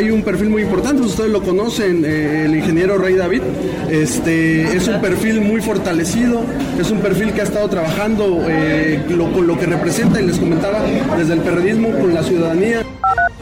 Hay 0.00 0.10
un 0.10 0.22
perfil 0.22 0.48
muy 0.48 0.62
importante, 0.62 1.02
ustedes 1.02 1.30
lo 1.30 1.42
conocen, 1.42 2.06
eh, 2.06 2.46
el 2.46 2.54
ingeniero 2.54 2.96
Rey 2.96 3.16
David. 3.16 3.42
Este, 3.90 4.62
es 4.62 4.88
un 4.88 4.98
perfil 4.98 5.42
muy 5.42 5.60
fortalecido, 5.60 6.42
es 6.80 6.90
un 6.90 7.00
perfil 7.00 7.34
que 7.34 7.42
ha 7.42 7.44
estado 7.44 7.68
trabajando 7.68 8.42
eh, 8.48 9.02
con 9.06 9.46
lo 9.46 9.58
que 9.58 9.66
representa, 9.66 10.18
y 10.18 10.26
les 10.26 10.38
comentaba, 10.38 10.82
desde 11.18 11.34
el 11.34 11.40
periodismo 11.40 11.90
con 11.90 12.14
la 12.14 12.22
ciudadanía. 12.22 12.82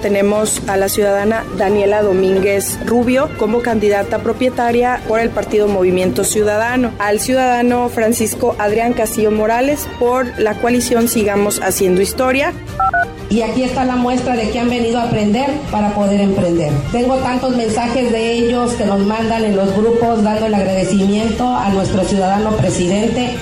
Tenemos 0.03 0.61
a 0.69 0.77
la 0.77 0.89
ciudadana 0.89 1.45
Daniela 1.57 2.03
Domínguez 2.03 2.79
Rubio 2.87 3.29
como 3.39 3.63
candidata 3.63 4.19
propietaria 4.19 5.01
por 5.07 5.21
el 5.21 5.31
partido 5.31 5.69
Movimiento 5.69 6.25
Ciudadano, 6.25 6.93
al 6.99 7.21
ciudadano 7.21 7.89
Francisco 7.89 8.57
Adrián 8.59 8.95
Castillo 8.95 9.31
Morales 9.31 9.87
por 10.01 10.27
la 10.41 10.55
coalición 10.55 11.07
Sigamos 11.07 11.61
Haciendo 11.61 12.01
Historia. 12.01 12.53
Y 13.31 13.43
aquí 13.43 13.63
está 13.63 13.85
la 13.85 13.97
muestra 13.97 14.37
de 14.37 14.51
que 14.51 14.59
han 14.59 14.71
venido 14.71 14.99
a 14.99 15.05
aprender 15.05 15.51
para 15.71 15.95
poder 15.95 16.21
emprender. 16.21 16.73
Tengo 16.93 17.17
tantos 17.17 17.55
mensajes 17.57 18.11
de 18.11 18.33
ellos 18.33 18.73
que 18.73 18.87
nos 18.87 19.01
mandan 19.01 19.45
en 19.45 19.57
los 19.57 19.75
grupos 19.77 20.23
dando 20.23 20.47
el 20.47 20.55
agradecimiento 20.55 21.47
a 21.47 21.69
nuestro 21.71 22.05
ciudadano 22.05 22.57
presidente. 22.57 23.35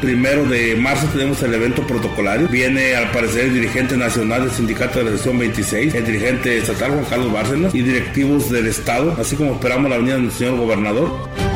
Primero 0.00 0.44
de 0.44 0.76
marzo 0.76 1.06
tenemos 1.06 1.42
el 1.42 1.54
evento 1.54 1.86
protocolario. 1.86 2.46
Viene 2.48 2.94
al 2.94 3.10
parecer 3.10 3.46
el 3.46 3.54
dirigente 3.54 3.96
nacional 3.96 4.42
del 4.42 4.50
sindicato 4.50 4.98
de 4.98 5.06
la 5.06 5.10
sección 5.12 5.38
26, 5.38 5.94
el 5.94 6.04
dirigente 6.04 6.58
estatal 6.58 6.90
Juan 6.90 7.04
Carlos 7.06 7.32
Bárcenas 7.32 7.74
y 7.74 7.80
directivos 7.80 8.50
del 8.50 8.66
estado, 8.66 9.16
así 9.18 9.36
como 9.36 9.52
esperamos 9.52 9.90
la 9.90 9.96
venida 9.96 10.16
del 10.16 10.30
señor 10.30 10.58
gobernador. 10.58 11.55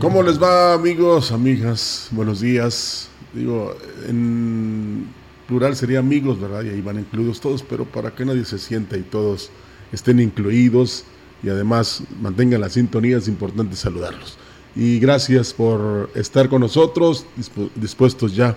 ¿Cómo 0.00 0.22
les 0.22 0.40
va 0.40 0.74
amigos, 0.74 1.32
amigas? 1.32 2.06
Buenos 2.12 2.40
días. 2.40 3.08
Digo, 3.34 3.74
en 4.06 5.08
plural 5.48 5.74
sería 5.74 5.98
amigos, 5.98 6.40
¿verdad? 6.40 6.62
Y 6.62 6.68
ahí 6.68 6.80
van 6.80 7.00
incluidos 7.00 7.40
todos, 7.40 7.64
pero 7.64 7.84
para 7.84 8.14
que 8.14 8.24
nadie 8.24 8.44
se 8.44 8.60
sienta 8.60 8.96
y 8.96 9.02
todos 9.02 9.50
estén 9.90 10.20
incluidos 10.20 11.04
y 11.42 11.48
además 11.48 12.04
mantengan 12.20 12.60
la 12.60 12.68
sintonía, 12.68 13.16
es 13.18 13.26
importante 13.26 13.74
saludarlos. 13.74 14.36
Y 14.76 15.00
gracias 15.00 15.52
por 15.52 16.10
estar 16.14 16.48
con 16.48 16.60
nosotros, 16.60 17.26
dispuestos 17.74 18.36
ya 18.36 18.56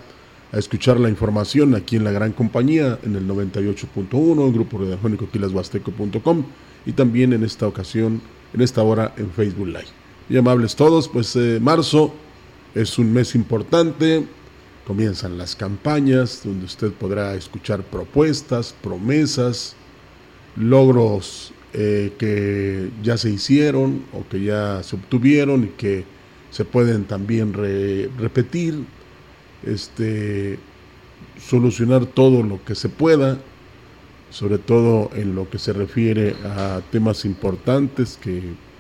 a 0.51 0.59
escuchar 0.59 1.00
la 1.00 1.09
información 1.09 1.74
aquí 1.74 1.96
en 1.96 2.03
la 2.03 2.12
gran 2.12 2.34
compañía, 2.34 3.00
en 3.01 3.16
el 3.16 3.28
98.1, 3.28 4.53
grupo 4.53 4.78
radiofónico 4.78 5.28
y 6.85 6.91
también 6.91 7.34
en 7.34 7.44
esta 7.44 7.68
ocasión, 7.68 8.22
en 8.53 8.62
esta 8.62 8.84
hora 8.84 9.16
en 9.18 9.31
Facebook 9.31 9.68
Live 9.68 10.00
y 10.31 10.38
amables 10.38 10.78
todos, 10.78 11.09
pues 11.09 11.36
eh, 11.36 11.59
marzo 11.62 12.14
es 12.74 12.97
un 12.97 13.12
mes 13.12 13.36
importante, 13.36 14.25
comienzan 14.88 15.38
las 15.38 15.58
campañas 15.58 16.44
donde 16.46 16.64
usted 16.64 16.94
podrá 16.94 17.36
escuchar 17.36 17.84
propuestas, 17.84 18.74
promesas, 18.81 19.75
logros 20.56 21.52
eh, 21.74 22.14
que 22.18 22.92
ya 23.03 23.18
se 23.18 23.30
hicieron 23.30 24.06
o 24.14 24.25
que 24.30 24.42
ya 24.42 24.81
se 24.84 24.96
obtuvieron 24.96 25.66
y 25.66 25.68
que 25.68 26.06
se 26.50 26.63
pueden 26.63 27.03
también 27.03 27.53
repetir, 28.18 28.86
este, 29.66 30.59
solucionar 31.46 32.06
todo 32.06 32.42
lo 32.42 32.63
que 32.63 32.75
se 32.75 32.88
pueda, 32.88 33.38
sobre 34.30 34.59
todo 34.59 35.12
en 35.13 35.36
lo 35.36 35.50
que 35.50 35.59
se 35.59 35.74
refiere 35.74 36.38
a 36.46 36.80
temas 36.90 37.25
importantes 37.25 38.18
que 38.22 38.71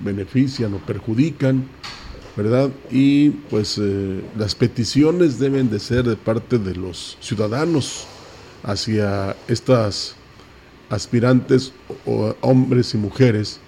benefician 0.00 0.74
o 0.74 0.78
perjudican, 0.78 1.64
¿verdad? 2.36 2.70
Y 2.90 3.30
pues 3.30 3.78
eh, 3.78 4.20
las 4.36 4.54
peticiones 4.54 5.38
deben 5.38 5.70
de 5.70 5.80
ser 5.80 6.04
de 6.04 6.16
parte 6.16 6.58
de 6.58 6.74
los 6.74 7.16
ciudadanos 7.20 8.06
hacia 8.62 9.36
estas 9.48 10.16
aspirantes 10.90 11.72
o, 12.04 12.34
hombres 12.40 12.94
y 12.94 12.98
mujeres 12.98 13.60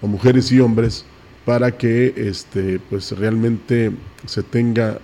o 0.00 0.06
mujeres 0.06 0.52
y 0.52 0.60
hombres 0.60 1.04
para 1.44 1.76
que 1.76 2.14
este 2.16 2.78
pues 2.90 3.12
realmente 3.12 3.90
se 4.26 4.42
tenga 4.42 4.98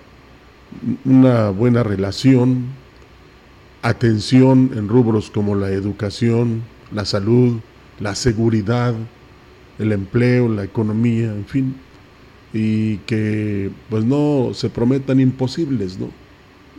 una 1.03 1.49
buena 1.49 1.83
relación, 1.83 2.67
atención 3.81 4.71
en 4.75 4.87
rubros 4.87 5.29
como 5.29 5.55
la 5.55 5.69
educación, 5.69 6.63
la 6.91 7.05
salud, 7.05 7.59
la 7.99 8.15
seguridad, 8.15 8.93
el 9.79 9.91
empleo, 9.91 10.47
la 10.47 10.63
economía, 10.63 11.31
en 11.31 11.45
fin, 11.45 11.75
y 12.53 12.97
que 12.99 13.69
pues 13.89 14.05
no 14.05 14.51
se 14.53 14.69
prometan 14.69 15.19
imposibles, 15.19 15.99
¿no? 15.99 16.09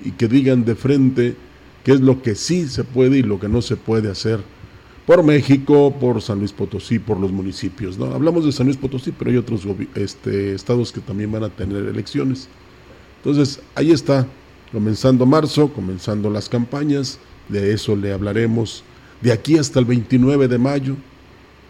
Y 0.05 0.13
que 0.13 0.29
digan 0.29 0.65
de 0.65 0.75
frente 0.75 1.37
qué 1.85 1.93
es 1.93 2.01
lo 2.01 2.23
que 2.23 2.35
sí 2.35 2.67
se 2.69 2.85
puede 2.85 3.19
y 3.19 3.23
lo 3.23 3.39
que 3.39 3.49
no 3.49 3.63
se 3.63 3.77
puede 3.77 4.11
hacer 4.11 4.41
por 5.07 5.23
México, 5.23 5.95
por 5.99 6.21
San 6.21 6.41
Luis 6.41 6.53
Potosí, 6.53 6.99
por 6.99 7.19
los 7.19 7.31
municipios, 7.31 7.97
¿no? 7.97 8.07
Hablamos 8.07 8.45
de 8.45 8.51
San 8.51 8.67
Luis 8.67 8.77
Potosí, 8.77 9.13
pero 9.13 9.31
hay 9.31 9.37
otros 9.37 9.63
este, 9.95 10.53
estados 10.55 10.91
que 10.91 11.01
también 11.01 11.31
van 11.31 11.45
a 11.45 11.49
tener 11.49 11.87
elecciones. 11.87 12.49
Entonces, 13.19 13.61
ahí 13.77 13.93
está, 13.93 14.27
comenzando 14.73 15.25
marzo, 15.25 15.73
comenzando 15.73 16.29
las 16.29 16.49
campañas, 16.49 17.21
de 17.49 17.73
eso 17.73 17.95
le 17.95 18.13
hablaremos 18.13 18.83
de 19.21 19.33
aquí 19.33 19.57
hasta 19.57 19.79
el 19.79 19.85
29 19.85 20.49
de 20.49 20.59
mayo, 20.59 20.97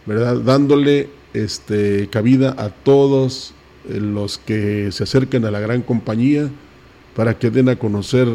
¿verdad? 0.06 0.37
Dándole 0.41 1.11
este, 1.34 2.09
cabida 2.09 2.54
a 2.57 2.71
todos 2.71 3.53
eh, 3.89 4.01
los 4.01 4.39
que 4.39 4.91
se 4.92 5.04
acerquen 5.04 5.45
a 5.45 5.51
la 5.51 5.60
gran 5.60 5.83
compañía 5.83 6.48
para 7.15 7.39
que 7.39 7.51
den 7.51 7.69
a 7.69 7.77
conocer 7.77 8.28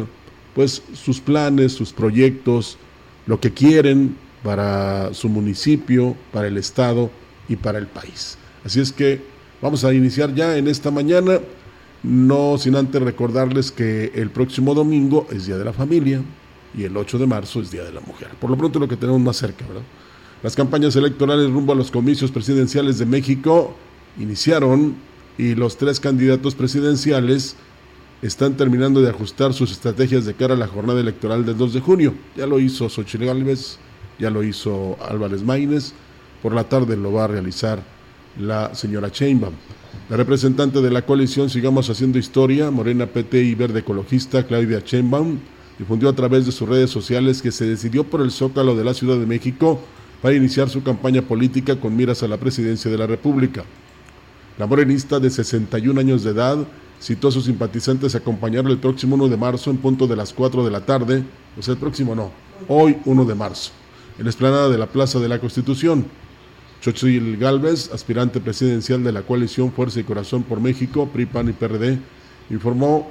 pues 0.54 0.82
sus 0.92 1.20
planes, 1.20 1.72
sus 1.72 1.92
proyectos, 1.92 2.76
lo 3.26 3.40
que 3.40 3.52
quieren 3.52 4.16
para 4.42 5.14
su 5.14 5.28
municipio, 5.28 6.16
para 6.32 6.48
el 6.48 6.58
estado 6.58 7.10
y 7.48 7.56
para 7.56 7.78
el 7.78 7.86
país. 7.86 8.36
Así 8.64 8.80
es 8.80 8.92
que 8.92 9.20
vamos 9.60 9.84
a 9.84 9.94
iniciar 9.94 10.34
ya 10.34 10.56
en 10.56 10.68
esta 10.68 10.90
mañana, 10.90 11.40
no 12.02 12.58
sin 12.58 12.76
antes 12.76 13.00
recordarles 13.00 13.70
que 13.70 14.12
el 14.14 14.30
próximo 14.30 14.74
domingo 14.74 15.26
es 15.30 15.46
Día 15.46 15.56
de 15.56 15.64
la 15.64 15.72
Familia 15.72 16.20
y 16.76 16.84
el 16.84 16.96
8 16.96 17.18
de 17.18 17.26
marzo 17.26 17.60
es 17.60 17.70
Día 17.70 17.84
de 17.84 17.92
la 17.92 18.00
Mujer. 18.00 18.30
Por 18.40 18.50
lo 18.50 18.56
pronto 18.56 18.78
lo 18.78 18.88
que 18.88 18.96
tenemos 18.96 19.20
más 19.20 19.36
cerca, 19.36 19.66
¿verdad? 19.66 19.82
Las 20.42 20.56
campañas 20.56 20.96
electorales 20.96 21.50
rumbo 21.50 21.72
a 21.72 21.76
los 21.76 21.92
comicios 21.92 22.32
presidenciales 22.32 22.98
de 22.98 23.06
México 23.06 23.76
iniciaron 24.18 24.96
y 25.38 25.54
los 25.54 25.76
tres 25.76 26.00
candidatos 26.00 26.56
presidenciales 26.56 27.54
están 28.22 28.56
terminando 28.56 29.00
de 29.00 29.10
ajustar 29.10 29.54
sus 29.54 29.70
estrategias 29.70 30.24
de 30.24 30.34
cara 30.34 30.54
a 30.54 30.56
la 30.56 30.66
jornada 30.66 31.00
electoral 31.00 31.46
del 31.46 31.56
2 31.56 31.74
de 31.74 31.80
junio. 31.80 32.14
Ya 32.36 32.48
lo 32.48 32.58
hizo 32.58 32.88
Xochitl 32.88 33.26
Gálvez, 33.26 33.78
ya 34.18 34.30
lo 34.30 34.42
hizo 34.42 34.96
Álvarez 35.08 35.44
Maínez, 35.44 35.92
por 36.42 36.52
la 36.52 36.64
tarde 36.64 36.96
lo 36.96 37.12
va 37.12 37.24
a 37.24 37.28
realizar 37.28 37.80
la 38.36 38.74
señora 38.74 39.12
Chainbaum. 39.12 39.54
La 40.10 40.16
representante 40.16 40.80
de 40.80 40.90
la 40.90 41.02
coalición 41.02 41.50
Sigamos 41.50 41.88
Haciendo 41.88 42.18
Historia, 42.18 42.72
Morena 42.72 43.06
PT 43.06 43.44
y 43.44 43.54
Verde 43.54 43.80
Ecologista, 43.80 44.44
Claudia 44.44 44.82
Sheinbaum, 44.84 45.38
difundió 45.78 46.08
a 46.08 46.14
través 46.14 46.46
de 46.46 46.52
sus 46.52 46.68
redes 46.68 46.90
sociales 46.90 47.42
que 47.42 47.52
se 47.52 47.64
decidió 47.64 48.02
por 48.02 48.20
el 48.22 48.32
Zócalo 48.32 48.74
de 48.74 48.84
la 48.84 48.92
Ciudad 48.92 49.18
de 49.18 49.26
México 49.26 49.80
para 50.22 50.36
iniciar 50.36 50.70
su 50.70 50.82
campaña 50.82 51.20
política 51.20 51.78
con 51.78 51.96
miras 51.96 52.22
a 52.22 52.28
la 52.28 52.38
presidencia 52.38 52.88
de 52.90 52.96
la 52.96 53.08
República. 53.08 53.64
La 54.56 54.66
morenista 54.66 55.18
de 55.18 55.28
61 55.28 55.98
años 55.98 56.22
de 56.22 56.30
edad 56.30 56.58
citó 57.00 57.28
a 57.28 57.32
sus 57.32 57.46
simpatizantes 57.46 58.14
a 58.14 58.18
acompañarlo 58.18 58.70
el 58.70 58.78
próximo 58.78 59.16
1 59.16 59.28
de 59.28 59.36
marzo 59.36 59.70
en 59.70 59.78
punto 59.78 60.06
de 60.06 60.14
las 60.14 60.32
4 60.32 60.64
de 60.64 60.70
la 60.70 60.86
tarde, 60.86 61.24
o 61.58 61.62
sea, 61.62 61.74
el 61.74 61.80
próximo 61.80 62.14
no, 62.14 62.30
hoy 62.68 62.96
1 63.04 63.24
de 63.24 63.34
marzo, 63.34 63.72
en 64.16 64.24
la 64.24 64.30
explanada 64.30 64.68
de 64.68 64.78
la 64.78 64.86
Plaza 64.86 65.18
de 65.18 65.28
la 65.28 65.40
Constitución. 65.40 66.06
Xochitl 66.80 67.36
Galvez, 67.36 67.90
aspirante 67.92 68.40
presidencial 68.40 69.02
de 69.02 69.12
la 69.12 69.22
coalición 69.22 69.72
Fuerza 69.72 70.00
y 70.00 70.04
Corazón 70.04 70.44
por 70.44 70.60
México, 70.60 71.08
PRI, 71.12 71.26
PAN 71.26 71.48
y 71.48 71.52
PRD, 71.52 71.98
informó 72.50 73.10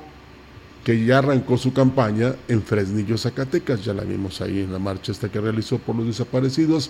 que 0.83 1.05
ya 1.05 1.19
arrancó 1.19 1.57
su 1.57 1.73
campaña 1.73 2.35
en 2.47 2.63
Fresnillo, 2.63 3.17
Zacatecas, 3.17 3.83
ya 3.85 3.93
la 3.93 4.03
vimos 4.03 4.41
ahí 4.41 4.61
en 4.61 4.73
la 4.73 4.79
marcha 4.79 5.11
esta 5.11 5.29
que 5.29 5.39
realizó 5.39 5.77
por 5.77 5.95
los 5.95 6.07
desaparecidos 6.07 6.89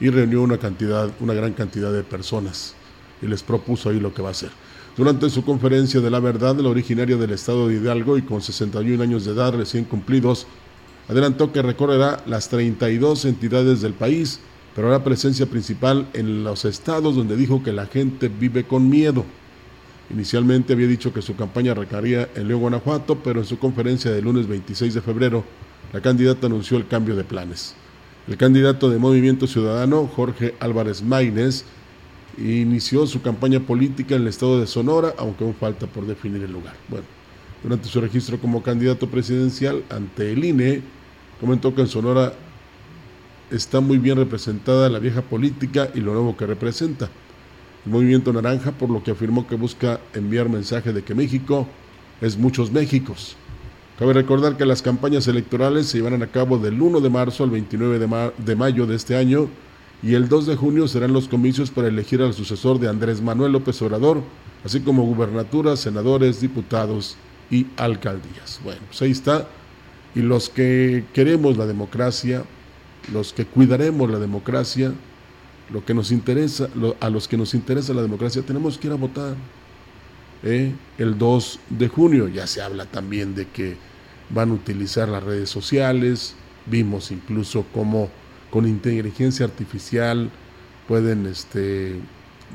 y 0.00 0.10
reunió 0.10 0.42
una 0.42 0.58
cantidad, 0.58 1.10
una 1.20 1.34
gran 1.34 1.52
cantidad 1.52 1.92
de 1.92 2.02
personas 2.02 2.74
y 3.20 3.26
les 3.26 3.42
propuso 3.42 3.90
ahí 3.90 4.00
lo 4.00 4.14
que 4.14 4.22
va 4.22 4.28
a 4.28 4.32
hacer. 4.32 4.50
Durante 4.96 5.30
su 5.30 5.44
conferencia 5.44 6.00
de 6.00 6.10
la 6.10 6.20
verdad, 6.20 6.56
la 6.56 6.68
originaria 6.68 7.16
del 7.16 7.30
estado 7.30 7.68
de 7.68 7.76
Hidalgo 7.76 8.18
y 8.18 8.22
con 8.22 8.42
61 8.42 9.02
años 9.02 9.24
de 9.24 9.32
edad 9.32 9.54
recién 9.54 9.84
cumplidos, 9.84 10.46
adelantó 11.08 11.50
que 11.50 11.62
recorrerá 11.62 12.22
las 12.26 12.48
32 12.48 13.24
entidades 13.24 13.80
del 13.80 13.94
país, 13.94 14.40
pero 14.74 14.88
hará 14.88 15.02
presencia 15.02 15.46
principal 15.46 16.08
en 16.12 16.44
los 16.44 16.64
estados 16.64 17.16
donde 17.16 17.36
dijo 17.36 17.62
que 17.62 17.72
la 17.72 17.86
gente 17.86 18.28
vive 18.28 18.64
con 18.64 18.88
miedo. 18.88 19.24
Inicialmente 20.10 20.72
había 20.72 20.86
dicho 20.86 21.12
que 21.12 21.22
su 21.22 21.36
campaña 21.36 21.74
recaería 21.74 22.28
en 22.34 22.48
León, 22.48 22.60
Guanajuato, 22.60 23.18
pero 23.22 23.40
en 23.40 23.46
su 23.46 23.58
conferencia 23.58 24.10
del 24.10 24.24
lunes 24.24 24.46
26 24.46 24.94
de 24.94 25.00
febrero, 25.00 25.44
la 25.92 26.00
candidata 26.00 26.46
anunció 26.46 26.76
el 26.76 26.86
cambio 26.86 27.16
de 27.16 27.24
planes. 27.24 27.74
El 28.28 28.36
candidato 28.36 28.90
de 28.90 28.98
Movimiento 28.98 29.46
Ciudadano, 29.46 30.06
Jorge 30.06 30.54
Álvarez 30.60 31.02
Maínez, 31.02 31.64
inició 32.38 33.06
su 33.06 33.20
campaña 33.22 33.60
política 33.60 34.14
en 34.14 34.22
el 34.22 34.28
estado 34.28 34.60
de 34.60 34.66
Sonora, 34.66 35.14
aunque 35.18 35.44
aún 35.44 35.54
falta 35.54 35.86
por 35.86 36.06
definir 36.06 36.42
el 36.42 36.52
lugar. 36.52 36.74
Bueno, 36.88 37.04
durante 37.62 37.88
su 37.88 38.00
registro 38.00 38.38
como 38.38 38.62
candidato 38.62 39.08
presidencial 39.08 39.82
ante 39.90 40.32
el 40.32 40.44
INE, 40.44 40.82
comentó 41.40 41.74
que 41.74 41.82
en 41.82 41.88
Sonora 41.88 42.34
está 43.50 43.80
muy 43.80 43.98
bien 43.98 44.16
representada 44.16 44.88
la 44.88 44.98
vieja 44.98 45.22
política 45.22 45.90
y 45.94 46.00
lo 46.00 46.12
nuevo 46.12 46.36
que 46.36 46.46
representa 46.46 47.10
el 47.84 47.92
movimiento 47.92 48.32
naranja, 48.32 48.72
por 48.72 48.90
lo 48.90 49.02
que 49.02 49.10
afirmó 49.10 49.46
que 49.46 49.56
busca 49.56 50.00
enviar 50.14 50.48
mensaje 50.48 50.92
de 50.92 51.02
que 51.02 51.14
México 51.14 51.66
es 52.20 52.36
muchos 52.36 52.70
Méxicos. 52.70 53.36
Cabe 53.98 54.14
recordar 54.14 54.56
que 54.56 54.64
las 54.64 54.82
campañas 54.82 55.28
electorales 55.28 55.86
se 55.86 55.98
llevarán 55.98 56.22
a 56.22 56.28
cabo 56.28 56.58
del 56.58 56.80
1 56.80 57.00
de 57.00 57.10
marzo 57.10 57.44
al 57.44 57.50
29 57.50 57.98
de, 57.98 58.32
de 58.38 58.56
mayo 58.56 58.86
de 58.86 58.96
este 58.96 59.16
año 59.16 59.48
y 60.02 60.14
el 60.14 60.28
2 60.28 60.46
de 60.46 60.56
junio 60.56 60.88
serán 60.88 61.12
los 61.12 61.28
comicios 61.28 61.70
para 61.70 61.88
elegir 61.88 62.22
al 62.22 62.34
sucesor 62.34 62.80
de 62.80 62.88
Andrés 62.88 63.20
Manuel 63.20 63.52
López 63.52 63.80
Obrador, 63.82 64.22
así 64.64 64.80
como 64.80 65.04
gubernaturas, 65.04 65.80
senadores, 65.80 66.40
diputados 66.40 67.16
y 67.50 67.66
alcaldías. 67.76 68.60
Bueno, 68.64 68.80
pues 68.88 69.00
ahí 69.02 69.12
está. 69.12 69.46
Y 70.14 70.20
los 70.20 70.48
que 70.48 71.04
queremos 71.12 71.56
la 71.56 71.66
democracia, 71.66 72.44
los 73.12 73.32
que 73.32 73.44
cuidaremos 73.44 74.10
la 74.10 74.18
democracia, 74.18 74.92
lo 75.72 75.84
que 75.84 75.94
nos 75.94 76.12
interesa, 76.12 76.68
a 77.00 77.10
los 77.10 77.26
que 77.26 77.36
nos 77.36 77.54
interesa 77.54 77.94
la 77.94 78.02
democracia, 78.02 78.42
tenemos 78.42 78.78
que 78.78 78.88
ir 78.88 78.92
a 78.92 78.96
votar. 78.96 79.34
¿eh? 80.42 80.72
El 80.98 81.16
2 81.16 81.60
de 81.70 81.88
junio 81.88 82.28
ya 82.28 82.46
se 82.46 82.60
habla 82.60 82.84
también 82.86 83.34
de 83.34 83.46
que 83.48 83.76
van 84.30 84.50
a 84.50 84.54
utilizar 84.54 85.08
las 85.08 85.22
redes 85.22 85.50
sociales, 85.50 86.34
vimos 86.66 87.10
incluso 87.10 87.64
cómo 87.72 88.10
con 88.50 88.66
inteligencia 88.66 89.46
artificial 89.46 90.30
pueden 90.86 91.26
este, 91.26 91.96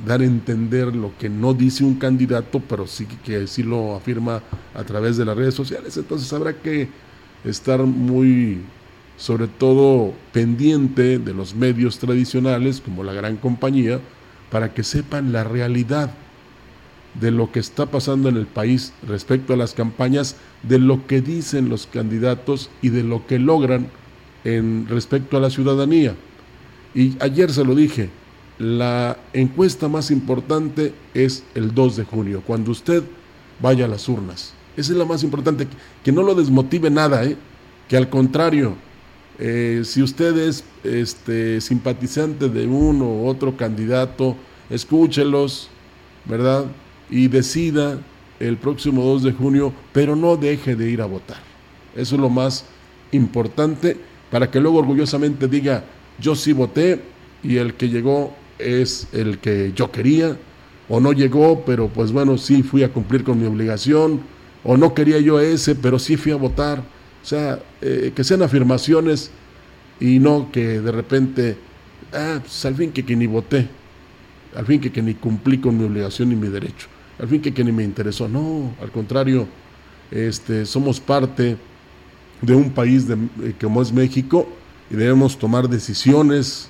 dar 0.06 0.22
a 0.22 0.26
entender 0.26 0.96
lo 0.96 1.18
que 1.18 1.30
no 1.30 1.54
dice 1.54 1.84
un 1.84 1.96
candidato, 1.96 2.62
pero 2.68 2.86
sí 2.86 3.08
que 3.24 3.48
sí 3.48 3.64
lo 3.64 3.96
afirma 3.96 4.44
a 4.76 4.84
través 4.84 5.18
de 5.18 5.26
las 5.26 5.36
redes 5.36 5.56
sociales. 5.56 5.98
Entonces 5.98 6.32
habrá 6.34 6.54
que 6.54 6.88
estar 7.44 7.82
muy 7.82 8.62
sobre 9.18 9.48
todo 9.48 10.14
pendiente 10.32 11.20
de 11.20 11.34
los 11.34 11.56
medios 11.56 12.00
tradicionales 12.00 12.82
como 12.82 13.04
la 13.04 13.14
gran 13.14 13.38
compañía, 13.38 14.00
para 14.52 14.74
que 14.74 14.84
sepan 14.84 15.34
la 15.34 15.44
realidad 15.44 16.12
de 17.20 17.32
lo 17.32 17.52
que 17.52 17.60
está 17.60 17.88
pasando 17.88 18.30
en 18.30 18.38
el 18.38 18.46
país 18.46 18.94
respecto 19.08 19.54
a 19.54 19.58
las 19.58 19.74
campañas, 19.74 20.36
de 20.64 20.80
lo 20.80 21.08
que 21.08 21.22
dicen 21.22 21.70
los 21.70 21.88
candidatos 21.88 22.70
y 22.82 22.90
de 22.90 23.04
lo 23.04 23.26
que 23.26 23.40
logran 23.40 23.88
en 24.44 24.88
respecto 24.88 25.38
a 25.38 25.40
la 25.40 25.50
ciudadanía. 25.50 26.16
Y 26.94 27.18
ayer 27.20 27.52
se 27.52 27.66
lo 27.66 27.76
dije, 27.76 28.10
la 28.60 29.18
encuesta 29.34 29.88
más 29.88 30.12
importante 30.12 30.94
es 31.14 31.44
el 31.56 31.74
2 31.74 31.98
de 31.98 32.04
junio, 32.06 32.44
cuando 32.46 32.72
usted 32.72 33.04
vaya 33.62 33.86
a 33.86 33.90
las 33.90 34.08
urnas. 34.08 34.54
Esa 34.76 34.92
es 34.92 34.98
la 34.98 35.06
más 35.06 35.24
importante, 35.24 35.68
que 36.04 36.12
no 36.12 36.22
lo 36.22 36.36
desmotive 36.36 36.90
nada, 36.90 37.24
¿eh? 37.26 37.36
que 37.88 37.98
al 37.98 38.10
contrario, 38.10 38.76
eh, 39.40 39.82
si 39.84 40.02
usted 40.02 40.36
es 40.38 40.64
este, 40.84 41.62
simpatizante 41.62 42.50
de 42.50 42.66
uno 42.66 43.06
u 43.06 43.28
otro 43.28 43.56
candidato, 43.56 44.36
escúchelos, 44.70 45.70
¿verdad? 46.26 46.66
Y 47.10 47.28
decida 47.28 48.00
el 48.40 48.58
próximo 48.58 49.04
2 49.04 49.24
de 49.24 49.32
junio, 49.34 49.74
pero 49.94 50.16
no 50.16 50.38
deje 50.38 50.76
de 50.76 50.90
ir 50.90 51.02
a 51.02 51.06
votar. 51.06 51.38
Eso 51.96 52.16
es 52.16 52.22
lo 52.22 52.30
más 52.30 52.66
importante 53.12 53.98
para 54.32 54.50
que 54.52 54.60
luego 54.60 54.80
orgullosamente 54.80 55.48
diga, 55.48 55.84
yo 56.20 56.36
sí 56.36 56.52
voté 56.52 57.02
y 57.44 57.58
el 57.58 57.76
que 57.76 57.90
llegó 57.90 58.36
es 58.60 59.08
el 59.14 59.40
que 59.40 59.72
yo 59.76 59.92
quería, 59.92 60.38
o 60.90 61.00
no 61.00 61.14
llegó, 61.14 61.64
pero 61.66 61.90
pues 61.90 62.12
bueno, 62.12 62.38
sí 62.38 62.64
fui 62.64 62.84
a 62.84 62.92
cumplir 62.92 63.24
con 63.24 63.40
mi 63.40 63.46
obligación, 63.46 64.22
o 64.64 64.78
no 64.78 64.94
quería 64.94 65.20
yo 65.20 65.40
ese, 65.40 65.76
pero 65.76 66.00
sí 66.00 66.18
fui 66.18 66.32
a 66.32 66.38
votar 66.38 66.84
o 67.28 67.30
sea, 67.30 67.60
eh, 67.82 68.14
que 68.16 68.24
sean 68.24 68.42
afirmaciones 68.42 69.32
y 70.00 70.18
no 70.18 70.50
que 70.50 70.80
de 70.80 70.92
repente, 70.94 71.58
ah, 72.14 72.40
pues 72.42 72.64
al 72.64 72.74
fin 72.74 72.94
que, 72.94 73.04
que 73.04 73.18
ni 73.18 73.28
voté, 73.28 73.68
al 74.56 74.66
fin 74.66 74.80
que, 74.80 74.94
que 74.94 75.02
ni 75.02 75.14
cumplí 75.14 75.58
con 75.58 75.78
mi 75.78 75.84
obligación 75.84 76.30
ni 76.30 76.38
mi 76.38 76.48
derecho, 76.48 76.88
al 77.20 77.28
fin 77.28 77.42
que, 77.42 77.54
que 77.54 77.66
ni 77.66 77.74
me 77.74 77.84
interesó. 77.84 78.30
No, 78.30 78.74
al 78.82 78.94
contrario, 78.94 79.46
este, 80.10 80.66
somos 80.66 81.02
parte 81.02 81.58
de 82.42 82.56
un 82.56 82.72
país 82.72 83.10
de, 83.10 83.16
eh, 83.16 83.54
como 83.60 83.82
es 83.82 83.92
México 83.92 84.48
y 84.90 84.96
debemos 84.96 85.38
tomar 85.38 85.68
decisiones 85.68 86.70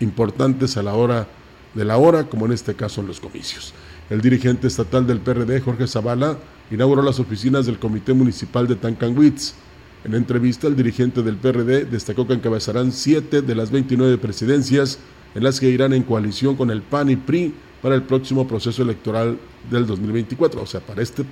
importantes 0.00 0.78
a 0.78 0.82
la 0.82 0.94
hora 0.94 1.28
de 1.74 1.84
la 1.84 1.98
hora, 1.98 2.24
como 2.30 2.46
en 2.46 2.52
este 2.52 2.72
caso 2.72 3.02
los 3.02 3.20
comicios. 3.20 3.74
El 4.08 4.22
dirigente 4.22 4.68
estatal 4.68 5.06
del 5.06 5.20
PRD, 5.20 5.60
Jorge 5.60 5.86
Zavala, 5.86 6.38
inauguró 6.70 7.02
las 7.02 7.20
oficinas 7.20 7.66
del 7.66 7.78
Comité 7.78 8.14
Municipal 8.14 8.66
de 8.66 8.76
Tancanwitz 8.76 9.67
en 10.04 10.14
entrevista, 10.14 10.68
el 10.68 10.76
dirigente 10.76 11.22
del 11.22 11.36
PRD 11.36 11.84
destacó 11.84 12.26
que 12.26 12.34
encabezarán 12.34 12.92
siete 12.92 13.42
de 13.42 13.54
las 13.54 13.70
29 13.70 14.18
presidencias 14.18 14.98
en 15.34 15.42
las 15.42 15.58
que 15.58 15.68
irán 15.68 15.92
en 15.92 16.04
coalición 16.04 16.56
con 16.56 16.70
el 16.70 16.82
PAN 16.82 17.10
y 17.10 17.16
PRI 17.16 17.52
para 17.82 17.94
el 17.94 18.02
próximo 18.02 18.46
proceso 18.46 18.82
electoral 18.82 19.38
del 19.70 19.86
2024, 19.86 20.62
o 20.62 20.66
sea, 20.66 20.80
para 20.80 21.02
este 21.02 21.24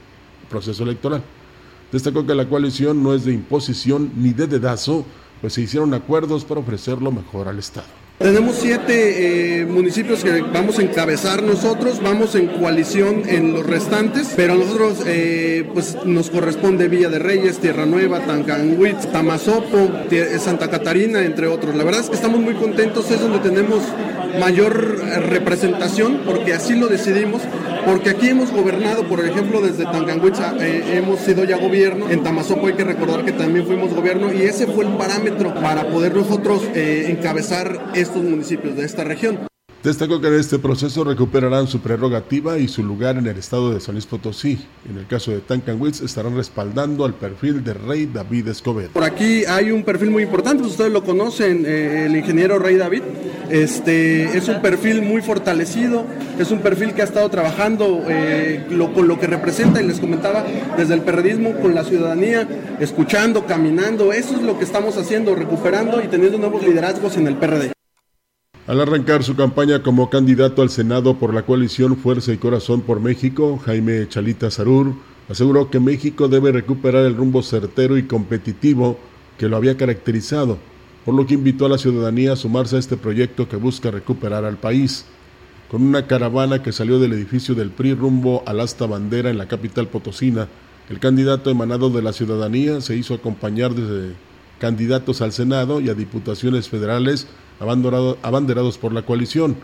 proceso 0.50 0.82
electoral. 0.82 1.22
Destacó 1.92 2.26
que 2.26 2.34
la 2.34 2.48
coalición 2.48 3.02
no 3.02 3.14
es 3.14 3.24
de 3.24 3.32
imposición 3.32 4.10
ni 4.16 4.32
de 4.32 4.46
dedazo, 4.46 5.06
pues 5.40 5.52
se 5.52 5.62
hicieron 5.62 5.94
acuerdos 5.94 6.44
para 6.44 6.60
ofrecer 6.60 7.00
lo 7.00 7.12
mejor 7.12 7.48
al 7.48 7.58
Estado. 7.58 8.05
Tenemos 8.18 8.56
siete 8.56 9.60
eh, 9.60 9.66
municipios 9.66 10.24
que 10.24 10.40
vamos 10.40 10.78
a 10.78 10.82
encabezar 10.82 11.42
nosotros, 11.42 12.00
vamos 12.02 12.34
en 12.34 12.46
coalición 12.46 13.28
en 13.28 13.52
los 13.52 13.66
restantes, 13.66 14.32
pero 14.34 14.54
a 14.54 14.56
nosotros 14.56 15.02
eh, 15.06 15.68
pues 15.74 15.98
nos 16.06 16.30
corresponde 16.30 16.88
Villa 16.88 17.10
de 17.10 17.18
Reyes, 17.18 17.58
Tierra 17.58 17.84
Nueva, 17.84 18.20
Tancanhuitz, 18.20 19.12
Tamazopo, 19.12 19.90
Santa 20.38 20.70
Catarina, 20.70 21.20
entre 21.20 21.46
otros. 21.46 21.74
La 21.74 21.84
verdad 21.84 22.00
es 22.00 22.08
que 22.08 22.16
estamos 22.16 22.40
muy 22.40 22.54
contentos, 22.54 23.10
es 23.10 23.20
donde 23.20 23.38
tenemos 23.40 23.82
mayor 24.40 24.98
representación, 25.28 26.22
porque 26.24 26.54
así 26.54 26.74
lo 26.74 26.88
decidimos, 26.88 27.42
porque 27.86 28.10
aquí 28.10 28.28
hemos 28.28 28.50
gobernado, 28.52 29.04
por 29.08 29.24
ejemplo, 29.24 29.60
desde 29.60 29.84
Tancanhuitz 29.84 30.40
eh, 30.60 30.98
hemos 30.98 31.20
sido 31.20 31.44
ya 31.44 31.56
gobierno, 31.56 32.10
en 32.10 32.22
Tamazopo 32.22 32.66
hay 32.66 32.74
que 32.74 32.84
recordar 32.84 33.24
que 33.24 33.32
también 33.32 33.66
fuimos 33.66 33.94
gobierno 33.94 34.32
y 34.32 34.42
ese 34.42 34.66
fue 34.66 34.84
el 34.84 34.96
parámetro 34.96 35.54
para 35.54 35.88
poder 35.88 36.14
nosotros 36.14 36.62
encabezar 36.74 37.92
estos 37.94 38.22
municipios 38.22 38.76
de 38.76 38.84
esta 38.84 39.04
región. 39.04 39.38
Destacó 39.82 40.20
que 40.20 40.26
en 40.28 40.34
este 40.34 40.58
proceso 40.58 41.04
recuperarán 41.04 41.68
su 41.68 41.80
prerrogativa 41.80 42.58
y 42.58 42.66
su 42.66 42.82
lugar 42.82 43.18
en 43.18 43.26
el 43.26 43.38
estado 43.38 43.72
de 43.72 43.80
San 43.80 43.94
Luis 43.94 44.06
Potosí. 44.06 44.58
En 44.88 44.98
el 44.98 45.06
caso 45.06 45.30
de 45.30 45.38
Tancanwitz 45.38 46.00
estarán 46.00 46.36
respaldando 46.36 47.04
al 47.04 47.14
perfil 47.14 47.62
de 47.62 47.74
Rey 47.74 48.06
David 48.06 48.48
Escobedo. 48.48 48.90
Por 48.92 49.04
aquí 49.04 49.44
hay 49.44 49.70
un 49.70 49.84
perfil 49.84 50.10
muy 50.10 50.24
importante, 50.24 50.64
ustedes 50.64 50.90
lo 50.90 51.04
conocen, 51.04 51.64
eh, 51.66 52.06
el 52.06 52.16
ingeniero 52.16 52.58
Rey 52.58 52.76
David. 52.76 53.02
Este, 53.48 54.36
es 54.36 54.48
un 54.48 54.60
perfil 54.60 55.02
muy 55.02 55.22
fortalecido, 55.22 56.04
es 56.38 56.50
un 56.50 56.58
perfil 56.58 56.92
que 56.92 57.02
ha 57.02 57.04
estado 57.04 57.28
trabajando 57.30 58.02
eh, 58.08 58.66
con 58.92 59.06
lo 59.06 59.20
que 59.20 59.28
representa, 59.28 59.80
y 59.80 59.86
les 59.86 60.00
comentaba, 60.00 60.44
desde 60.76 60.94
el 60.94 61.02
periodismo, 61.02 61.52
con 61.60 61.74
la 61.74 61.84
ciudadanía, 61.84 62.48
escuchando, 62.80 63.46
caminando. 63.46 64.12
Eso 64.12 64.34
es 64.34 64.42
lo 64.42 64.58
que 64.58 64.64
estamos 64.64 64.96
haciendo, 64.96 65.36
recuperando 65.36 66.02
y 66.02 66.08
teniendo 66.08 66.38
nuevos 66.38 66.64
liderazgos 66.64 67.16
en 67.16 67.28
el 67.28 67.36
PRD. 67.36 67.75
Al 68.66 68.80
arrancar 68.80 69.22
su 69.22 69.36
campaña 69.36 69.84
como 69.84 70.10
candidato 70.10 70.60
al 70.60 70.70
Senado 70.70 71.20
por 71.20 71.32
la 71.32 71.42
coalición 71.42 71.96
Fuerza 71.96 72.32
y 72.32 72.36
Corazón 72.36 72.80
por 72.80 72.98
México, 72.98 73.58
Jaime 73.64 74.08
Chalita 74.08 74.50
Sarur 74.50 74.92
aseguró 75.28 75.70
que 75.70 75.78
México 75.78 76.26
debe 76.26 76.50
recuperar 76.50 77.04
el 77.04 77.16
rumbo 77.16 77.44
certero 77.44 77.96
y 77.96 78.08
competitivo 78.08 78.98
que 79.38 79.48
lo 79.48 79.56
había 79.56 79.76
caracterizado, 79.76 80.58
por 81.04 81.14
lo 81.14 81.26
que 81.26 81.34
invitó 81.34 81.66
a 81.66 81.68
la 81.68 81.78
ciudadanía 81.78 82.32
a 82.32 82.36
sumarse 82.36 82.74
a 82.74 82.80
este 82.80 82.96
proyecto 82.96 83.48
que 83.48 83.54
busca 83.54 83.92
recuperar 83.92 84.44
al 84.44 84.56
país. 84.56 85.04
Con 85.70 85.82
una 85.82 86.08
caravana 86.08 86.60
que 86.60 86.72
salió 86.72 86.98
del 86.98 87.12
edificio 87.12 87.54
del 87.54 87.70
PRI 87.70 87.94
rumbo 87.94 88.42
al 88.46 88.58
asta 88.58 88.86
bandera 88.86 89.30
en 89.30 89.38
la 89.38 89.46
capital 89.46 89.86
potosina, 89.86 90.48
el 90.90 90.98
candidato 90.98 91.50
emanado 91.50 91.88
de 91.90 92.02
la 92.02 92.12
ciudadanía 92.12 92.80
se 92.80 92.96
hizo 92.96 93.14
acompañar 93.14 93.74
de 93.74 94.14
candidatos 94.58 95.22
al 95.22 95.30
Senado 95.30 95.80
y 95.80 95.88
a 95.88 95.94
diputaciones 95.94 96.68
federales 96.68 97.28
abanderados 97.60 98.78
por 98.78 98.92
la 98.92 99.02
coalición, 99.02 99.56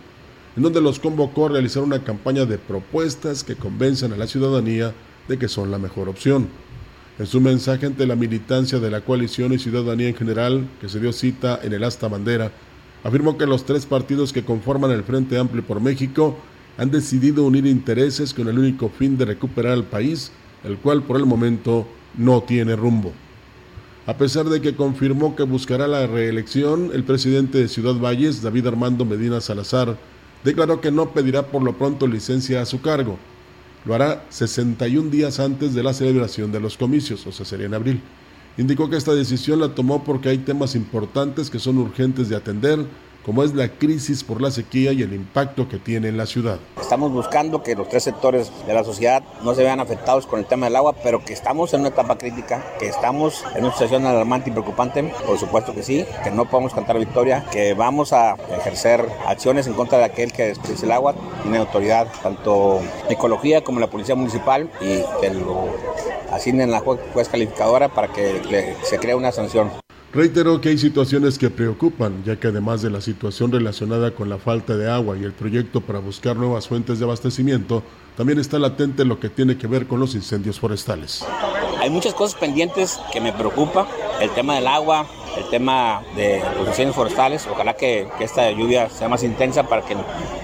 en 0.57 0.63
donde 0.63 0.81
los 0.81 0.99
convocó 0.99 1.47
a 1.47 1.51
realizar 1.51 1.83
una 1.83 2.05
campaña 2.05 2.45
de 2.45 2.59
propuestas 2.59 3.45
que 3.45 3.57
convenzan 3.57 4.13
a 4.13 4.17
la 4.17 4.27
ciudadanía 4.27 4.93
de 5.29 5.39
que 5.39 5.49
son 5.49 5.71
la 5.71 5.79
mejor 5.79 6.09
opción. 6.09 6.49
En 7.19 7.27
su 7.27 7.41
mensaje 7.41 7.87
ante 7.87 8.07
la 8.07 8.17
militancia 8.17 8.79
de 8.79 8.91
la 8.91 9.03
coalición 9.03 9.53
y 9.53 9.59
ciudadanía 9.59 10.09
en 10.09 10.15
general, 10.15 10.67
que 10.81 10.89
se 10.89 10.99
dio 10.99 11.13
cita 11.13 11.61
en 11.63 11.73
el 11.73 11.85
Asta 11.85 12.09
Bandera, 12.09 12.51
afirmó 13.05 13.37
que 13.37 13.47
los 13.47 13.65
tres 13.65 13.87
partidos 13.87 14.33
que 14.33 14.45
conforman 14.45 14.91
el 14.91 15.05
Frente 15.05 15.39
Amplio 15.39 15.63
por 15.63 15.81
México 15.81 16.37
han 16.79 16.91
decidido 16.91 17.45
unir 17.45 17.67
intereses 17.67 18.33
con 18.33 18.49
el 18.49 18.59
único 18.59 18.89
fin 18.89 19.19
de 19.19 19.27
recuperar 19.27 19.73
al 19.73 19.85
país, 19.85 20.33
el 20.65 20.79
cual 20.79 21.03
por 21.03 21.17
el 21.17 21.27
momento 21.27 21.87
no 22.17 22.43
tiene 22.43 22.77
rumbo. 22.77 23.13
A 24.05 24.17
pesar 24.17 24.49
de 24.49 24.61
que 24.61 24.75
confirmó 24.75 25.37
que 25.37 25.45
buscará 25.45 25.87
la 25.87 26.09
reelección, 26.09 26.91
el 26.93 27.05
presidente 27.05 27.59
de 27.59 27.69
Ciudad 27.69 27.95
Valles, 27.95 28.43
David 28.43 28.67
Armando 28.67 29.05
Medina 29.05 29.41
Salazar, 29.41 29.97
declaró 30.43 30.81
que 30.81 30.91
no 30.91 31.11
pedirá 31.11 31.47
por 31.47 31.63
lo 31.63 31.79
pronto 31.79 32.09
licencia 32.09 32.61
a 32.61 32.67
su 32.67 32.81
cargo. 32.81 33.17
Lo 33.85 33.95
hará 33.95 34.27
61 34.29 35.09
días 35.09 35.39
antes 35.39 35.73
de 35.73 35.85
la 35.85 35.95
celebración 35.95 36.51
de 36.51 36.59
los 36.59 36.77
comicios, 36.77 37.25
o 37.29 37.33
sea, 37.33 37.47
sería 37.47 37.67
en 37.67 37.75
abril. 37.75 38.01
Indicó 38.59 38.91
que 38.91 38.97
esta 38.97 39.15
decisión 39.15 39.61
la 39.61 39.73
tomó 39.73 40.03
porque 40.03 40.31
hay 40.31 40.39
temas 40.39 40.75
importantes 40.75 41.49
que 41.49 41.61
son 41.61 41.79
urgentes 41.79 42.29
de 42.29 42.35
atender 42.35 42.85
como 43.25 43.45
es 43.45 43.55
la 43.55 43.69
crisis 43.69 44.25
por 44.25 44.41
la 44.41 44.51
sequía 44.51 44.93
y 44.93 45.03
el 45.03 45.13
impacto 45.13 45.69
que 45.69 45.79
tiene 45.79 46.09
en 46.09 46.17
la 46.17 46.27
ciudad. 46.27 46.59
Estamos 46.81 47.13
buscando 47.13 47.63
que 47.63 47.75
los 47.75 47.89
tres 47.89 48.03
sectores 48.03 48.51
de 48.67 48.75
la 48.75 48.85
sociedad 48.85 49.23
no 49.43 49.55
se 49.55 49.63
vean 49.63 49.81
afectados 49.81 50.27
con 50.27 50.41
el 50.41 50.47
tema 50.47 50.67
del 50.67 50.77
agua, 50.77 50.95
pero 51.03 51.25
que 51.25 51.33
estamos 51.33 51.73
en 51.75 51.81
una 51.81 51.91
etapa 51.91 52.19
crítica, 52.19 52.65
que 52.79 52.89
estamos 52.89 53.45
en 53.55 53.65
una 53.65 53.73
situación 53.73 54.07
alarmante 54.07 54.51
y 54.51 54.53
preocupante, 54.53 55.05
por 55.27 55.39
supuesto 55.39 55.75
que 55.75 55.83
sí, 55.83 56.05
que 56.25 56.31
no 56.31 56.49
podemos 56.49 56.75
cantar 56.75 56.99
victoria, 56.99 57.45
que 57.51 57.75
vamos 57.75 58.13
a 58.13 58.35
ejercer 58.59 59.07
acciones 59.27 59.67
en 59.67 59.75
contra 59.75 59.99
de 59.99 60.05
aquel 60.05 60.33
que 60.33 60.47
desperdicia 60.47 60.87
el 60.87 60.93
agua, 60.93 61.15
tiene 61.43 61.59
autoridad 61.59 62.09
tanto 62.23 62.81
ecología 63.09 63.63
como 63.63 63.81
la 63.81 63.89
policía 63.89 64.15
municipal 64.15 64.71
y 64.81 65.03
que 65.21 65.31
lo 65.31 65.69
asignen 66.33 66.71
la 66.71 66.81
juez 66.81 67.29
calificadora 67.29 67.89
para 67.89 68.09
que 68.09 68.75
se 68.83 68.99
cree 68.99 69.15
una 69.15 69.33
sanción. 69.33 69.82
Reiteró 70.15 70.61
que 70.61 70.69
hay 70.69 70.77
situaciones 70.77 71.39
que 71.39 71.49
preocupan, 71.49 72.23
ya 72.23 72.37
que 72.37 72.49
además 72.49 72.83
de 72.83 72.91
la 72.91 73.01
situación 73.01 73.51
relacionada 73.51 74.11
con 74.11 74.29
la 74.29 74.37
falta 74.37 74.77
de 74.77 74.91
agua 74.91 75.17
y 75.17 75.25
el 75.25 75.33
proyecto 75.33 75.81
para 75.81 76.01
buscar 76.01 76.37
nuevas 76.37 76.69
fuentes 76.69 76.99
de 76.99 77.07
abastecimiento, 77.07 77.83
también 78.15 78.39
está 78.39 78.59
latente 78.59 79.07
lo 79.07 79.19
que 79.19 79.31
tiene 79.31 79.57
que 79.57 79.67
ver 79.67 79.87
con 79.87 80.01
los 80.01 80.15
incendios 80.15 80.61
forestales. 80.61 81.25
Hay 81.81 81.89
muchas 81.89 82.13
cosas 82.13 82.39
pendientes 82.39 83.01
que 83.11 83.23
me 83.23 83.33
preocupa, 83.33 83.89
el 84.21 84.29
tema 84.33 84.57
del 84.57 84.67
agua, 84.67 85.07
el 85.39 85.49
tema 85.49 86.03
de 86.15 86.43
los 86.59 86.69
incendios 86.69 86.95
forestales, 86.95 87.49
ojalá 87.51 87.73
que, 87.73 88.07
que 88.19 88.25
esta 88.25 88.51
lluvia 88.51 88.91
sea 88.91 89.09
más 89.09 89.23
intensa 89.23 89.63
para 89.63 89.81
que 89.81 89.97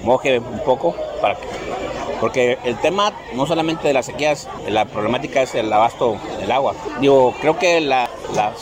moje 0.02 0.38
un 0.38 0.64
poco, 0.64 0.96
para 1.20 1.36
que 1.36 1.46
porque 2.20 2.58
el 2.64 2.78
tema 2.80 3.12
no 3.34 3.46
solamente 3.46 3.88
de 3.88 3.94
las 3.94 4.06
sequías, 4.06 4.48
la 4.68 4.84
problemática 4.86 5.42
es 5.42 5.54
el 5.54 5.72
abasto 5.72 6.18
del 6.40 6.50
agua. 6.50 6.74
Digo, 7.00 7.34
creo 7.40 7.58
que 7.58 7.80
la, 7.80 8.08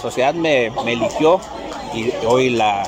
sociedad 0.00 0.34
me, 0.34 0.66
eligió 0.86 1.40
y 1.94 2.10
hoy 2.26 2.50
la, 2.50 2.86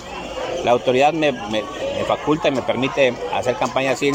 autoridad 0.66 1.12
me, 1.12 1.32
me, 1.32 1.62
faculta 2.06 2.48
y 2.48 2.52
me 2.52 2.62
permite 2.62 3.14
hacer 3.32 3.56
campaña 3.56 3.92
así. 3.92 4.12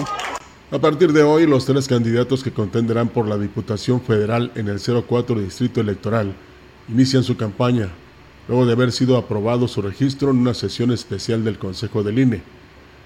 A 0.71 0.79
partir 0.79 1.13
de 1.13 1.23
hoy, 1.23 1.45
los 1.45 1.65
tres 1.65 1.87
candidatos 1.87 2.43
que 2.43 2.51
contenderán 2.51 3.07
por 3.07 3.27
la 3.27 3.37
Diputación 3.37 4.01
Federal 4.01 4.51
en 4.55 4.67
el 4.67 4.79
04 4.79 5.39
Distrito 5.39 5.81
Electoral 5.81 6.33
inician 6.89 7.23
su 7.23 7.37
campaña, 7.37 7.89
luego 8.47 8.65
de 8.65 8.73
haber 8.73 8.91
sido 8.91 9.17
aprobado 9.17 9.67
su 9.67 9.81
registro 9.81 10.31
en 10.31 10.37
una 10.37 10.53
sesión 10.53 10.91
especial 10.91 11.43
del 11.43 11.59
Consejo 11.59 12.03
del 12.03 12.19
INE. 12.19 12.41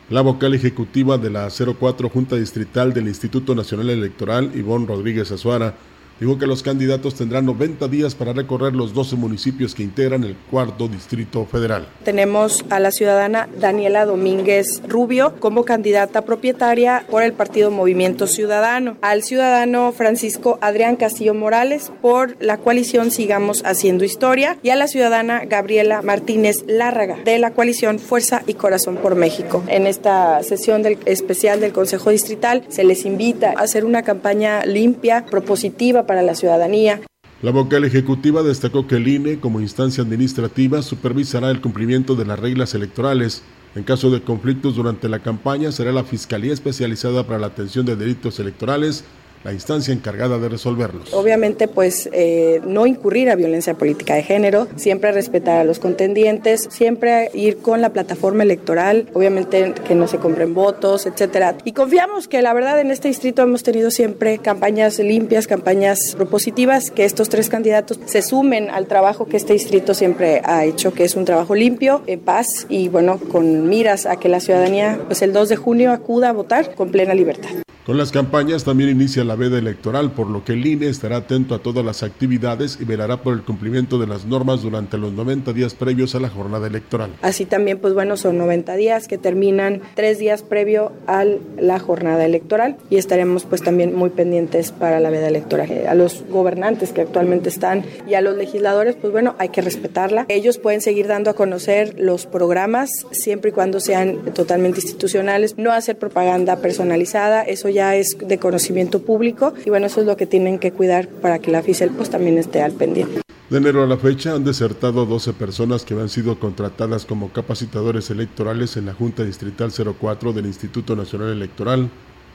La 0.09 0.21
vocal 0.21 0.53
ejecutiva 0.53 1.17
de 1.17 1.29
la 1.29 1.49
04 1.49 2.07
Junta 2.07 2.37
Distrital 2.37 2.93
del 2.93 3.09
Instituto 3.09 3.53
Nacional 3.55 3.89
Electoral, 3.89 4.51
Ivonne 4.55 4.87
Rodríguez 4.87 5.33
Azuara, 5.33 5.75
dijo 6.19 6.37
que 6.37 6.47
los 6.47 6.63
candidatos 6.63 7.15
tendrán 7.15 7.45
90 7.45 7.87
días 7.87 8.15
para 8.15 8.33
recorrer 8.33 8.75
los 8.75 8.93
12 8.93 9.15
municipios 9.15 9.75
que 9.75 9.83
integran 9.83 10.23
el 10.23 10.35
cuarto 10.49 10.87
distrito 10.87 11.45
federal. 11.45 11.87
Tenemos 12.03 12.65
a 12.69 12.79
la 12.79 12.91
ciudadana 12.91 13.47
Daniela 13.59 14.05
Domínguez 14.05 14.81
Rubio 14.87 15.35
como 15.39 15.65
candidata 15.65 16.23
propietaria 16.23 17.05
por 17.09 17.23
el 17.23 17.33
partido 17.33 17.71
Movimiento 17.71 18.27
Ciudadano, 18.27 18.97
al 19.01 19.23
ciudadano 19.23 19.91
Francisco 19.91 20.57
Adrián 20.61 20.95
Castillo 20.95 21.33
Morales 21.33 21.91
por 22.01 22.35
la 22.39 22.57
coalición 22.57 23.11
Sigamos 23.11 23.63
Haciendo 23.65 24.03
Historia 24.03 24.57
y 24.63 24.69
a 24.69 24.75
la 24.75 24.87
ciudadana 24.87 25.45
Gabriela 25.45 26.01
Martínez 26.01 26.63
Lárraga 26.67 27.17
de 27.23 27.39
la 27.39 27.51
coalición 27.51 27.99
Fuerza 27.99 28.43
y 28.47 28.53
Corazón 28.55 28.97
por 28.97 29.15
México. 29.15 29.63
En 29.67 29.87
esta 29.87 30.41
sesión 30.43 30.81
del, 30.81 30.97
especial 31.05 31.59
del 31.59 31.73
Consejo 31.73 32.09
Distrital 32.09 32.63
se 32.69 32.83
les 32.83 33.05
invita 33.05 33.53
a 33.55 33.61
hacer 33.61 33.85
una 33.85 34.03
campaña 34.03 34.65
limpia, 34.65 35.25
propositiva, 35.25 36.06
para 36.07 36.23
la 36.23 36.33
ciudadanía. 36.33 37.01
La 37.43 37.51
vocal 37.51 37.83
ejecutiva 37.83 38.41
destacó 38.41 38.87
que 38.87 38.95
el 38.95 39.07
INE, 39.07 39.39
como 39.39 39.61
instancia 39.61 40.01
administrativa, 40.01 40.81
supervisará 40.81 41.51
el 41.51 41.61
cumplimiento 41.61 42.15
de 42.15 42.25
las 42.25 42.39
reglas 42.39 42.73
electorales. 42.73 43.43
En 43.75 43.83
caso 43.83 44.09
de 44.09 44.23
conflictos 44.23 44.75
durante 44.75 45.07
la 45.07 45.19
campaña, 45.19 45.71
será 45.71 45.91
la 45.91 46.03
Fiscalía 46.03 46.53
Especializada 46.53 47.27
para 47.27 47.37
la 47.37 47.47
Atención 47.47 47.85
de 47.85 47.95
Delitos 47.95 48.39
Electorales 48.39 49.03
la 49.47 49.53
instancia 49.53 49.93
encargada 49.93 50.39
de 50.39 50.49
resolverlos. 50.49 51.13
Obviamente, 51.13 51.69
pues 51.69 52.09
eh, 52.11 52.59
no 52.65 52.85
incurrir 52.85 53.29
a 53.29 53.35
violencia 53.35 53.75
política 53.75 54.15
de 54.15 54.21
género, 54.21 54.67
siempre 54.75 55.13
respetar 55.13 55.59
a 55.59 55.63
los 55.63 55.79
contendientes, 55.79 56.67
siempre 56.69 57.31
ir 57.33 57.59
con 57.59 57.79
la 57.81 57.93
plataforma 57.93 58.43
electoral, 58.43 59.07
obviamente 59.13 59.73
que 59.87 59.95
no 59.95 60.09
se 60.09 60.17
compren 60.17 60.53
votos, 60.53 61.05
etcétera. 61.05 61.55
Y 61.63 61.71
confiamos 61.71 62.27
que 62.27 62.41
la 62.41 62.53
verdad 62.53 62.81
en 62.81 62.91
este 62.91 63.07
distrito 63.07 63.41
hemos 63.41 63.63
tenido 63.63 63.89
siempre 63.89 64.37
campañas 64.39 64.99
limpias, 64.99 65.47
campañas 65.47 66.13
propositivas, 66.17 66.91
que 66.91 67.05
estos 67.05 67.29
tres 67.29 67.47
candidatos 67.47 68.01
se 68.05 68.21
sumen 68.23 68.69
al 68.69 68.87
trabajo 68.87 69.27
que 69.27 69.37
este 69.37 69.53
distrito 69.53 69.93
siempre 69.93 70.41
ha 70.43 70.65
hecho, 70.65 70.93
que 70.93 71.05
es 71.05 71.15
un 71.15 71.23
trabajo 71.23 71.55
limpio, 71.55 72.01
en 72.05 72.19
paz 72.19 72.65
y 72.67 72.89
bueno, 72.89 73.17
con 73.17 73.69
miras 73.69 74.07
a 74.07 74.17
que 74.17 74.27
la 74.27 74.41
ciudadanía 74.41 74.99
pues 75.07 75.21
el 75.21 75.31
2 75.31 75.47
de 75.47 75.55
junio 75.55 75.93
acuda 75.93 76.27
a 76.27 76.33
votar 76.33 76.75
con 76.75 76.91
plena 76.91 77.13
libertad. 77.13 77.66
Con 77.87 77.97
las 77.97 78.11
campañas 78.11 78.65
también 78.65 78.89
inicia 78.89 79.23
la 79.23 79.37
veda 79.37 79.57
electoral, 79.57 80.11
por 80.11 80.27
lo 80.27 80.43
que 80.43 80.51
el 80.51 80.67
INE 80.67 80.89
estará 80.89 81.15
atento 81.15 81.55
a 81.55 81.59
todas 81.59 81.85
las 81.85 82.03
actividades 82.03 82.77
y 82.81 82.83
velará 82.83 83.21
por 83.23 83.33
el 83.33 83.43
cumplimiento 83.43 83.97
de 83.97 84.07
las 84.07 84.25
normas 84.25 84.61
durante 84.61 84.97
los 84.97 85.13
90 85.13 85.53
días 85.53 85.73
previos 85.73 86.13
a 86.13 86.19
la 86.19 86.27
jornada 86.27 86.67
electoral. 86.67 87.11
Así 87.21 87.45
también, 87.45 87.79
pues 87.79 87.93
bueno, 87.93 88.17
son 88.17 88.37
90 88.39 88.75
días 88.75 89.07
que 89.07 89.17
terminan 89.17 89.79
tres 89.95 90.19
días 90.19 90.43
previo 90.43 90.91
a 91.07 91.23
la 91.23 91.79
jornada 91.79 92.25
electoral 92.25 92.75
y 92.89 92.97
estaremos 92.97 93.45
pues 93.45 93.63
también 93.63 93.95
muy 93.95 94.09
pendientes 94.09 94.73
para 94.73 94.99
la 94.99 95.09
veda 95.09 95.29
electoral. 95.29 95.87
A 95.87 95.95
los 95.95 96.25
gobernantes 96.29 96.91
que 96.91 96.99
actualmente 96.99 97.47
están 97.47 97.85
y 98.05 98.15
a 98.15 98.21
los 98.21 98.35
legisladores, 98.35 98.97
pues 98.99 99.13
bueno, 99.13 99.35
hay 99.39 99.47
que 99.47 99.61
respetarla. 99.61 100.25
Ellos 100.27 100.57
pueden 100.57 100.81
seguir 100.81 101.07
dando 101.07 101.29
a 101.29 101.35
conocer 101.35 101.97
los 101.97 102.25
programas 102.25 102.89
siempre 103.11 103.51
y 103.51 103.53
cuando 103.53 103.79
sean 103.79 104.33
totalmente 104.33 104.81
institucionales, 104.81 105.57
no 105.57 105.71
hacer 105.71 105.97
propaganda 105.97 106.57
personalizada, 106.57 107.43
eso 107.43 107.69
ya 107.69 107.76
ya 107.77 107.95
es 107.95 108.17
de 108.19 108.39
conocimiento 108.39 109.03
público 109.03 109.53
y 109.63 109.69
bueno, 109.69 109.85
eso 109.85 110.01
es 110.01 110.07
lo 110.07 110.17
que 110.17 110.25
tienen 110.25 110.57
que 110.57 110.71
cuidar 110.71 111.07
para 111.07 111.37
que 111.37 111.51
la 111.51 111.61
FICEL 111.61 111.91
pues 111.91 112.09
también 112.09 112.39
esté 112.39 112.63
al 112.63 112.71
pendiente. 112.71 113.21
De 113.51 113.57
enero 113.59 113.83
a 113.83 113.85
la 113.85 113.97
fecha 113.97 114.33
han 114.33 114.43
desertado 114.43 115.05
12 115.05 115.33
personas 115.33 115.85
que 115.85 115.93
han 115.93 116.09
sido 116.09 116.39
contratadas 116.39 117.05
como 117.05 117.31
capacitadores 117.31 118.09
electorales 118.09 118.77
en 118.77 118.87
la 118.87 118.95
Junta 118.95 119.23
Distrital 119.23 119.71
04 119.71 120.33
del 120.33 120.47
Instituto 120.47 120.95
Nacional 120.95 121.29
Electoral, 121.29 121.91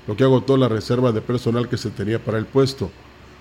lo 0.07 0.17
que 0.17 0.23
agotó 0.23 0.57
la 0.57 0.69
reserva 0.69 1.11
de 1.11 1.23
personal 1.23 1.69
que 1.69 1.77
se 1.77 1.91
tenía 1.91 2.21
para 2.21 2.39
el 2.39 2.47
puesto. 2.47 2.93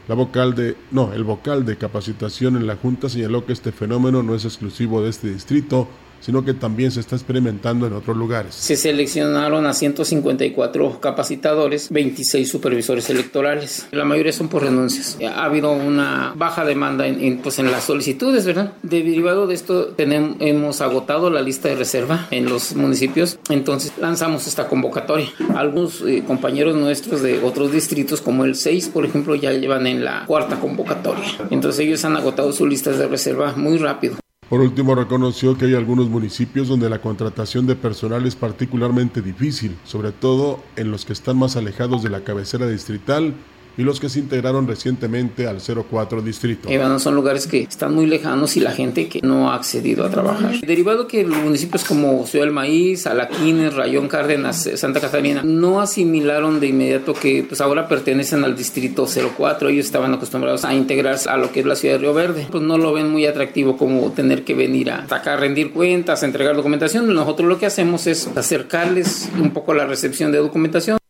La 0.08 0.16
vocal 0.16 0.56
de, 0.56 0.76
no, 0.90 1.14
el 1.14 1.24
vocal 1.24 1.66
de 1.66 1.78
capacitación 1.78 2.58
en 2.58 2.66
la 2.66 2.78
Junta 2.78 3.10
señaló 3.10 3.46
que 3.46 3.54
este 3.54 3.72
fenómeno 3.72 4.24
no 4.24 4.34
es 4.34 4.44
exclusivo 4.44 5.04
de 5.04 5.12
este 5.12 5.32
distrito, 5.32 5.88
sino 6.22 6.46
que 6.46 6.54
también 6.54 6.92
se 6.92 7.00
está 7.00 7.16
experimentando 7.16 7.88
en 7.88 7.94
otros 7.94 8.16
lugares. 8.16 8.56
Se 8.56 8.76
seleccionaron 8.76 9.66
a 9.66 9.74
154 9.74 11.00
capacitadores, 11.00 11.90
26 11.90 12.50
supervisores 12.50 13.10
electorales. 13.10 13.88
La 13.92 14.06
mayoría 14.06 14.32
son 14.32 14.48
por 14.48 14.64
renuncias. 14.64 15.18
Ha 15.22 15.44
habido 15.44 15.72
una 15.72 16.34
baja 16.36 16.66
demanda 16.66 17.08
en, 17.08 17.40
pues 17.40 17.60
en 17.60 17.72
las 17.72 17.84
solicitudes, 17.84 18.46
¿verdad? 18.46 18.74
Derivado 18.84 19.48
de 19.48 19.56
esto, 19.56 19.88
tenemos, 19.88 20.38
hemos 20.40 20.82
agotado 20.82 21.30
la 21.30 21.42
lista 21.42 21.70
de 21.70 21.76
reserva 21.76 22.28
en 22.32 22.46
los 22.46 22.76
municipios, 22.76 23.40
entonces 23.50 23.94
lanzamos 24.00 24.48
esta 24.48 24.68
convocatoria. 24.68 25.28
Algunos 25.56 26.02
eh, 26.02 26.24
compañeros 26.26 26.76
nuestros 26.76 27.22
de 27.22 27.40
otros 27.44 27.72
distritos, 27.72 28.22
como 28.22 28.46
el 28.46 28.56
6, 28.56 28.90
por 28.90 29.06
ejemplo, 29.06 29.36
ya 29.36 29.52
llevan 29.52 29.88
en 29.88 30.06
la 30.06 30.26
cuarta 30.26 30.60
convocatoria. 30.60 31.26
Entonces 31.50 31.86
ellos 31.86 32.04
han 32.06 32.16
agotado 32.16 32.52
sus 32.54 32.68
listas 32.68 32.98
de 32.98 33.08
reserva 33.08 33.54
muy 33.56 33.78
rápido. 33.78 34.18
Por 34.52 34.60
último, 34.60 34.96
reconoció 34.96 35.58
que 35.58 35.64
hay 35.64 35.76
algunos 35.76 36.10
municipios 36.10 36.68
donde 36.68 36.90
la 36.90 37.00
contratación 37.00 37.68
de 37.68 37.78
personal 37.78 38.26
es 38.26 38.36
particularmente 38.36 39.22
difícil, 39.22 39.78
sobre 39.86 40.12
todo 40.12 40.62
en 40.76 40.92
los 40.92 41.06
que 41.06 41.14
están 41.14 41.38
más 41.38 41.56
alejados 41.56 42.04
de 42.04 42.10
la 42.10 42.26
cabecera 42.26 42.68
distrital 42.68 43.34
y 43.78 43.84
los 43.84 44.00
que 44.00 44.10
se 44.10 44.20
integraron 44.20 44.68
recientemente 44.68 45.48
al 45.48 45.60
04 45.62 46.22
distrito. 46.22 46.70
Eh, 46.70 46.82
son 47.00 47.16
lugares 47.16 47.48
que 47.48 47.62
están 47.62 47.96
muy 47.96 48.06
lejanos 48.06 48.58
y 48.58 48.60
la 48.60 48.72
gente 48.72 49.08
que 49.08 49.22
no 49.22 49.52
ha 49.52 49.56
accedido 49.56 50.06
a 50.06 50.10
trabajar. 50.10 50.60
Derivado 50.62 51.08
que 51.08 51.24
los 51.24 51.38
municipios 51.38 51.84
como 51.84 52.26
Ciudad 52.26 52.46
del 52.46 52.54
Maíz, 52.54 53.08
Alaquines, 53.08 53.74
Rayón 53.74 54.08
Cárdenas, 54.08 54.68
eh, 54.68 54.78
Santa 54.78 55.00
Catarina 55.00 55.42
no 55.44 55.82
asimilaron 55.82 56.60
de 56.60 56.68
inmediato 56.68 57.14
que 57.14 57.46
pues 57.48 57.62
ahora 57.62 57.88
pertenecen 57.88 58.44
al 58.44 58.56
distrito 58.56 59.08
04. 59.38 59.70
Ellos 59.70 59.86
estaban 59.86 60.14
acostumbrados 60.14 60.66
a 60.66 60.74
integrarse 60.74 61.30
a 61.30 61.38
lo 61.38 61.52
que 61.52 61.62
es 61.62 61.66
la 61.66 61.76
ciudad 61.76 61.96
de 61.96 62.00
Río 62.00 62.14
Verde. 62.14 62.48
Pues 62.52 62.64
no 62.64 62.78
lo 62.78 62.94
ven 62.94 63.10
muy 63.10 63.26
atractivo 63.26 63.78
como 63.78 64.12
tener 64.12 64.44
que 64.44 64.54
venir 64.54 64.92
a 64.92 65.04
atacar, 65.04 65.40
rendir 65.40 65.72
cuentas, 65.72 66.24
a 66.24 66.26
entregar 66.26 66.56
documentación. 66.56 67.14
Nosotros 67.14 67.48
lo 67.48 67.58
que 67.58 67.66
hacemos 67.66 68.08
es 68.08 68.28
acercarles 68.36 69.30
un 69.40 69.52
poco 69.52 69.74
la 69.74 69.86
recepción 69.86 70.32
de 70.32 70.40
documentación 70.40 71.01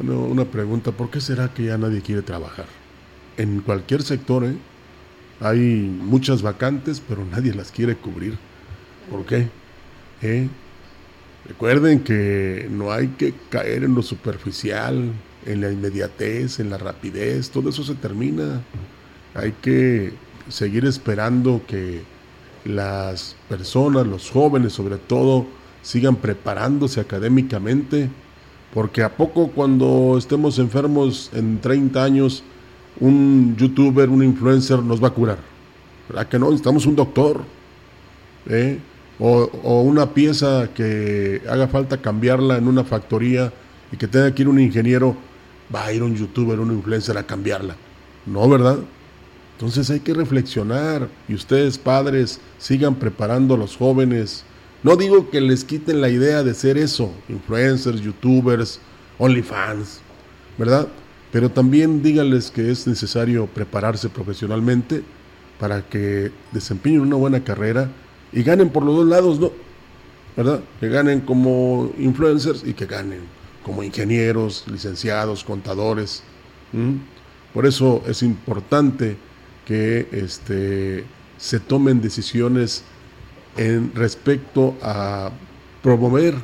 bueno, 0.00 0.20
una 0.20 0.44
pregunta, 0.44 0.92
¿por 0.92 1.10
qué 1.10 1.20
será 1.20 1.52
que 1.52 1.64
ya 1.64 1.76
nadie 1.76 2.02
quiere 2.02 2.22
trabajar? 2.22 2.66
En 3.36 3.60
cualquier 3.62 4.02
sector, 4.02 4.44
¿eh? 4.44 4.54
Hay 5.40 5.58
muchas 5.58 6.40
vacantes, 6.40 7.02
pero 7.06 7.24
nadie 7.24 7.52
las 7.52 7.72
quiere 7.72 7.96
cubrir. 7.96 8.38
¿Por 9.10 9.26
qué? 9.26 9.48
¿Eh? 10.22 10.48
Recuerden 11.46 12.00
que 12.00 12.68
no 12.70 12.92
hay 12.92 13.08
que 13.08 13.34
caer 13.50 13.82
en 13.82 13.94
lo 13.94 14.02
superficial, 14.02 15.12
en 15.46 15.60
la 15.60 15.72
inmediatez, 15.72 16.60
en 16.60 16.70
la 16.70 16.78
rapidez, 16.78 17.50
todo 17.50 17.70
eso 17.70 17.82
se 17.82 17.94
termina. 17.94 18.60
Hay 19.34 19.52
que 19.60 20.12
seguir 20.48 20.84
esperando 20.84 21.62
que 21.66 22.02
las 22.64 23.34
personas, 23.48 24.06
los 24.06 24.30
jóvenes 24.30 24.74
sobre 24.74 24.96
todo, 24.96 25.46
sigan 25.82 26.16
preparándose 26.16 27.00
académicamente 27.00 28.10
porque 28.74 29.02
a 29.02 29.16
poco 29.16 29.48
cuando 29.48 30.16
estemos 30.18 30.58
enfermos 30.58 31.30
en 31.32 31.60
30 31.60 32.02
años, 32.02 32.42
un 33.00 33.56
youtuber, 33.56 34.08
un 34.10 34.22
influencer 34.22 34.80
nos 34.80 35.02
va 35.02 35.08
a 35.08 35.12
curar. 35.12 35.38
¿Verdad 36.08 36.28
que 36.28 36.38
no? 36.38 36.46
Necesitamos 36.46 36.86
un 36.86 36.96
doctor. 36.96 37.42
¿eh? 38.48 38.78
O, 39.18 39.82
una 39.82 40.12
pieza 40.14 40.70
que 40.74 41.42
haga 41.48 41.68
falta 41.68 41.98
cambiarla 41.98 42.56
en 42.56 42.68
una 42.68 42.84
factoría 42.84 43.52
y 43.90 43.96
que 43.96 44.06
tenga 44.06 44.32
que 44.34 44.42
ir 44.42 44.48
un 44.48 44.60
ingeniero, 44.60 45.16
va 45.74 45.86
a 45.86 45.92
ir 45.92 46.02
un 46.02 46.14
youtuber, 46.14 46.60
un 46.60 46.72
influencer 46.72 47.16
a 47.18 47.24
cambiarla. 47.24 47.76
No, 48.26 48.48
¿verdad? 48.48 48.78
Entonces 49.56 49.90
hay 49.90 50.00
que 50.00 50.14
reflexionar 50.14 51.08
y 51.26 51.34
ustedes 51.34 51.78
padres 51.78 52.40
sigan 52.58 52.94
preparando 52.94 53.54
a 53.54 53.58
los 53.58 53.76
jóvenes 53.76 54.44
no 54.82 54.96
digo 54.96 55.30
que 55.30 55.40
les 55.40 55.64
quiten 55.64 56.00
la 56.00 56.08
idea 56.08 56.42
de 56.42 56.54
ser 56.54 56.78
eso, 56.78 57.12
influencers, 57.28 58.00
youtubers, 58.00 58.80
OnlyFans, 59.18 60.00
¿verdad? 60.56 60.88
Pero 61.32 61.50
también 61.50 62.02
díganles 62.02 62.50
que 62.50 62.70
es 62.70 62.86
necesario 62.86 63.46
prepararse 63.46 64.08
profesionalmente 64.08 65.02
para 65.58 65.82
que 65.82 66.30
desempeñen 66.52 67.00
una 67.00 67.16
buena 67.16 67.42
carrera 67.42 67.90
y 68.32 68.42
ganen 68.42 68.70
por 68.70 68.84
los 68.84 68.96
dos 68.96 69.06
lados, 69.06 69.40
¿no? 69.40 69.52
¿Verdad? 70.36 70.60
Que 70.78 70.88
ganen 70.88 71.20
como 71.20 71.92
influencers 71.98 72.62
y 72.64 72.72
que 72.72 72.86
ganen 72.86 73.20
como 73.64 73.82
ingenieros, 73.82 74.64
licenciados, 74.70 75.42
contadores. 75.42 76.22
Por 77.52 77.66
eso 77.66 78.02
es 78.06 78.22
importante 78.22 79.16
que 79.66 80.08
este, 80.12 81.04
se 81.36 81.60
tomen 81.60 82.00
decisiones 82.00 82.84
en 83.58 83.92
respecto 83.94 84.76
a 84.80 85.30
promover 85.82 86.34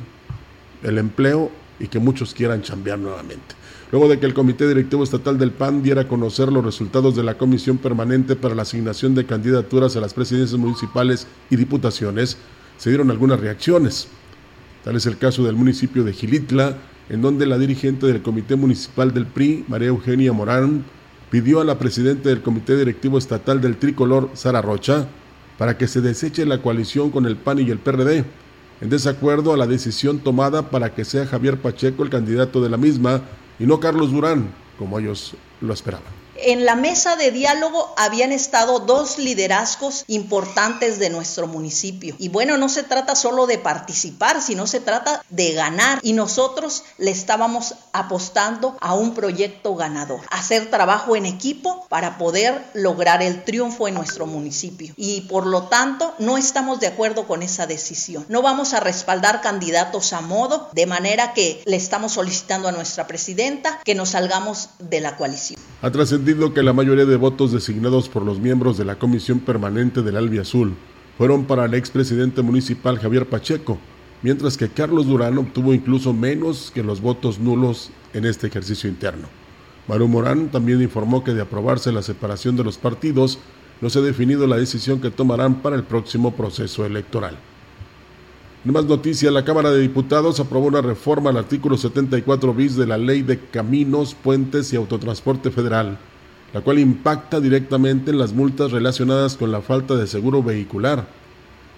el 0.83 0.97
empleo 0.97 1.49
y 1.79 1.87
que 1.87 1.99
muchos 1.99 2.33
quieran 2.33 2.61
chambear 2.61 2.99
nuevamente. 2.99 3.55
Luego 3.91 4.09
de 4.09 4.19
que 4.19 4.25
el 4.25 4.33
Comité 4.33 4.67
Directivo 4.67 5.03
Estatal 5.03 5.37
del 5.37 5.51
PAN 5.51 5.81
diera 5.81 6.01
a 6.01 6.07
conocer 6.07 6.51
los 6.51 6.65
resultados 6.65 7.15
de 7.15 7.23
la 7.23 7.37
Comisión 7.37 7.77
Permanente 7.77 8.35
para 8.35 8.55
la 8.55 8.63
asignación 8.63 9.15
de 9.15 9.25
candidaturas 9.25 9.95
a 9.95 10.01
las 10.01 10.13
presidencias 10.13 10.59
municipales 10.59 11.27
y 11.49 11.55
diputaciones, 11.55 12.37
se 12.77 12.89
dieron 12.89 13.09
algunas 13.09 13.39
reacciones. 13.39 14.07
Tal 14.83 14.95
es 14.95 15.05
el 15.05 15.17
caso 15.17 15.43
del 15.43 15.55
municipio 15.55 16.03
de 16.03 16.13
Gilitla, 16.13 16.77
en 17.09 17.21
donde 17.21 17.45
la 17.45 17.57
dirigente 17.57 18.07
del 18.07 18.21
Comité 18.21 18.55
Municipal 18.55 19.13
del 19.13 19.27
PRI, 19.27 19.63
María 19.67 19.89
Eugenia 19.89 20.33
Morán, 20.33 20.83
pidió 21.29 21.61
a 21.61 21.63
la 21.63 21.79
presidenta 21.79 22.29
del 22.29 22.41
Comité 22.41 22.75
Directivo 22.75 23.17
Estatal 23.17 23.61
del 23.61 23.77
Tricolor, 23.77 24.31
Sara 24.33 24.61
Rocha, 24.61 25.07
para 25.57 25.77
que 25.77 25.87
se 25.87 26.01
deseche 26.01 26.45
la 26.45 26.61
coalición 26.61 27.11
con 27.11 27.25
el 27.25 27.37
PAN 27.37 27.59
y 27.59 27.69
el 27.69 27.79
PRD, 27.79 28.25
en 28.81 28.89
desacuerdo 28.89 29.53
a 29.53 29.57
la 29.57 29.67
decisión 29.67 30.19
tomada 30.19 30.69
para 30.69 30.93
que 30.93 31.05
sea 31.05 31.25
Javier 31.25 31.59
Pacheco 31.59 32.03
el 32.03 32.09
candidato 32.09 32.61
de 32.61 32.69
la 32.69 32.77
misma 32.77 33.21
y 33.59 33.65
no 33.65 33.79
Carlos 33.79 34.11
Durán, 34.11 34.49
como 34.77 34.99
ellos 34.99 35.35
lo 35.61 35.73
esperaban. 35.73 36.14
En 36.37 36.65
la 36.65 36.75
mesa 36.75 37.15
de 37.15 37.31
diálogo 37.31 37.93
habían 37.95 38.33
estado 38.33 38.79
dos 38.79 39.17
liderazgos 39.17 40.03
importantes 40.07 40.99
de 40.99 41.09
nuestro 41.09 41.47
municipio. 41.47 42.13
Y 42.19 42.27
bueno, 42.27 42.57
no 42.57 42.67
se 42.67 42.83
trata 42.83 43.15
solo 43.15 43.47
de 43.47 43.57
participar, 43.57 44.41
sino 44.41 44.67
se 44.67 44.81
trata 44.81 45.23
de 45.29 45.53
ganar. 45.53 45.99
Y 46.03 46.11
nosotros 46.11 46.83
le 46.97 47.11
estábamos 47.11 47.75
apostando 47.93 48.75
a 48.81 48.95
un 48.95 49.13
proyecto 49.13 49.75
ganador, 49.75 50.19
hacer 50.29 50.69
trabajo 50.69 51.15
en 51.15 51.25
equipo 51.25 51.85
para 51.87 52.17
poder 52.17 52.65
lograr 52.73 53.23
el 53.23 53.45
triunfo 53.45 53.87
en 53.87 53.93
nuestro 53.93 54.25
municipio. 54.25 54.93
Y 54.97 55.21
por 55.21 55.45
lo 55.45 55.63
tanto, 55.63 56.13
no 56.19 56.37
estamos 56.37 56.81
de 56.81 56.87
acuerdo 56.87 57.27
con 57.27 57.43
esa 57.43 57.65
decisión. 57.65 58.25
No 58.27 58.41
vamos 58.41 58.73
a 58.73 58.81
respaldar 58.81 59.39
candidatos 59.39 60.11
a 60.11 60.19
modo, 60.19 60.69
de 60.73 60.85
manera 60.85 61.33
que 61.33 61.63
le 61.65 61.77
estamos 61.77 62.11
solicitando 62.11 62.67
a 62.67 62.73
nuestra 62.73 63.07
presidenta 63.07 63.79
que 63.85 63.95
nos 63.95 64.09
salgamos 64.09 64.69
de 64.79 64.99
la 64.99 65.15
coalición 65.15 65.61
que 66.53 66.63
la 66.63 66.73
mayoría 66.73 67.05
de 67.05 67.15
votos 67.15 67.51
designados 67.51 68.09
por 68.09 68.23
los 68.23 68.39
miembros 68.39 68.77
de 68.77 68.85
la 68.85 68.97
Comisión 68.97 69.39
Permanente 69.39 70.01
del 70.01 70.17
Albi 70.17 70.39
Azul 70.39 70.73
fueron 71.17 71.45
para 71.45 71.65
el 71.65 71.73
expresidente 71.73 72.41
municipal 72.41 72.99
Javier 72.99 73.27
Pacheco, 73.27 73.77
mientras 74.21 74.57
que 74.57 74.69
Carlos 74.69 75.05
Durán 75.05 75.37
obtuvo 75.37 75.73
incluso 75.73 76.13
menos 76.13 76.71
que 76.73 76.83
los 76.83 77.01
votos 77.01 77.39
nulos 77.39 77.91
en 78.13 78.25
este 78.25 78.47
ejercicio 78.47 78.89
interno. 78.89 79.27
Maru 79.87 80.07
Morán 80.07 80.49
también 80.49 80.81
informó 80.81 81.23
que 81.23 81.33
de 81.33 81.41
aprobarse 81.41 81.91
la 81.91 82.01
separación 82.01 82.55
de 82.55 82.63
los 82.63 82.77
partidos, 82.77 83.37
no 83.81 83.89
se 83.89 83.99
ha 83.99 84.01
definido 84.01 84.47
la 84.47 84.57
decisión 84.57 84.99
que 84.99 85.11
tomarán 85.11 85.61
para 85.61 85.75
el 85.75 85.83
próximo 85.83 86.35
proceso 86.35 86.85
electoral. 86.85 87.37
En 88.65 88.73
más 88.73 88.85
noticias, 88.85 89.31
la 89.31 89.45
Cámara 89.45 89.69
de 89.69 89.79
Diputados 89.79 90.39
aprobó 90.39 90.65
una 90.65 90.81
reforma 90.81 91.29
al 91.29 91.37
artículo 91.37 91.77
74 91.77 92.51
bis 92.51 92.75
de 92.75 92.87
la 92.87 92.97
Ley 92.97 93.21
de 93.21 93.37
Caminos, 93.37 94.15
Puentes 94.15 94.73
y 94.73 94.75
Autotransporte 94.75 95.51
Federal, 95.51 95.99
la 96.51 96.61
cual 96.61 96.79
impacta 96.79 97.39
directamente 97.39 98.09
en 98.09 98.17
las 98.17 98.33
multas 98.33 98.71
relacionadas 98.71 99.37
con 99.37 99.51
la 99.51 99.61
falta 99.61 99.95
de 99.95 100.07
seguro 100.07 100.41
vehicular. 100.41 101.05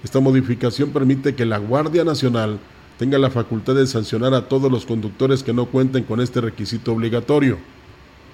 Esta 0.02 0.22
modificación 0.22 0.92
permite 0.92 1.36
que 1.36 1.46
la 1.46 1.58
Guardia 1.58 2.06
Nacional 2.06 2.58
tenga 2.98 3.18
la 3.18 3.32
facultad 3.32 3.76
de 3.76 3.86
sancionar 3.86 4.34
a 4.34 4.48
todos 4.48 4.72
los 4.72 4.86
conductores 4.86 5.44
que 5.44 5.52
no 5.52 5.66
cuenten 5.66 6.06
con 6.06 6.22
este 6.22 6.40
requisito 6.40 6.94
obligatorio. 6.94 7.58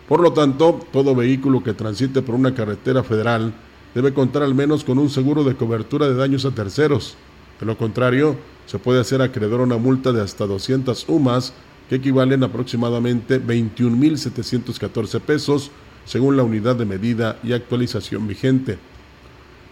Por 0.07 0.19
lo 0.19 0.31
tanto, 0.31 0.79
todo 0.91 1.15
vehículo 1.15 1.63
que 1.63 1.73
transite 1.73 2.21
por 2.21 2.35
una 2.35 2.53
carretera 2.53 3.01
federal 3.01 3.51
debe 3.95 4.13
contar 4.13 4.43
al 4.43 4.53
menos 4.53 4.83
con 4.83 4.99
un 4.99 5.09
seguro 5.09 5.43
de 5.43 5.55
cobertura 5.55 6.07
de 6.07 6.13
daños 6.13 6.45
a 6.45 6.51
terceros 6.51 7.17
de 7.63 7.67
lo 7.67 7.77
contrario, 7.77 8.35
se 8.65 8.77
puede 8.77 8.99
hacer 8.99 9.21
acreedor 9.21 9.61
a 9.61 9.63
una 9.63 9.77
multa 9.77 10.11
de 10.11 10.21
hasta 10.21 10.45
200 10.45 11.05
UMAS, 11.07 11.53
que 11.87 11.95
equivalen 11.95 12.43
aproximadamente 12.43 13.41
21.714 13.41 15.21
pesos, 15.21 15.71
según 16.03 16.35
la 16.35 16.43
unidad 16.43 16.75
de 16.75 16.85
medida 16.85 17.39
y 17.41 17.53
actualización 17.53 18.27
vigente. 18.27 18.77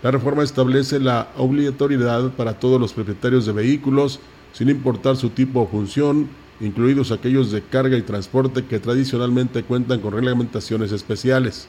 La 0.03 0.09
reforma 0.09 0.41
establece 0.41 1.01
la 1.01 1.31
obligatoriedad 1.37 2.31
para 2.31 2.59
todos 2.59 2.79
los 2.79 2.93
propietarios 2.93 3.45
de 3.45 3.51
vehículos, 3.51 4.21
sin 4.53 4.69
importar 4.69 5.17
su 5.17 5.29
tipo 5.29 5.59
o 5.59 5.67
función, 5.67 6.29
incluidos 6.61 7.11
aquellos 7.11 7.51
de 7.51 7.61
carga 7.61 7.97
y 7.97 8.03
transporte 8.03 8.63
que 8.63 8.79
tradicionalmente 8.79 9.63
cuentan 9.63 9.99
con 9.99 10.13
reglamentaciones 10.13 10.93
especiales. 10.93 11.67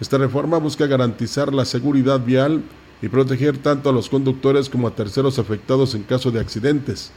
Esta 0.00 0.16
reforma 0.16 0.56
busca 0.56 0.86
garantizar 0.86 1.52
la 1.52 1.66
seguridad 1.66 2.24
vial 2.24 2.62
y 3.04 3.08
proteger 3.10 3.58
tanto 3.58 3.90
a 3.90 3.92
los 3.92 4.08
conductores 4.08 4.70
como 4.70 4.88
a 4.88 4.94
terceros 4.94 5.38
afectados 5.38 5.94
en 5.94 6.04
caso 6.04 6.30
de 6.30 6.40
accidentes. 6.40 7.12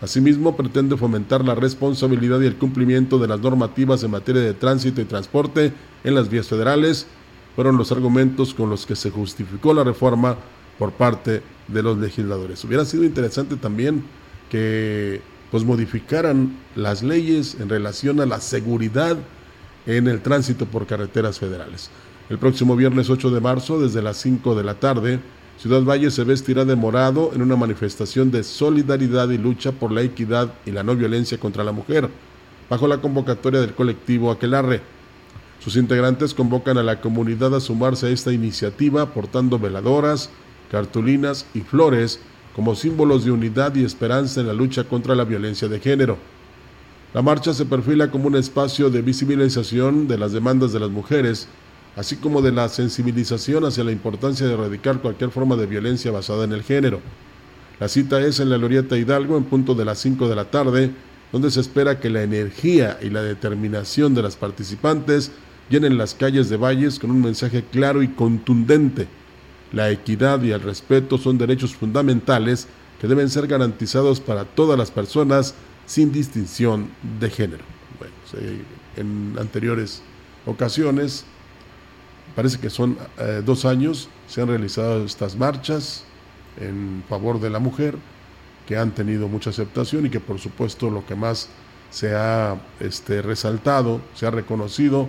Asimismo, 0.00 0.56
pretende 0.56 0.96
fomentar 0.96 1.44
la 1.44 1.54
responsabilidad 1.54 2.40
y 2.40 2.46
el 2.46 2.56
cumplimiento 2.56 3.16
de 3.16 3.28
las 3.28 3.38
normativas 3.38 4.02
en 4.02 4.10
materia 4.10 4.42
de 4.42 4.54
tránsito 4.54 5.00
y 5.00 5.04
transporte 5.04 5.72
en 6.02 6.14
las 6.16 6.28
vías 6.28 6.48
federales. 6.48 7.06
Fueron 7.54 7.76
los 7.76 7.92
argumentos 7.92 8.54
con 8.54 8.70
los 8.70 8.86
que 8.86 8.96
se 8.96 9.12
justificó 9.12 9.72
la 9.72 9.84
reforma 9.84 10.36
por 10.80 10.90
parte 10.90 11.42
de 11.68 11.82
los 11.84 11.96
legisladores. 11.96 12.64
Hubiera 12.64 12.84
sido 12.84 13.04
interesante 13.04 13.54
también 13.54 14.02
que 14.50 15.20
pues 15.52 15.62
modificaran 15.62 16.56
las 16.74 17.04
leyes 17.04 17.56
en 17.60 17.68
relación 17.68 18.18
a 18.20 18.26
la 18.26 18.40
seguridad 18.40 19.16
en 19.86 20.08
el 20.08 20.22
tránsito 20.22 20.66
por 20.66 20.88
carreteras 20.88 21.38
federales. 21.38 21.88
El 22.30 22.38
próximo 22.38 22.76
viernes 22.76 23.10
8 23.10 23.32
de 23.32 23.40
marzo, 23.40 23.80
desde 23.80 24.02
las 24.02 24.16
5 24.18 24.54
de 24.54 24.62
la 24.62 24.74
tarde, 24.74 25.18
Ciudad 25.58 25.82
Valle 25.82 26.12
se 26.12 26.22
vestirá 26.22 26.64
de 26.64 26.76
morado 26.76 27.32
en 27.34 27.42
una 27.42 27.56
manifestación 27.56 28.30
de 28.30 28.44
solidaridad 28.44 29.28
y 29.30 29.36
lucha 29.36 29.72
por 29.72 29.90
la 29.90 30.02
equidad 30.02 30.54
y 30.64 30.70
la 30.70 30.84
no 30.84 30.94
violencia 30.94 31.38
contra 31.38 31.64
la 31.64 31.72
mujer, 31.72 32.08
bajo 32.70 32.86
la 32.86 32.98
convocatoria 32.98 33.60
del 33.60 33.74
colectivo 33.74 34.30
Aquelarre. 34.30 34.80
Sus 35.58 35.74
integrantes 35.74 36.32
convocan 36.32 36.78
a 36.78 36.84
la 36.84 37.00
comunidad 37.00 37.52
a 37.52 37.58
sumarse 37.58 38.06
a 38.06 38.10
esta 38.10 38.32
iniciativa 38.32 39.12
portando 39.12 39.58
veladoras, 39.58 40.30
cartulinas 40.70 41.46
y 41.52 41.62
flores 41.62 42.20
como 42.54 42.76
símbolos 42.76 43.24
de 43.24 43.32
unidad 43.32 43.74
y 43.74 43.82
esperanza 43.82 44.40
en 44.40 44.46
la 44.46 44.52
lucha 44.52 44.84
contra 44.84 45.16
la 45.16 45.24
violencia 45.24 45.66
de 45.66 45.80
género. 45.80 46.16
La 47.12 47.22
marcha 47.22 47.52
se 47.52 47.66
perfila 47.66 48.08
como 48.12 48.28
un 48.28 48.36
espacio 48.36 48.88
de 48.88 49.02
visibilización 49.02 50.06
de 50.06 50.16
las 50.16 50.30
demandas 50.30 50.72
de 50.72 50.78
las 50.78 50.90
mujeres, 50.90 51.48
así 51.96 52.16
como 52.16 52.42
de 52.42 52.52
la 52.52 52.68
sensibilización 52.68 53.64
hacia 53.64 53.84
la 53.84 53.92
importancia 53.92 54.46
de 54.46 54.54
erradicar 54.54 55.00
cualquier 55.00 55.30
forma 55.30 55.56
de 55.56 55.66
violencia 55.66 56.10
basada 56.10 56.44
en 56.44 56.52
el 56.52 56.62
género. 56.62 57.00
La 57.78 57.88
cita 57.88 58.20
es 58.20 58.40
en 58.40 58.50
la 58.50 58.58
Glorieta 58.58 58.96
Hidalgo 58.96 59.36
en 59.36 59.44
punto 59.44 59.74
de 59.74 59.84
las 59.84 59.98
5 59.98 60.28
de 60.28 60.36
la 60.36 60.50
tarde, 60.50 60.90
donde 61.32 61.50
se 61.50 61.60
espera 61.60 62.00
que 62.00 62.10
la 62.10 62.22
energía 62.22 62.98
y 63.02 63.10
la 63.10 63.22
determinación 63.22 64.14
de 64.14 64.22
las 64.22 64.36
participantes 64.36 65.32
llenen 65.68 65.98
las 65.98 66.14
calles 66.14 66.48
de 66.48 66.56
Valles 66.56 66.98
con 66.98 67.10
un 67.10 67.22
mensaje 67.22 67.64
claro 67.70 68.02
y 68.02 68.08
contundente 68.08 69.08
la 69.72 69.90
equidad 69.90 70.42
y 70.42 70.50
el 70.50 70.60
respeto 70.60 71.18
son 71.18 71.38
derechos 71.38 71.74
fundamentales 71.74 72.66
que 73.00 73.06
deben 73.06 73.30
ser 73.30 73.46
garantizados 73.46 74.20
para 74.20 74.44
todas 74.44 74.78
las 74.78 74.90
personas 74.90 75.54
sin 75.86 76.12
distinción 76.12 76.90
de 77.20 77.30
género. 77.30 77.64
Bueno, 77.98 78.14
en 78.96 79.36
anteriores 79.38 80.02
ocasiones, 80.46 81.24
parece 82.34 82.58
que 82.58 82.70
son 82.70 82.96
eh, 83.18 83.42
dos 83.44 83.64
años, 83.64 84.08
se 84.28 84.40
han 84.40 84.48
realizado 84.48 85.04
estas 85.04 85.36
marchas 85.36 86.04
en 86.60 87.02
favor 87.08 87.40
de 87.40 87.50
la 87.50 87.58
mujer, 87.58 87.96
que 88.66 88.76
han 88.76 88.92
tenido 88.92 89.28
mucha 89.28 89.50
aceptación 89.50 90.06
y 90.06 90.10
que 90.10 90.20
por 90.20 90.38
supuesto 90.38 90.90
lo 90.90 91.04
que 91.06 91.14
más 91.14 91.48
se 91.90 92.14
ha 92.14 92.56
este, 92.78 93.22
resaltado, 93.22 94.00
se 94.14 94.26
ha 94.26 94.30
reconocido, 94.30 95.08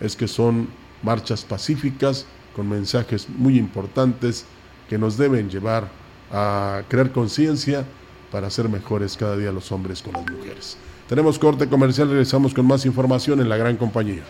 es 0.00 0.16
que 0.16 0.28
son 0.28 0.68
marchas 1.02 1.44
pacíficas, 1.44 2.26
con 2.54 2.68
mensajes 2.68 3.28
muy 3.28 3.58
importantes 3.58 4.44
que 4.88 4.98
nos 4.98 5.16
deben 5.16 5.48
llevar 5.48 5.88
a 6.30 6.82
crear 6.88 7.12
conciencia 7.12 7.84
para 8.30 8.50
ser 8.50 8.68
mejores 8.68 9.16
cada 9.16 9.36
día 9.36 9.52
los 9.52 9.72
hombres 9.72 10.02
con 10.02 10.14
las 10.14 10.30
mujeres. 10.30 10.76
Tenemos 11.08 11.38
corte 11.38 11.68
comercial, 11.68 12.08
regresamos 12.08 12.54
con 12.54 12.66
más 12.66 12.86
información 12.86 13.40
en 13.40 13.48
la 13.48 13.56
gran 13.56 13.76
compañía. 13.76 14.22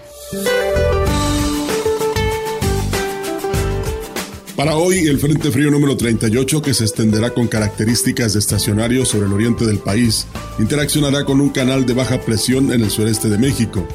Para 4.56 4.76
hoy, 4.76 5.06
el 5.06 5.18
Frente 5.18 5.50
Frío 5.50 5.70
número 5.70 5.96
38, 5.96 6.60
que 6.60 6.74
se 6.74 6.84
extenderá 6.84 7.30
con 7.30 7.48
características 7.48 8.34
de 8.34 8.38
estacionario 8.38 9.04
sobre 9.04 9.26
el 9.26 9.32
oriente 9.32 9.64
del 9.64 9.78
país, 9.78 10.26
interaccionará 10.58 11.24
con 11.24 11.40
un 11.40 11.48
canal 11.48 11.86
de 11.86 11.94
baja 11.94 12.20
presión 12.20 12.72
en 12.72 12.82
el 12.82 12.90
sureste 12.90 13.28
de 13.28 13.38
México 13.38 13.86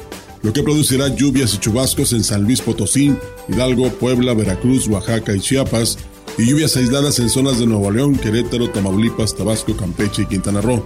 lo 0.42 0.52
que 0.52 0.62
producirá 0.62 1.08
lluvias 1.08 1.54
y 1.54 1.58
chubascos 1.58 2.12
en 2.12 2.22
San 2.22 2.44
Luis 2.44 2.60
Potosí, 2.60 3.14
Hidalgo, 3.48 3.90
Puebla, 3.90 4.34
Veracruz, 4.34 4.86
Oaxaca 4.88 5.34
y 5.34 5.40
Chiapas, 5.40 5.98
y 6.36 6.46
lluvias 6.46 6.76
aisladas 6.76 7.18
en 7.18 7.28
zonas 7.28 7.58
de 7.58 7.66
Nuevo 7.66 7.90
León, 7.90 8.16
Querétaro, 8.16 8.70
Tamaulipas, 8.70 9.34
Tabasco, 9.34 9.76
Campeche 9.76 10.22
y 10.22 10.26
Quintana 10.26 10.60
Roo. 10.60 10.84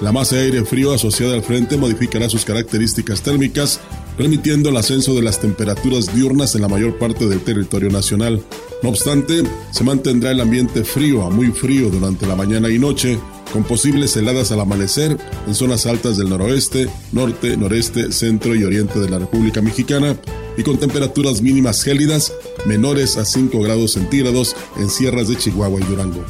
La 0.00 0.12
masa 0.12 0.36
de 0.36 0.42
aire 0.42 0.64
frío 0.64 0.92
asociada 0.92 1.34
al 1.34 1.42
frente 1.42 1.76
modificará 1.76 2.28
sus 2.28 2.44
características 2.44 3.22
térmicas, 3.22 3.80
permitiendo 4.16 4.68
el 4.68 4.76
ascenso 4.76 5.14
de 5.14 5.22
las 5.22 5.40
temperaturas 5.40 6.14
diurnas 6.14 6.54
en 6.54 6.62
la 6.62 6.68
mayor 6.68 6.98
parte 6.98 7.26
del 7.26 7.40
territorio 7.40 7.90
nacional. 7.90 8.42
No 8.82 8.90
obstante, 8.90 9.42
se 9.70 9.84
mantendrá 9.84 10.30
el 10.30 10.40
ambiente 10.40 10.84
frío 10.84 11.24
a 11.24 11.30
muy 11.30 11.48
frío 11.48 11.90
durante 11.90 12.26
la 12.26 12.36
mañana 12.36 12.70
y 12.70 12.78
noche, 12.78 13.18
con 13.52 13.64
posibles 13.64 14.16
heladas 14.16 14.50
al 14.52 14.60
amanecer 14.60 15.16
en 15.46 15.54
zonas 15.54 15.86
altas 15.86 16.16
del 16.16 16.28
noroeste, 16.28 16.88
norte, 17.12 17.56
noreste, 17.56 18.10
centro 18.12 18.54
y 18.54 18.64
oriente 18.64 18.98
de 18.98 19.08
la 19.08 19.18
República 19.18 19.62
Mexicana 19.62 20.16
y 20.56 20.62
con 20.62 20.78
temperaturas 20.78 21.42
mínimas 21.42 21.82
gélidas 21.82 22.32
menores 22.66 23.16
a 23.16 23.24
5 23.24 23.60
grados 23.60 23.92
centígrados 23.92 24.56
en 24.76 24.88
sierras 24.88 25.28
de 25.28 25.36
Chihuahua 25.36 25.80
y 25.80 25.84
Durango. 25.84 26.24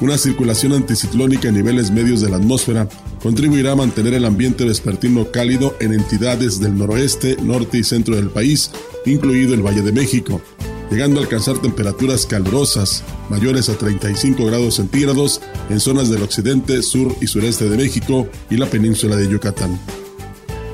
Una 0.00 0.16
circulación 0.16 0.72
anticiclónica 0.72 1.48
en 1.48 1.54
niveles 1.54 1.90
medios 1.90 2.20
de 2.20 2.30
la 2.30 2.36
atmósfera 2.36 2.88
contribuirá 3.22 3.72
a 3.72 3.76
mantener 3.76 4.14
el 4.14 4.24
ambiente 4.24 4.64
vespertino 4.64 5.30
cálido 5.30 5.76
en 5.80 5.92
entidades 5.92 6.60
del 6.60 6.76
noroeste, 6.76 7.36
norte 7.42 7.78
y 7.78 7.84
centro 7.84 8.16
del 8.16 8.30
país, 8.30 8.70
incluido 9.06 9.54
el 9.54 9.62
Valle 9.62 9.82
de 9.82 9.92
México, 9.92 10.40
llegando 10.90 11.20
a 11.20 11.22
alcanzar 11.22 11.58
temperaturas 11.58 12.26
calurosas 12.26 13.04
mayores 13.28 13.68
a 13.68 13.78
35 13.78 14.44
grados 14.44 14.74
centígrados 14.74 15.40
en 15.68 15.80
zonas 15.80 16.10
del 16.10 16.22
occidente, 16.22 16.82
sur 16.82 17.14
y 17.20 17.26
sureste 17.26 17.68
de 17.68 17.76
México 17.76 18.28
y 18.50 18.56
la 18.56 18.66
península 18.66 19.16
de 19.16 19.28
Yucatán. 19.28 19.78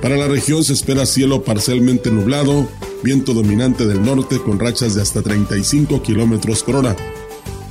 Para 0.00 0.16
la 0.16 0.28
región 0.28 0.62
se 0.62 0.72
espera 0.72 1.04
cielo 1.06 1.42
parcialmente 1.42 2.10
nublado, 2.10 2.68
viento 3.02 3.34
dominante 3.34 3.86
del 3.86 4.02
norte 4.02 4.38
con 4.38 4.58
rachas 4.58 4.94
de 4.94 5.02
hasta 5.02 5.22
35 5.22 6.02
kilómetros 6.02 6.62
por 6.62 6.76
hora. 6.76 6.96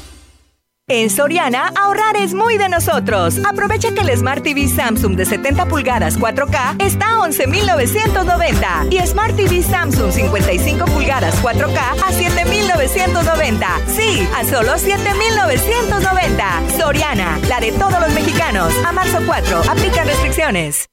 En 0.93 1.09
Soriana, 1.09 1.71
ahorrar 1.81 2.17
es 2.17 2.33
muy 2.33 2.57
de 2.57 2.67
nosotros. 2.67 3.39
Aprovecha 3.49 3.93
que 3.93 4.01
el 4.01 4.09
Smart 4.17 4.43
TV 4.43 4.67
Samsung 4.67 5.15
de 5.15 5.23
70 5.23 5.67
pulgadas 5.67 6.19
4K 6.19 6.83
está 6.83 7.11
a 7.11 7.19
11,990 7.21 8.87
y 8.89 8.99
Smart 9.07 9.33
TV 9.37 9.63
Samsung 9.63 10.11
55 10.11 10.83
pulgadas 10.87 11.41
4K 11.41 11.77
a 11.77 12.11
7,990. 12.11 13.67
Sí, 13.87 14.27
a 14.37 14.43
solo 14.43 14.77
7,990. 14.77 16.61
Soriana, 16.77 17.39
la 17.47 17.61
de 17.61 17.71
todos 17.71 17.97
los 18.01 18.13
mexicanos. 18.13 18.73
A 18.85 18.91
marzo 18.91 19.19
4, 19.25 19.61
aplica 19.71 20.03
restricciones. 20.03 20.89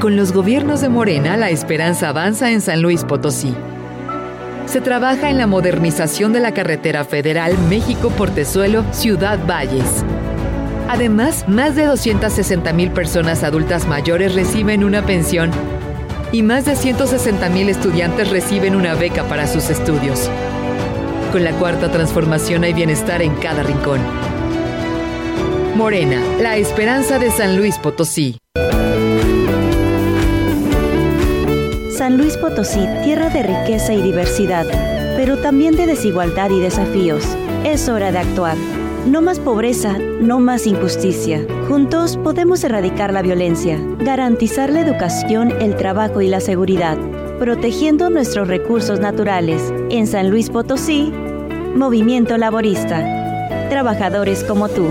Con 0.00 0.14
los 0.14 0.32
gobiernos 0.32 0.80
de 0.80 0.88
Morena, 0.88 1.36
la 1.36 1.50
esperanza 1.50 2.10
avanza 2.10 2.52
en 2.52 2.60
San 2.60 2.82
Luis 2.82 3.02
Potosí 3.02 3.52
se 4.72 4.80
trabaja 4.80 5.28
en 5.28 5.36
la 5.36 5.46
modernización 5.46 6.32
de 6.32 6.40
la 6.40 6.54
carretera 6.54 7.04
federal 7.04 7.58
México-Portezuelo 7.68 8.86
Ciudad 8.90 9.38
Valles. 9.46 10.02
Además, 10.88 11.46
más 11.46 11.76
de 11.76 11.84
260 11.84 12.72
mil 12.72 12.90
personas 12.90 13.42
adultas 13.42 13.86
mayores 13.86 14.34
reciben 14.34 14.82
una 14.82 15.04
pensión 15.04 15.50
y 16.32 16.42
más 16.42 16.64
de 16.64 16.74
160 16.74 17.50
mil 17.50 17.68
estudiantes 17.68 18.30
reciben 18.30 18.74
una 18.74 18.94
beca 18.94 19.24
para 19.24 19.46
sus 19.46 19.68
estudios. 19.68 20.30
Con 21.32 21.44
la 21.44 21.52
cuarta 21.52 21.92
transformación 21.92 22.64
hay 22.64 22.72
bienestar 22.72 23.20
en 23.20 23.34
cada 23.34 23.62
rincón. 23.62 24.00
Morena, 25.76 26.18
la 26.40 26.56
esperanza 26.56 27.18
de 27.18 27.30
San 27.30 27.58
Luis 27.58 27.76
Potosí. 27.76 28.38
San 32.02 32.16
Luis 32.18 32.36
Potosí, 32.36 32.84
tierra 33.04 33.28
de 33.28 33.44
riqueza 33.44 33.92
y 33.92 34.02
diversidad, 34.02 34.66
pero 35.16 35.38
también 35.38 35.76
de 35.76 35.86
desigualdad 35.86 36.50
y 36.50 36.58
desafíos. 36.58 37.24
Es 37.62 37.88
hora 37.88 38.10
de 38.10 38.18
actuar. 38.18 38.56
No 39.06 39.22
más 39.22 39.38
pobreza, 39.38 39.96
no 39.98 40.40
más 40.40 40.66
injusticia. 40.66 41.46
Juntos 41.68 42.16
podemos 42.16 42.64
erradicar 42.64 43.12
la 43.12 43.22
violencia, 43.22 43.78
garantizar 44.00 44.70
la 44.70 44.80
educación, 44.80 45.52
el 45.62 45.76
trabajo 45.76 46.20
y 46.20 46.26
la 46.26 46.40
seguridad, 46.40 46.98
protegiendo 47.38 48.10
nuestros 48.10 48.48
recursos 48.48 48.98
naturales. 48.98 49.72
En 49.88 50.08
San 50.08 50.28
Luis 50.28 50.50
Potosí, 50.50 51.12
Movimiento 51.76 52.36
Laborista. 52.36 52.98
Trabajadores 53.70 54.42
como 54.42 54.68
tú. 54.68 54.88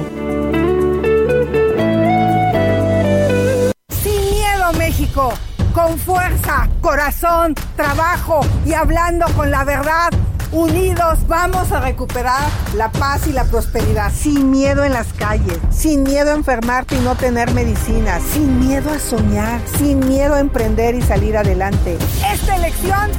Sin 4.01 4.21
miedo, 4.31 4.71
México 4.77 5.33
con 5.73 5.97
fuerza, 5.97 6.69
corazón, 6.81 7.55
trabajo 7.75 8.41
y 8.65 8.73
hablando 8.73 9.25
con 9.35 9.51
la 9.51 9.63
verdad. 9.63 10.11
Unidos 10.51 11.19
vamos 11.27 11.71
a 11.71 11.79
recuperar 11.79 12.49
la 12.75 12.91
paz 12.91 13.25
y 13.27 13.31
la 13.31 13.45
prosperidad. 13.45 14.11
Sin 14.13 14.51
miedo 14.51 14.83
en 14.83 14.91
las 14.91 15.13
calles, 15.13 15.57
sin 15.69 16.03
miedo 16.03 16.31
a 16.31 16.35
enfermarte 16.35 16.95
y 16.95 16.99
no 16.99 17.15
tener 17.15 17.53
medicina, 17.53 18.19
sin 18.19 18.59
miedo 18.59 18.89
a 18.91 18.99
soñar, 18.99 19.61
sin 19.77 19.99
miedo 19.99 20.33
a 20.33 20.39
emprender 20.39 20.95
y 20.95 21.01
salir 21.01 21.37
adelante. 21.37 21.97
Esta 22.33 22.57
elección 22.57 23.09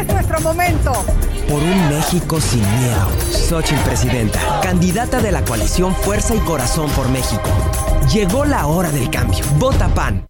es 0.00 0.06
nuestro 0.08 0.40
momento. 0.40 0.92
Por 1.48 1.62
un 1.62 1.88
México 1.90 2.40
sin 2.40 2.62
miedo. 2.80 3.08
Xochitl 3.48 3.82
Presidenta, 3.82 4.40
candidata 4.60 5.20
de 5.20 5.30
la 5.30 5.44
coalición 5.44 5.94
Fuerza 5.94 6.34
y 6.34 6.38
Corazón 6.40 6.90
por 6.90 7.08
México. 7.08 7.50
Llegó 8.12 8.44
la 8.44 8.66
hora 8.66 8.90
del 8.90 9.10
cambio. 9.10 9.44
Vota 9.58 9.88
PAN. 9.88 10.29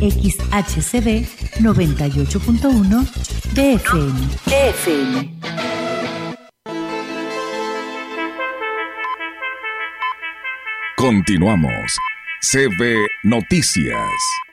XHCB 0.00 1.26
98.1 1.60 3.04
DFM. 3.54 4.14
DFM. 4.46 5.38
Continuamos. 10.96 11.96
CB 12.40 13.06
Noticias. 13.24 14.47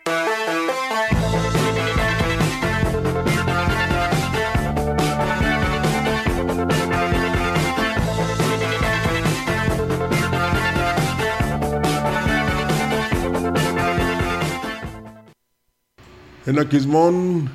En 16.45 16.59
Aquismón, 16.59 17.49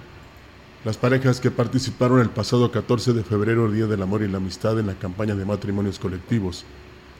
las 0.84 0.96
parejas 0.96 1.38
que 1.38 1.52
participaron 1.52 2.18
el 2.18 2.28
pasado 2.28 2.72
14 2.72 3.12
de 3.12 3.22
febrero, 3.22 3.70
Día 3.70 3.86
del 3.86 4.02
Amor 4.02 4.22
y 4.22 4.28
la 4.28 4.38
Amistad, 4.38 4.80
en 4.80 4.88
la 4.88 4.94
campaña 4.94 5.36
de 5.36 5.44
matrimonios 5.44 6.00
colectivos, 6.00 6.64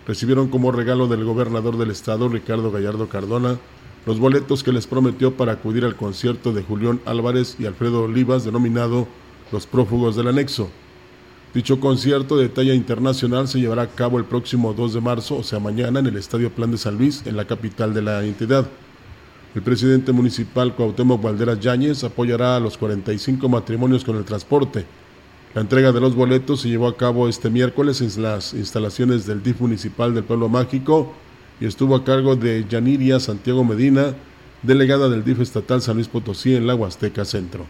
recibieron 0.05 0.49
como 0.49 0.73
regalo 0.73 1.07
del 1.07 1.25
gobernador 1.25 1.79
del 1.79 1.93
estado, 1.93 2.29
Ricardo 2.29 2.73
Gallardo 2.73 3.09
Cardona, 3.09 3.57
los 4.05 4.19
boletos 4.19 4.65
que 4.65 4.73
les 4.73 4.89
prometió 4.89 5.37
para 5.37 5.53
acudir 5.53 5.85
al 5.85 5.95
concierto 5.95 6.53
de 6.53 6.65
Julián 6.65 7.01
Álvarez 7.05 7.55
y 7.61 7.67
Alfredo 7.67 8.03
Olivas, 8.03 8.45
denominado 8.45 9.07
Los 9.53 9.69
Prófugos 9.69 10.17
del 10.17 10.27
Anexo. 10.27 10.71
Dicho 11.55 11.79
concierto 11.79 12.37
de 12.37 12.49
talla 12.49 12.75
internacional 12.75 13.47
se 13.47 13.61
llevará 13.61 13.83
a 13.83 13.91
cabo 13.91 14.19
el 14.19 14.25
próximo 14.25 14.75
2 14.75 14.95
de 14.95 15.01
marzo, 15.01 15.37
o 15.37 15.45
sea 15.45 15.61
mañana, 15.61 16.01
en 16.01 16.07
el 16.07 16.17
Estadio 16.17 16.51
Plan 16.51 16.73
de 16.73 16.79
San 16.79 16.99
Luis, 16.99 17.23
en 17.27 17.37
la 17.37 17.45
capital 17.45 17.95
de 17.95 18.03
la 18.03 18.25
entidad. 18.25 18.67
El 19.53 19.63
presidente 19.63 20.13
municipal 20.13 20.77
Cuauhtémoc 20.77 21.21
Valderas 21.21 21.59
Yáñez 21.59 22.05
apoyará 22.05 22.55
a 22.55 22.61
los 22.61 22.79
45 22.79 23.49
matrimonios 23.49 24.05
con 24.05 24.17
el 24.17 24.25
transporte. 24.25 24.87
La 25.55 25.61
entrega 25.61 25.91
de 25.91 26.01
los 26.01 26.15
boletos 26.15 26.61
se 26.61 26.69
llevó 26.69 26.87
a 26.87 26.97
cabo 26.97 27.29
este 27.29 27.51
miércoles 27.51 28.01
en 28.01 28.23
las 28.23 28.55
instalaciones 28.55 29.27
del 29.27 29.43
DIF 29.43 29.61
municipal 29.61 30.15
del 30.15 30.23
Pueblo 30.23 30.49
Mágico 30.49 31.13
y 31.61 31.67
estuvo 31.67 31.97
a 31.97 32.05
cargo 32.05 32.37
de 32.37 32.65
Yaniria 32.69 33.19
Santiago 33.19 33.65
Medina, 33.65 34.15
delegada 34.63 35.09
del 35.09 35.25
DIF 35.25 35.41
estatal 35.41 35.83
San 35.83 35.97
Luis 35.97 36.07
Potosí 36.07 36.55
en 36.55 36.69
la 36.69 36.77
Huasteca 36.77 37.25
Centro. 37.25 37.67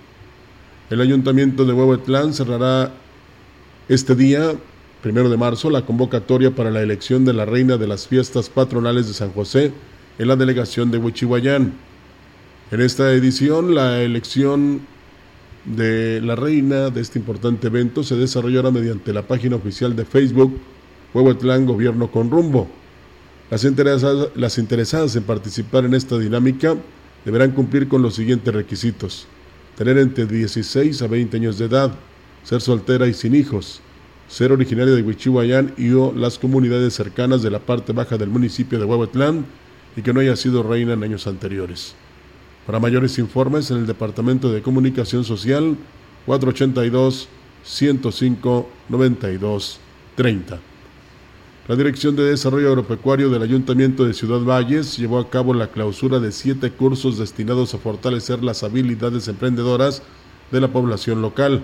El 0.91 1.01
ayuntamiento 1.01 1.65
de 1.65 1.73
Huehuetlán 1.73 2.35
cerrará 2.35 2.93
este 3.89 4.15
día, 4.15 4.53
primero 5.01 5.31
de 5.31 5.39
marzo, 5.39 5.71
la 5.71 5.87
convocatoria 5.87 6.55
para 6.55 6.71
la 6.71 6.83
elección 6.83 7.25
de 7.25 7.33
la 7.33 7.47
reina 7.47 7.79
de 7.79 7.87
las 7.87 8.07
fiestas 8.07 8.51
patronales 8.51 9.09
de 9.09 9.15
San 9.15 9.33
José, 9.33 9.73
en 10.21 10.29
la 10.29 10.37
delegación 10.37 10.91
de 10.91 10.99
Huichihuayán. 10.99 11.73
En 12.71 12.81
esta 12.83 13.11
edición, 13.15 13.75
la 13.75 14.03
elección 14.03 14.83
de 15.65 16.21
la 16.21 16.37
reina 16.37 16.91
de 16.91 17.01
este 17.01 17.19
importante 17.19 17.69
evento 17.69 18.03
se 18.03 18.17
desarrollará 18.17 18.71
mediante 18.71 19.15
la 19.15 19.27
página 19.27 19.57
oficial 19.57 19.97
de 19.97 20.05
Facebook 20.05 20.61
Huehuetlán 21.15 21.65
Gobierno 21.65 22.11
con 22.11 22.31
Rumbo. 22.31 22.69
Las 23.51 23.65
interesadas, 23.65 24.29
las 24.35 24.59
interesadas 24.59 25.17
en 25.17 25.23
participar 25.23 25.87
en 25.87 25.95
esta 25.95 26.19
dinámica 26.19 26.77
deberán 27.25 27.53
cumplir 27.53 27.89
con 27.89 28.03
los 28.03 28.15
siguientes 28.15 28.53
requisitos. 28.53 29.27
Tener 29.75 29.97
entre 29.97 30.27
16 30.27 31.01
a 31.01 31.07
20 31.07 31.35
años 31.39 31.57
de 31.57 31.65
edad, 31.65 31.95
ser 32.45 32.61
soltera 32.61 33.07
y 33.07 33.15
sin 33.15 33.35
hijos, 33.35 33.81
ser 34.29 34.53
originaria 34.53 34.95
de 34.95 35.03
Huichihuayán 35.03 35.73
y 35.79 35.93
o 35.93 36.13
las 36.13 36.39
comunidades 36.39 36.93
cercanas 36.93 37.41
de 37.41 37.51
la 37.51 37.61
parte 37.61 37.95
baja 37.95 38.19
del 38.19 38.29
municipio 38.29 38.79
de 38.79 38.85
Huehuetlán 38.85 39.47
y 39.97 40.03
que 40.03 40.13
no 40.13 40.21
haya 40.21 40.37
sido 40.37 40.63
reina 40.63 40.93
en 40.93 41.03
años 41.03 41.27
anteriores. 41.27 41.95
Para 42.67 42.79
mayores 42.79 43.19
informes 43.19 43.71
en 43.71 43.79
el 43.79 43.87
Departamento 43.87 44.53
de 44.53 44.63
Comunicación 44.63 45.25
Social 45.25 45.77
482 46.27 47.29
105 47.63 48.69
92 48.89 49.81
30. 50.15 50.59
La 51.69 51.77
Dirección 51.77 52.17
de 52.17 52.25
Desarrollo 52.25 52.69
Agropecuario 52.69 53.31
del 53.31 53.43
Ayuntamiento 53.43 54.05
de 54.05 54.15
Ciudad 54.15 54.41
Valles 54.41 54.97
llevó 54.97 55.19
a 55.19 55.31
cabo 55.31 55.55
la 55.55 55.71
clausura 55.71 56.19
de 56.19 56.33
siete 56.33 56.73
cursos 56.73 57.19
destinados 57.19 57.75
a 57.75 57.79
fortalecer 57.79 58.43
las 58.43 58.63
habilidades 58.63 59.29
emprendedoras 59.29 60.03
de 60.51 60.61
la 60.61 60.69
población 60.69 61.23
local. 61.23 61.63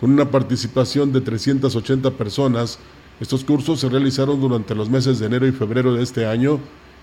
Con 0.00 0.12
una 0.12 0.30
participación 0.30 1.12
de 1.12 1.20
380 1.20 2.10
personas, 2.12 2.78
estos 3.20 3.44
cursos 3.44 3.80
se 3.80 3.88
realizaron 3.88 4.40
durante 4.40 4.74
los 4.74 4.90
meses 4.90 5.20
de 5.20 5.26
enero 5.26 5.46
y 5.46 5.52
febrero 5.52 5.94
de 5.94 6.02
este 6.02 6.26
año 6.26 6.58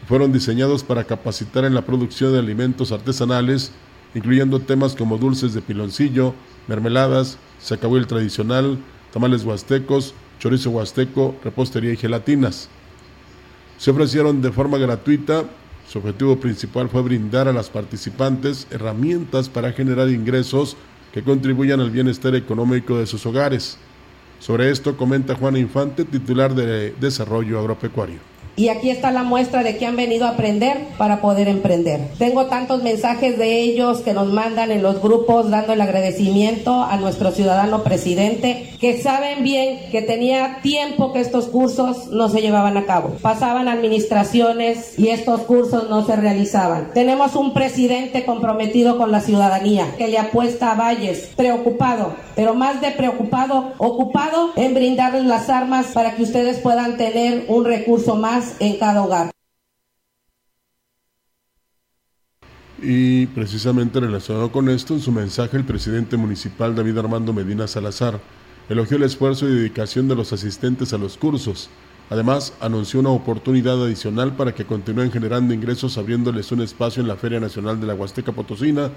fueron 0.07 0.31
diseñados 0.31 0.83
para 0.83 1.03
capacitar 1.03 1.65
en 1.65 1.73
la 1.73 1.83
producción 1.83 2.33
de 2.33 2.39
alimentos 2.39 2.91
artesanales, 2.91 3.71
incluyendo 4.13 4.59
temas 4.59 4.95
como 4.95 5.17
dulces 5.17 5.53
de 5.53 5.61
piloncillo, 5.61 6.33
mermeladas, 6.67 7.37
sacabuel 7.59 8.07
tradicional, 8.07 8.77
tamales 9.13 9.43
huastecos, 9.43 10.13
chorizo 10.39 10.71
huasteco, 10.71 11.35
repostería 11.43 11.93
y 11.93 11.97
gelatinas. 11.97 12.69
Se 13.77 13.91
ofrecieron 13.91 14.41
de 14.41 14.51
forma 14.51 14.77
gratuita. 14.77 15.45
Su 15.87 15.99
objetivo 15.99 16.37
principal 16.37 16.89
fue 16.89 17.01
brindar 17.01 17.47
a 17.47 17.53
las 17.53 17.69
participantes 17.69 18.67
herramientas 18.71 19.49
para 19.49 19.71
generar 19.71 20.09
ingresos 20.09 20.77
que 21.13 21.23
contribuyan 21.23 21.79
al 21.79 21.91
bienestar 21.91 22.35
económico 22.35 22.97
de 22.97 23.05
sus 23.05 23.25
hogares. 23.25 23.77
Sobre 24.39 24.71
esto 24.71 24.95
comenta 24.97 25.35
Juana 25.35 25.59
Infante, 25.59 26.05
titular 26.05 26.55
de 26.55 26.95
Desarrollo 26.99 27.59
Agropecuario. 27.59 28.30
Y 28.61 28.69
aquí 28.69 28.91
está 28.91 29.09
la 29.09 29.23
muestra 29.23 29.63
de 29.63 29.77
que 29.77 29.87
han 29.87 29.95
venido 29.95 30.27
a 30.27 30.33
aprender 30.33 30.85
para 30.99 31.19
poder 31.19 31.47
emprender. 31.47 31.99
Tengo 32.19 32.45
tantos 32.45 32.83
mensajes 32.83 33.39
de 33.39 33.59
ellos 33.59 34.01
que 34.01 34.13
nos 34.13 34.31
mandan 34.31 34.69
en 34.69 34.83
los 34.83 35.01
grupos 35.01 35.49
dando 35.49 35.73
el 35.73 35.81
agradecimiento 35.81 36.83
a 36.83 36.97
nuestro 36.97 37.31
ciudadano 37.31 37.81
presidente, 37.81 38.75
que 38.79 39.01
saben 39.01 39.43
bien 39.43 39.79
que 39.89 40.03
tenía 40.03 40.59
tiempo 40.61 41.11
que 41.11 41.21
estos 41.21 41.47
cursos 41.47 42.09
no 42.09 42.29
se 42.29 42.41
llevaban 42.41 42.77
a 42.77 42.85
cabo. 42.85 43.15
Pasaban 43.23 43.67
administraciones 43.67 44.99
y 44.99 45.07
estos 45.07 45.41
cursos 45.41 45.89
no 45.89 46.05
se 46.05 46.15
realizaban. 46.15 46.91
Tenemos 46.93 47.35
un 47.35 47.53
presidente 47.55 48.25
comprometido 48.25 48.99
con 48.99 49.11
la 49.11 49.21
ciudadanía, 49.21 49.87
que 49.97 50.07
le 50.07 50.19
apuesta 50.19 50.71
a 50.71 50.75
Valles, 50.75 51.31
preocupado, 51.35 52.13
pero 52.35 52.53
más 52.53 52.79
de 52.79 52.91
preocupado, 52.91 53.73
ocupado 53.79 54.51
en 54.55 54.75
brindarles 54.75 55.25
las 55.25 55.49
armas 55.49 55.87
para 55.87 56.13
que 56.13 56.21
ustedes 56.21 56.59
puedan 56.59 56.97
tener 56.97 57.45
un 57.47 57.65
recurso 57.65 58.15
más 58.15 58.50
en 58.59 58.77
cada 58.77 59.03
hogar. 59.03 59.31
Y 62.81 63.27
precisamente 63.27 63.99
relacionado 63.99 64.51
con 64.51 64.67
esto, 64.67 64.95
en 64.95 65.01
su 65.01 65.11
mensaje 65.11 65.55
el 65.55 65.65
presidente 65.65 66.17
municipal 66.17 66.75
David 66.75 66.97
Armando 66.97 67.31
Medina 67.31 67.67
Salazar 67.67 68.19
elogió 68.69 68.97
el 68.97 69.03
esfuerzo 69.03 69.47
y 69.47 69.53
dedicación 69.53 70.07
de 70.07 70.15
los 70.15 70.33
asistentes 70.33 70.91
a 70.93 70.97
los 70.97 71.17
cursos. 71.17 71.69
Además, 72.09 72.53
anunció 72.59 72.99
una 72.99 73.09
oportunidad 73.09 73.83
adicional 73.83 74.35
para 74.35 74.55
que 74.55 74.65
continúen 74.65 75.11
generando 75.11 75.53
ingresos 75.53 75.97
abriéndoles 75.97 76.51
un 76.51 76.61
espacio 76.61 77.01
en 77.01 77.07
la 77.07 77.17
Feria 77.17 77.39
Nacional 77.39 77.79
de 77.79 77.87
la 77.87 77.93
Huasteca 77.93 78.31
Potosina 78.31 78.89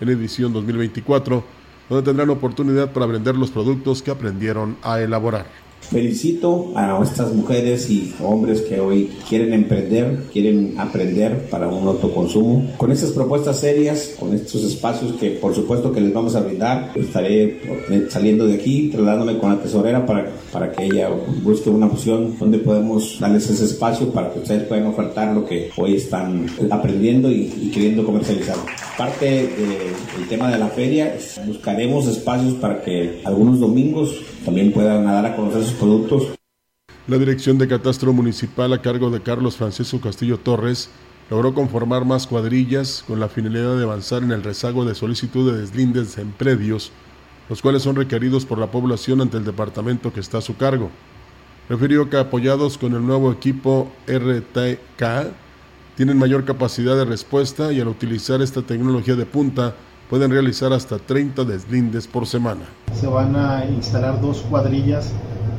en 0.00 0.08
edición 0.08 0.52
2024, 0.52 1.44
donde 1.88 2.04
tendrán 2.04 2.30
oportunidad 2.30 2.92
para 2.92 3.06
vender 3.06 3.36
los 3.36 3.50
productos 3.50 4.02
que 4.02 4.10
aprendieron 4.10 4.76
a 4.82 5.00
elaborar. 5.00 5.46
Felicito 5.92 6.72
a 6.74 6.98
estas 7.02 7.34
mujeres 7.34 7.90
y 7.90 8.14
hombres 8.22 8.62
que 8.62 8.80
hoy 8.80 9.10
quieren 9.28 9.52
emprender, 9.52 10.24
quieren 10.32 10.74
aprender 10.78 11.50
para 11.50 11.68
un 11.68 11.86
autoconsumo. 11.86 12.66
Con 12.78 12.90
estas 12.90 13.10
propuestas 13.10 13.60
serias, 13.60 14.14
con 14.18 14.32
estos 14.32 14.64
espacios 14.64 15.12
que 15.20 15.32
por 15.32 15.54
supuesto 15.54 15.92
que 15.92 16.00
les 16.00 16.14
vamos 16.14 16.34
a 16.34 16.40
brindar, 16.40 16.92
estaré 16.94 17.60
saliendo 18.08 18.46
de 18.46 18.54
aquí, 18.54 18.88
trasladándome 18.88 19.36
con 19.36 19.50
la 19.50 19.62
tesorera 19.62 20.06
para, 20.06 20.32
para 20.50 20.72
que 20.72 20.86
ella 20.86 21.10
busque 21.42 21.68
una 21.68 21.86
opción 21.86 22.36
donde 22.38 22.58
podemos 22.58 23.18
darles 23.20 23.50
ese 23.50 23.66
espacio 23.66 24.10
para 24.12 24.32
que 24.32 24.38
ustedes 24.38 24.62
puedan 24.62 24.86
ofertar 24.86 25.34
lo 25.34 25.44
que 25.44 25.70
hoy 25.76 25.96
están 25.96 26.46
aprendiendo 26.70 27.30
y, 27.30 27.52
y 27.60 27.70
queriendo 27.70 28.02
comercializar. 28.06 28.56
Parte 28.96 29.26
del 29.26 30.28
tema 30.30 30.50
de 30.50 30.58
la 30.58 30.68
feria, 30.68 31.14
buscaremos 31.46 32.06
espacios 32.06 32.54
para 32.54 32.80
que 32.80 33.20
algunos 33.24 33.60
domingos 33.60 34.16
también 34.44 34.72
puedan 34.72 35.04
dar 35.04 35.26
a 35.26 35.36
conocer 35.36 35.64
sus 35.64 35.74
productos. 35.74 36.34
La 37.06 37.18
Dirección 37.18 37.58
de 37.58 37.68
Catastro 37.68 38.12
Municipal 38.12 38.72
a 38.72 38.82
cargo 38.82 39.10
de 39.10 39.20
Carlos 39.20 39.56
Francisco 39.56 40.00
Castillo 40.00 40.38
Torres 40.38 40.90
logró 41.30 41.54
conformar 41.54 42.04
más 42.04 42.26
cuadrillas 42.26 43.04
con 43.06 43.18
la 43.18 43.28
finalidad 43.28 43.76
de 43.76 43.84
avanzar 43.84 44.22
en 44.22 44.32
el 44.32 44.42
rezago 44.42 44.84
de 44.84 44.94
solicitud 44.94 45.50
de 45.50 45.60
deslindes 45.60 46.18
en 46.18 46.30
predios, 46.32 46.92
los 47.48 47.62
cuales 47.62 47.82
son 47.82 47.96
requeridos 47.96 48.44
por 48.44 48.58
la 48.58 48.70
población 48.70 49.20
ante 49.20 49.38
el 49.38 49.44
departamento 49.44 50.12
que 50.12 50.20
está 50.20 50.38
a 50.38 50.42
su 50.42 50.56
cargo. 50.56 50.90
Refirió 51.68 52.10
que 52.10 52.18
apoyados 52.18 52.76
con 52.76 52.94
el 52.94 53.06
nuevo 53.06 53.32
equipo 53.32 53.90
RTK, 54.06 55.32
tienen 55.96 56.18
mayor 56.18 56.44
capacidad 56.44 56.96
de 56.96 57.04
respuesta 57.04 57.72
y 57.72 57.80
al 57.80 57.88
utilizar 57.88 58.42
esta 58.42 58.62
tecnología 58.62 59.14
de 59.14 59.26
punta, 59.26 59.74
pueden 60.12 60.30
realizar 60.30 60.74
hasta 60.74 60.98
30 60.98 61.42
deslindes 61.44 62.06
por 62.06 62.26
semana. 62.26 62.60
Se 62.92 63.06
van 63.06 63.34
a 63.34 63.64
instalar 63.64 64.20
dos 64.20 64.42
cuadrillas 64.42 65.10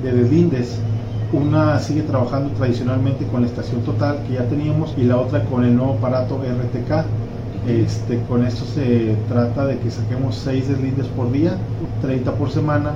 de 0.03 0.11
deslindes. 0.11 0.77
Una 1.31 1.79
sigue 1.79 2.03
trabajando 2.03 2.53
tradicionalmente 2.53 3.25
con 3.25 3.41
la 3.41 3.47
estación 3.47 3.81
total 3.81 4.23
que 4.27 4.35
ya 4.35 4.47
teníamos 4.47 4.93
y 4.95 5.05
la 5.05 5.17
otra 5.17 5.43
con 5.45 5.63
el 5.63 5.75
nuevo 5.75 5.93
aparato 5.93 6.37
RTK. 6.37 7.03
Este, 7.67 8.21
con 8.29 8.45
esto 8.45 8.63
se 8.65 9.17
trata 9.27 9.65
de 9.65 9.79
que 9.79 9.89
saquemos 9.89 10.35
6 10.35 10.67
deslindes 10.67 11.07
por 11.07 11.31
día, 11.31 11.57
30 12.03 12.35
por 12.35 12.51
semana 12.51 12.93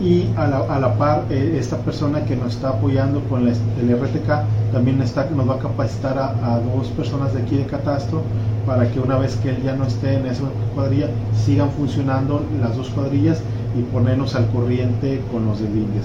y 0.00 0.28
a 0.36 0.46
la, 0.46 0.58
a 0.58 0.78
la 0.78 0.96
par 0.96 1.24
eh, 1.30 1.56
esta 1.58 1.76
persona 1.78 2.24
que 2.24 2.36
nos 2.36 2.54
está 2.54 2.70
apoyando 2.70 3.20
con 3.24 3.48
el 3.48 3.54
RTK 3.54 4.72
también 4.72 5.02
está, 5.02 5.28
nos 5.30 5.48
va 5.48 5.56
a 5.56 5.58
capacitar 5.58 6.18
a, 6.18 6.54
a, 6.54 6.60
dos 6.60 6.88
personas 6.88 7.34
de 7.34 7.42
aquí 7.42 7.56
de 7.56 7.66
Catastro 7.66 8.22
para 8.64 8.90
que 8.90 9.00
una 9.00 9.18
vez 9.18 9.36
que 9.36 9.50
él 9.50 9.62
ya 9.62 9.74
no 9.74 9.84
esté 9.84 10.14
en 10.14 10.26
esa 10.26 10.44
cuadrilla 10.74 11.08
sigan 11.34 11.70
funcionando 11.70 12.44
las 12.60 12.76
dos 12.76 12.90
cuadrillas 12.90 13.42
y 13.76 13.82
ponernos 13.82 14.34
al 14.34 14.48
corriente 14.50 15.20
con 15.32 15.46
los 15.46 15.60
deslindes. 15.60 16.04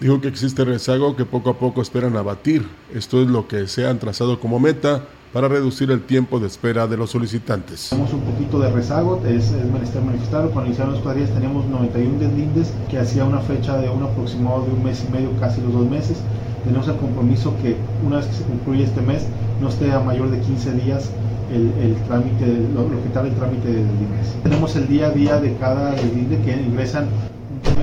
Dijo 0.00 0.20
que 0.20 0.28
existe 0.28 0.64
rezago 0.64 1.14
que 1.14 1.24
poco 1.24 1.50
a 1.50 1.58
poco 1.58 1.82
esperan 1.82 2.16
abatir. 2.16 2.66
Esto 2.94 3.20
es 3.20 3.28
lo 3.28 3.46
que 3.46 3.66
se 3.66 3.86
han 3.86 3.98
trazado 3.98 4.40
como 4.40 4.58
meta 4.58 5.02
para 5.32 5.48
reducir 5.48 5.90
el 5.90 6.02
tiempo 6.02 6.40
de 6.40 6.46
espera 6.46 6.86
de 6.86 6.96
los 6.96 7.10
solicitantes. 7.10 7.88
Tenemos 7.90 8.12
un 8.12 8.20
poquito 8.20 8.58
de 8.58 8.70
rezago, 8.70 9.22
es, 9.24 9.52
es 9.52 9.64
menester 9.72 10.02
manifestarlo. 10.02 10.50
Cuando 10.50 10.68
iniciaron 10.68 10.94
los 10.94 11.02
cuadrillas 11.02 11.30
teníamos 11.30 11.66
91 11.66 12.18
deslindes, 12.18 12.72
que 12.88 12.98
hacía 12.98 13.24
una 13.24 13.40
fecha 13.40 13.76
de 13.76 13.88
un 13.88 14.02
aproximado 14.02 14.64
de 14.64 14.72
un 14.72 14.82
mes 14.82 15.04
y 15.08 15.12
medio, 15.12 15.30
casi 15.38 15.60
los 15.60 15.72
dos 15.72 15.88
meses. 15.88 16.18
Tenemos 16.64 16.88
el 16.88 16.96
compromiso 16.96 17.54
que 17.62 17.76
una 18.06 18.16
vez 18.16 18.26
que 18.26 18.34
se 18.34 18.44
concluye 18.44 18.84
este 18.84 19.00
mes, 19.02 19.26
no 19.60 19.68
esté 19.68 19.92
a 19.92 20.00
mayor 20.00 20.30
de 20.30 20.40
15 20.40 20.72
días 20.72 21.10
el, 21.52 21.72
el 21.80 21.94
trámite, 22.06 22.46
lo, 22.74 22.88
lo, 22.88 23.02
que 23.02 23.08
tarda 23.10 23.28
el 23.28 23.34
trámite 23.34 23.68
de 23.68 23.84
deslindes. 23.84 24.36
Tenemos 24.42 24.76
el 24.76 24.88
día 24.88 25.06
a 25.06 25.10
día 25.10 25.40
de 25.40 25.54
cada 25.56 25.92
deslinde 25.92 26.38
que 26.42 26.52
ingresan 26.52 27.08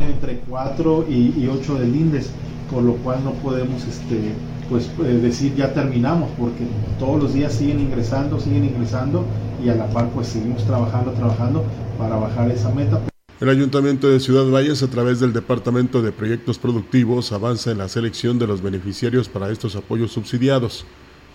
entre 0.08 0.40
4 0.50 1.06
y, 1.10 1.34
y 1.38 1.50
8 1.52 1.76
deslindes, 1.76 2.32
por 2.72 2.84
lo 2.84 2.94
cual 2.96 3.24
no 3.24 3.32
podemos 3.34 3.84
este, 3.86 4.34
pues 4.70 4.90
eh, 5.00 5.20
decir 5.22 5.56
ya 5.56 5.74
terminamos, 5.74 6.30
porque 6.38 6.66
todos 7.00 7.22
los 7.22 7.34
días 7.34 7.54
siguen 7.54 7.80
ingresando, 7.80 8.40
siguen 8.40 8.66
ingresando 8.66 9.26
y 9.64 9.70
a 9.70 9.76
la 9.76 9.88
par 9.88 10.10
pues 10.10 10.28
seguimos 10.28 10.66
trabajando, 10.66 11.12
trabajando 11.12 11.64
para 11.98 12.16
bajar 12.16 12.52
esa 12.52 12.70
meta. 12.72 13.02
El 13.40 13.50
Ayuntamiento 13.50 14.10
de 14.10 14.20
Ciudad 14.20 14.50
Valles, 14.50 14.82
a 14.82 14.88
través 14.88 15.20
del 15.20 15.32
Departamento 15.32 16.02
de 16.02 16.12
Proyectos 16.12 16.58
Productivos, 16.58 17.32
avanza 17.32 17.72
en 17.72 17.78
la 17.78 17.88
selección 17.88 18.40
de 18.40 18.48
los 18.48 18.64
beneficiarios 18.64 19.30
para 19.30 19.52
estos 19.52 19.76
apoyos 19.76 20.12
subsidiados. 20.12 20.86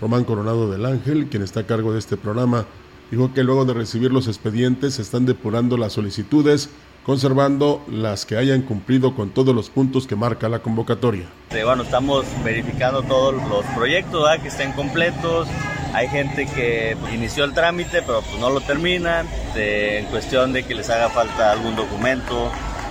Román 0.01 0.25
Coronado 0.25 0.69
del 0.69 0.85
Ángel, 0.85 1.27
quien 1.27 1.45
está 1.45 1.61
a 1.61 1.67
cargo 1.67 1.93
de 1.93 2.01
este 2.01 2.17
programa, 2.17 2.67
dijo 3.13 3.33
que 3.33 3.45
luego 3.45 3.65
de 3.65 3.75
recibir 3.75 4.13
los 4.13 4.27
expedientes 4.27 4.95
se 4.95 5.03
están 5.03 5.27
depurando 5.27 5.77
las 5.77 5.93
solicitudes 5.93 6.71
conservando 7.05 7.83
las 7.91 8.27
que 8.27 8.37
hayan 8.37 8.63
cumplido 8.63 9.15
con 9.15 9.31
todos 9.31 9.55
los 9.55 9.71
puntos 9.71 10.07
que 10.07 10.17
marca 10.17 10.49
la 10.49 10.61
convocatoria. 10.61 11.27
Bueno, 11.51 11.83
estamos 11.83 12.25
verificando 12.45 13.03
todos 13.03 13.35
los 13.49 13.65
proyectos 13.75 14.29
que 14.41 14.49
estén 14.49 14.73
completos, 14.73 15.49
hay 15.93 16.09
gente 16.09 16.47
que 16.47 16.97
inició 17.13 17.45
el 17.45 17.53
trámite 17.53 18.03
pero 18.03 18.23
pues 18.23 18.39
no 18.39 18.51
lo 18.51 18.61
terminan, 18.61 19.27
en 19.55 20.07
cuestión 20.07 20.53
de 20.53 20.65
que 20.65 20.75
les 20.75 20.89
haga 20.91 21.11
falta 21.11 21.53
algún 21.53 21.77
documento, 21.77 22.51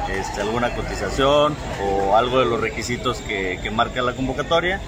este, 0.09 0.41
alguna 0.41 0.75
cotización 0.75 1.55
o 1.81 2.15
algo 2.15 2.39
de 2.39 2.45
los 2.45 2.59
requisitos 2.59 3.17
que 3.21 3.71
marca 3.71 4.01
la 4.01 4.13
convocatoria. 4.13 4.79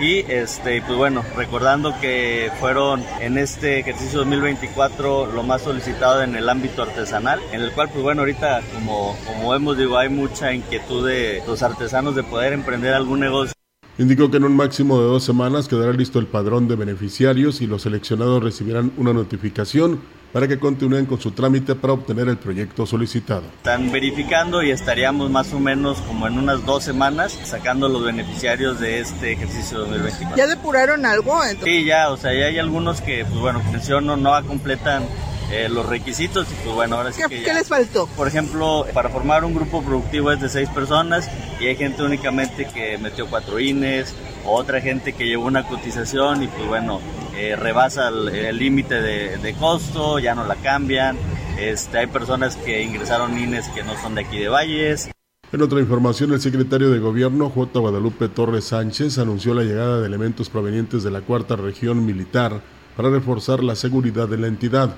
Y 0.00 0.18
este, 0.30 0.80
pues 0.82 0.96
bueno, 0.96 1.24
recordando 1.36 1.92
que 2.00 2.52
fueron 2.60 3.02
en 3.20 3.36
este 3.36 3.80
ejercicio 3.80 4.20
2024 4.20 5.32
lo 5.32 5.42
más 5.42 5.62
solicitado 5.62 6.22
en 6.22 6.36
el 6.36 6.48
ámbito 6.48 6.82
artesanal, 6.82 7.40
en 7.52 7.62
el 7.62 7.72
cual 7.72 7.88
pues 7.90 8.02
bueno, 8.04 8.22
ahorita 8.22 8.62
como, 8.74 9.16
como 9.26 9.50
vemos, 9.50 9.76
digo, 9.76 9.98
hay 9.98 10.08
mucha 10.08 10.52
inquietud 10.54 11.04
de 11.06 11.42
los 11.48 11.64
artesanos 11.64 12.14
de 12.14 12.22
poder 12.22 12.52
emprender 12.52 12.94
algún 12.94 13.20
negocio. 13.20 13.52
Indicó 13.98 14.30
que 14.30 14.36
en 14.36 14.44
un 14.44 14.54
máximo 14.54 15.00
de 15.00 15.06
dos 15.06 15.24
semanas 15.24 15.66
quedará 15.66 15.92
listo 15.92 16.20
el 16.20 16.26
padrón 16.26 16.68
de 16.68 16.76
beneficiarios 16.76 17.60
y 17.60 17.66
los 17.66 17.82
seleccionados 17.82 18.40
recibirán 18.40 18.92
una 18.96 19.12
notificación 19.12 20.00
para 20.32 20.46
que 20.46 20.58
continúen 20.58 21.06
con 21.06 21.20
su 21.20 21.30
trámite 21.30 21.74
para 21.74 21.94
obtener 21.94 22.28
el 22.28 22.36
proyecto 22.36 22.86
solicitado. 22.86 23.42
Están 23.56 23.90
verificando 23.90 24.62
y 24.62 24.70
estaríamos 24.70 25.30
más 25.30 25.52
o 25.52 25.60
menos 25.60 25.98
como 26.02 26.26
en 26.26 26.38
unas 26.38 26.64
dos 26.66 26.84
semanas 26.84 27.38
sacando 27.44 27.88
los 27.88 28.04
beneficiarios 28.04 28.80
de 28.80 29.00
este 29.00 29.32
ejercicio 29.32 29.78
2024. 29.78 30.36
¿Ya 30.36 30.46
depuraron 30.46 31.06
algo? 31.06 31.40
Sí, 31.64 31.84
ya, 31.84 32.10
o 32.10 32.16
sea, 32.16 32.32
ya 32.34 32.46
hay 32.46 32.58
algunos 32.58 33.00
que, 33.00 33.24
pues 33.24 33.38
bueno, 33.38 33.62
menciono, 33.72 34.16
no 34.16 34.38
completan 34.46 35.04
eh, 35.50 35.68
los 35.70 35.86
requisitos 35.86 36.46
y 36.50 36.54
pues 36.62 36.74
bueno, 36.74 36.96
ahora 36.96 37.10
sí 37.10 37.22
¿Qué, 37.26 37.38
que 37.38 37.44
¿Qué 37.44 37.54
les 37.54 37.68
faltó? 37.68 38.06
Por 38.08 38.28
ejemplo, 38.28 38.84
para 38.92 39.08
formar 39.08 39.44
un 39.44 39.54
grupo 39.54 39.82
productivo 39.82 40.30
es 40.30 40.40
de 40.40 40.50
seis 40.50 40.68
personas 40.68 41.30
y 41.58 41.66
hay 41.66 41.76
gente 41.76 42.02
únicamente 42.02 42.66
que 42.66 42.98
metió 42.98 43.26
cuatro 43.28 43.58
INES, 43.58 44.14
otra 44.44 44.80
gente 44.80 45.12
que 45.12 45.26
llevó 45.26 45.46
una 45.46 45.66
cotización 45.66 46.42
y 46.42 46.48
pues 46.48 46.66
bueno, 46.66 47.00
eh, 47.36 47.56
rebasa 47.56 48.08
el 48.08 48.58
límite 48.58 49.00
de, 49.00 49.38
de, 49.38 49.54
costo, 49.54 50.18
ya 50.18 50.34
no 50.34 50.44
la 50.46 50.56
cambian. 50.56 51.16
Este, 51.58 51.98
hay 51.98 52.06
personas 52.06 52.56
que 52.56 52.82
ingresaron 52.82 53.38
INES 53.38 53.68
que 53.68 53.82
no 53.82 53.96
son 54.00 54.14
de 54.14 54.22
aquí 54.22 54.38
de 54.38 54.48
Valles. 54.48 55.10
En 55.50 55.62
otra 55.62 55.80
información, 55.80 56.32
el 56.32 56.40
secretario 56.40 56.90
de 56.90 56.98
Gobierno, 56.98 57.48
J. 57.48 57.80
Guadalupe 57.80 58.28
Torres 58.28 58.64
Sánchez, 58.64 59.18
anunció 59.18 59.54
la 59.54 59.62
llegada 59.62 60.00
de 60.00 60.06
elementos 60.06 60.50
provenientes 60.50 61.02
de 61.02 61.10
la 61.10 61.22
cuarta 61.22 61.56
región 61.56 62.04
militar 62.04 62.60
para 62.96 63.08
reforzar 63.08 63.64
la 63.64 63.74
seguridad 63.74 64.28
de 64.28 64.36
la 64.36 64.46
entidad. 64.46 64.94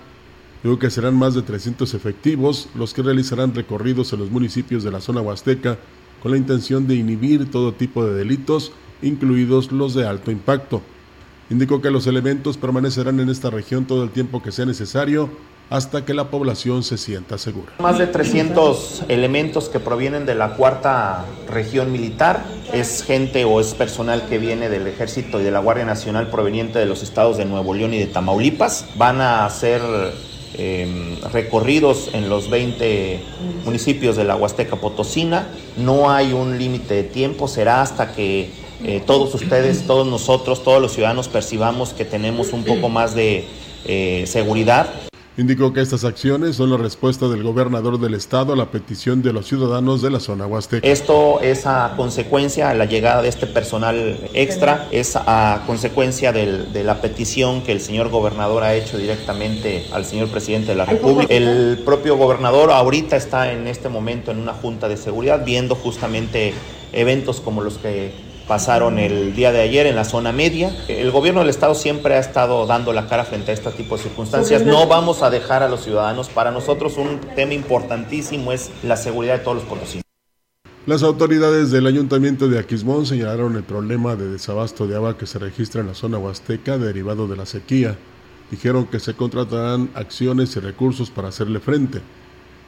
Digo 0.62 0.78
que 0.78 0.90
serán 0.90 1.14
más 1.16 1.34
de 1.34 1.42
300 1.42 1.94
efectivos 1.94 2.68
los 2.74 2.92
que 2.92 3.02
realizarán 3.02 3.54
recorridos 3.54 4.12
en 4.12 4.18
los 4.18 4.30
municipios 4.30 4.82
de 4.82 4.90
la 4.90 5.00
zona 5.00 5.20
huasteca 5.20 5.78
con 6.22 6.32
la 6.32 6.36
intención 6.36 6.86
de 6.86 6.96
inhibir 6.96 7.50
todo 7.50 7.72
tipo 7.72 8.04
de 8.04 8.14
delitos, 8.14 8.72
incluidos 9.02 9.72
los 9.72 9.94
de 9.94 10.06
alto 10.06 10.30
impacto. 10.30 10.82
Indicó 11.50 11.80
que 11.80 11.90
los 11.90 12.06
elementos 12.06 12.56
permanecerán 12.56 13.18
en 13.20 13.28
esta 13.28 13.50
región 13.50 13.84
todo 13.84 14.04
el 14.04 14.10
tiempo 14.10 14.42
que 14.42 14.52
sea 14.52 14.66
necesario 14.66 15.30
hasta 15.70 16.04
que 16.04 16.14
la 16.14 16.30
población 16.30 16.82
se 16.82 16.98
sienta 16.98 17.38
segura. 17.38 17.72
Más 17.78 17.96
de 17.96 18.08
300 18.08 19.04
elementos 19.08 19.68
que 19.68 19.78
provienen 19.78 20.26
de 20.26 20.34
la 20.34 20.56
cuarta 20.56 21.24
región 21.48 21.92
militar. 21.92 22.44
Es 22.72 23.04
gente 23.04 23.44
o 23.44 23.60
es 23.60 23.74
personal 23.74 24.26
que 24.28 24.38
viene 24.38 24.68
del 24.68 24.86
ejército 24.88 25.40
y 25.40 25.44
de 25.44 25.52
la 25.52 25.60
Guardia 25.60 25.84
Nacional 25.84 26.28
proveniente 26.28 26.80
de 26.80 26.86
los 26.86 27.02
estados 27.02 27.36
de 27.36 27.44
Nuevo 27.44 27.72
León 27.72 27.94
y 27.94 27.98
de 27.98 28.06
Tamaulipas. 28.06 28.86
Van 28.96 29.20
a 29.20 29.48
ser 29.48 29.80
eh, 30.54 31.18
recorridos 31.32 32.10
en 32.14 32.28
los 32.28 32.50
20 32.50 33.22
municipios 33.64 34.16
de 34.16 34.24
la 34.24 34.34
Huasteca 34.34 34.74
Potosina. 34.74 35.46
No 35.76 36.10
hay 36.10 36.32
un 36.32 36.58
límite 36.58 36.94
de 36.94 37.04
tiempo, 37.04 37.46
será 37.46 37.80
hasta 37.80 38.12
que 38.12 38.50
eh, 38.84 39.02
todos 39.06 39.34
ustedes, 39.34 39.86
todos 39.86 40.06
nosotros, 40.06 40.62
todos 40.62 40.80
los 40.80 40.92
ciudadanos 40.92 41.28
percibamos 41.28 41.92
que 41.92 42.04
tenemos 42.04 42.52
un 42.52 42.64
poco 42.64 42.88
más 42.88 43.14
de 43.14 43.46
eh, 43.84 44.24
seguridad. 44.26 44.88
Indicó 45.36 45.72
que 45.72 45.80
estas 45.80 46.04
acciones 46.04 46.56
son 46.56 46.70
la 46.70 46.76
respuesta 46.76 47.28
del 47.28 47.42
gobernador 47.42 47.98
del 47.98 48.14
estado 48.14 48.52
a 48.52 48.56
la 48.56 48.66
petición 48.66 49.22
de 49.22 49.32
los 49.32 49.46
ciudadanos 49.46 50.02
de 50.02 50.10
la 50.10 50.20
zona 50.20 50.46
huasteca. 50.46 50.86
Esto 50.86 51.40
es 51.40 51.66
a 51.66 51.94
consecuencia, 51.96 52.74
la 52.74 52.84
llegada 52.84 53.22
de 53.22 53.28
este 53.28 53.46
personal 53.46 54.18
extra, 54.34 54.88
es 54.90 55.16
a 55.16 55.62
consecuencia 55.66 56.32
del, 56.32 56.72
de 56.72 56.84
la 56.84 57.00
petición 57.00 57.62
que 57.62 57.72
el 57.72 57.80
señor 57.80 58.10
gobernador 58.10 58.64
ha 58.64 58.74
hecho 58.74 58.98
directamente 58.98 59.86
al 59.92 60.04
señor 60.04 60.28
presidente 60.28 60.72
de 60.72 60.76
la 60.76 60.84
República. 60.84 61.32
El 61.32 61.80
propio 61.86 62.16
gobernador 62.16 62.70
ahorita 62.70 63.16
está 63.16 63.52
en 63.52 63.66
este 63.66 63.88
momento 63.88 64.32
en 64.32 64.40
una 64.40 64.52
junta 64.52 64.88
de 64.88 64.96
seguridad 64.96 65.42
viendo 65.44 65.74
justamente 65.74 66.52
eventos 66.92 67.40
como 67.40 67.62
los 67.62 67.78
que 67.78 68.29
pasaron 68.50 68.98
el 68.98 69.36
día 69.36 69.52
de 69.52 69.60
ayer 69.60 69.86
en 69.86 69.94
la 69.94 70.02
zona 70.02 70.32
media. 70.32 70.76
El 70.88 71.12
gobierno 71.12 71.38
del 71.38 71.50
estado 71.50 71.76
siempre 71.76 72.16
ha 72.16 72.18
estado 72.18 72.66
dando 72.66 72.92
la 72.92 73.06
cara 73.06 73.24
frente 73.24 73.52
a 73.52 73.54
este 73.54 73.70
tipo 73.70 73.96
de 73.96 74.02
circunstancias. 74.02 74.66
No 74.66 74.88
vamos 74.88 75.22
a 75.22 75.30
dejar 75.30 75.62
a 75.62 75.68
los 75.68 75.84
ciudadanos. 75.84 76.28
Para 76.30 76.50
nosotros 76.50 76.96
un 76.96 77.20
tema 77.36 77.54
importantísimo 77.54 78.50
es 78.50 78.72
la 78.82 78.96
seguridad 78.96 79.38
de 79.38 79.44
todos 79.44 79.58
los 79.58 79.66
potosinos. 79.66 80.02
Las 80.84 81.04
autoridades 81.04 81.70
del 81.70 81.86
ayuntamiento 81.86 82.48
de 82.48 82.58
Aquismón 82.58 83.06
señalaron 83.06 83.54
el 83.54 83.62
problema 83.62 84.16
de 84.16 84.28
desabasto 84.28 84.88
de 84.88 84.96
agua 84.96 85.16
que 85.16 85.26
se 85.26 85.38
registra 85.38 85.82
en 85.82 85.86
la 85.86 85.94
zona 85.94 86.18
huasteca 86.18 86.76
derivado 86.76 87.28
de 87.28 87.36
la 87.36 87.46
sequía. 87.46 87.98
Dijeron 88.50 88.86
que 88.86 88.98
se 88.98 89.14
contratarán 89.14 89.90
acciones 89.94 90.56
y 90.56 90.58
recursos 90.58 91.08
para 91.08 91.28
hacerle 91.28 91.60
frente. 91.60 92.00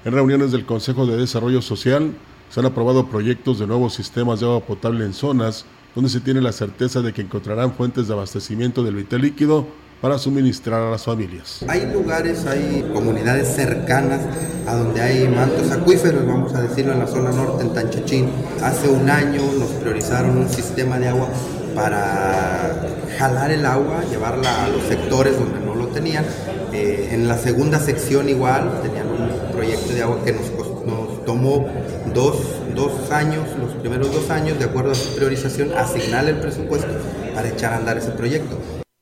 En 0.04 0.12
reuniones 0.12 0.52
del 0.52 0.64
Consejo 0.64 1.06
de 1.06 1.16
Desarrollo 1.16 1.60
Social, 1.60 2.12
se 2.52 2.60
han 2.60 2.66
aprobado 2.66 3.06
proyectos 3.06 3.58
de 3.58 3.66
nuevos 3.66 3.94
sistemas 3.94 4.40
de 4.40 4.46
agua 4.46 4.60
potable 4.60 5.06
en 5.06 5.14
zonas 5.14 5.64
donde 5.94 6.10
se 6.10 6.20
tiene 6.20 6.42
la 6.42 6.52
certeza 6.52 7.00
de 7.00 7.14
que 7.14 7.22
encontrarán 7.22 7.72
fuentes 7.72 8.08
de 8.08 8.12
abastecimiento 8.12 8.82
del 8.82 8.96
vital 8.96 9.22
líquido 9.22 9.66
para 10.02 10.18
suministrar 10.18 10.82
a 10.82 10.90
las 10.90 11.04
familias. 11.04 11.64
Hay 11.66 11.90
lugares, 11.90 12.44
hay 12.44 12.86
comunidades 12.92 13.48
cercanas 13.48 14.20
a 14.66 14.74
donde 14.74 15.00
hay 15.00 15.28
mantos 15.28 15.70
acuíferos, 15.70 16.26
vamos 16.26 16.52
a 16.54 16.60
decirlo, 16.60 16.92
en 16.92 16.98
la 16.98 17.06
zona 17.06 17.30
norte, 17.30 17.62
en 17.62 17.72
Tanchachín. 17.72 18.28
Hace 18.62 18.90
un 18.90 19.08
año 19.08 19.40
nos 19.58 19.70
priorizaron 19.70 20.36
un 20.36 20.48
sistema 20.50 20.98
de 20.98 21.08
agua 21.08 21.28
para 21.74 22.86
jalar 23.16 23.50
el 23.50 23.64
agua, 23.64 24.02
llevarla 24.10 24.64
a 24.64 24.68
los 24.68 24.82
sectores 24.82 25.38
donde 25.38 25.58
no 25.60 25.74
lo 25.74 25.86
tenían. 25.86 26.26
Eh, 26.72 27.10
en 27.12 27.28
la 27.28 27.38
segunda 27.38 27.78
sección 27.78 28.28
igual 28.28 28.80
tenían 28.82 29.06
un 29.08 29.52
proyecto 29.52 29.94
de 29.94 30.02
agua 30.02 30.18
que 30.24 30.32
nos, 30.32 30.50
nos 30.86 31.24
tomó 31.24 31.66
dos, 32.14 32.36
dos 32.74 33.10
años, 33.10 33.46
los 33.58 33.72
primeros 33.74 34.12
dos 34.12 34.30
años, 34.30 34.58
de 34.58 34.64
acuerdo 34.64 34.92
a 34.92 34.94
su 34.94 35.14
priorización, 35.14 35.72
asignar 35.72 36.28
el 36.28 36.36
presupuesto 36.36 36.88
para 37.34 37.48
echar 37.48 37.72
a 37.72 37.76
andar 37.76 37.98
ese 37.98 38.10
proyecto. 38.10 38.58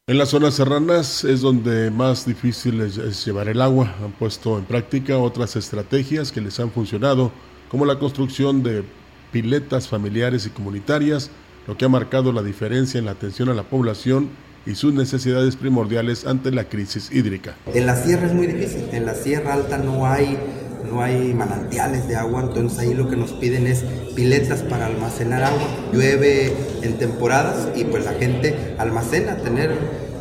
En 0.07 0.19
las 0.19 0.31
zonas 0.31 0.55
serranas 0.55 1.25
es 1.25 1.41
donde 1.41 1.91
más 1.91 2.27
difícil 2.27 2.81
es, 2.81 2.99
es, 2.99 3.25
llevar 3.25 3.49
el 3.49 3.61
agua. 3.61 3.95
Han 4.03 4.13
puesto 4.13 4.59
en 4.59 4.65
práctica 4.65 5.19
otras 5.19 5.55
estrategias 5.57 6.33
que 6.33 6.41
les 6.41 6.59
han 6.59 6.71
funcionado, 6.71 7.31
como 7.69 7.85
la 7.85 7.99
construcción 7.99 8.63
de 8.63 8.83
piletas 9.31 9.87
familiares 9.87 10.47
y 10.47 10.51
comunitarias, 10.51 11.31
lo 11.67 11.77
que 11.77 11.85
ha 11.85 11.89
marcado 11.89 12.33
la 12.33 12.43
diferencia 12.43 12.99
en 12.99 13.05
la 13.05 13.13
atención 13.13 13.49
a 13.49 13.55
la 13.55 13.63
población 13.63 14.31
y 14.67 14.75
sus 14.75 14.93
necesidades 14.93 15.57
primordiales 15.57 16.27
ante 16.27 16.51
la 16.51 16.65
crisis 16.65 17.11
hídrica. 17.13 17.57
En 17.73 17.87
la 17.87 17.97
sierra 17.97 18.27
es 18.27 18.35
muy 18.35 18.47
difícil, 18.47 18.89
en 18.93 19.07
la 19.07 19.15
sierra 19.15 19.55
alta 19.55 19.79
no 19.79 20.07
hay 20.07 20.39
no 20.91 21.03
hay 21.03 21.35
manantiales 21.35 22.09
de 22.09 22.17
agua, 22.17 22.43
entonces 22.43 22.79
ahí 22.79 22.95
lo 22.95 23.09
que 23.09 23.17
nos 23.17 23.33
piden 23.33 23.67
es 23.67 23.85
piletas 24.15 24.63
para 24.63 24.87
almacenar 24.87 25.43
agua. 25.43 25.69
Llueve 25.93 26.53
en 26.83 26.99
temporadas 26.99 27.69
y 27.75 27.85
pues 27.85 28.05
la 28.05 28.13
gente 28.13 28.75
almacena, 28.79 29.37
tener 29.37 29.71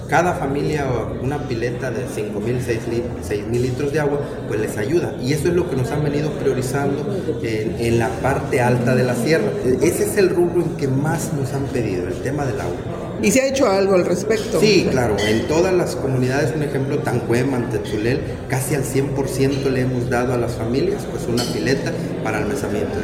cada 0.07 0.33
familia 0.33 0.85
una 1.21 1.37
pileta 1.47 1.91
de 1.91 2.05
5 2.13 2.39
mil, 2.39 2.59
6 2.61 3.47
mil 3.47 3.61
litros 3.61 3.93
de 3.93 3.99
agua, 3.99 4.19
pues 4.47 4.59
les 4.59 4.77
ayuda. 4.77 5.15
Y 5.21 5.33
eso 5.33 5.49
es 5.49 5.53
lo 5.53 5.69
que 5.69 5.75
nos 5.75 5.91
han 5.91 6.03
venido 6.03 6.31
priorizando 6.31 7.05
en, 7.43 7.75
en 7.79 7.99
la 7.99 8.09
parte 8.21 8.59
alta 8.59 8.95
de 8.95 9.03
la 9.03 9.15
sierra. 9.15 9.51
Ese 9.81 10.05
es 10.05 10.17
el 10.17 10.29
rubro 10.29 10.63
en 10.63 10.77
que 10.77 10.87
más 10.87 11.31
nos 11.33 11.53
han 11.53 11.65
pedido, 11.65 12.07
el 12.07 12.15
tema 12.21 12.45
del 12.45 12.59
agua. 12.59 13.08
¿Y 13.21 13.31
se 13.31 13.41
ha 13.41 13.47
hecho 13.47 13.69
algo 13.69 13.95
al 13.95 14.05
respecto? 14.05 14.59
Sí, 14.59 14.87
claro. 14.89 15.17
En 15.19 15.47
todas 15.47 15.73
las 15.73 15.95
comunidades, 15.95 16.55
un 16.55 16.63
ejemplo, 16.63 16.99
Tancuema, 16.99 17.57
Antezulel, 17.57 18.21
casi 18.47 18.75
al 18.75 18.83
100% 18.83 19.69
le 19.69 19.81
hemos 19.81 20.09
dado 20.09 20.33
a 20.33 20.37
las 20.37 20.53
familias 20.53 21.05
pues 21.05 21.25
una 21.27 21.43
pileta 21.43 21.91
para 22.23 22.37
almacenamiento. 22.37 22.97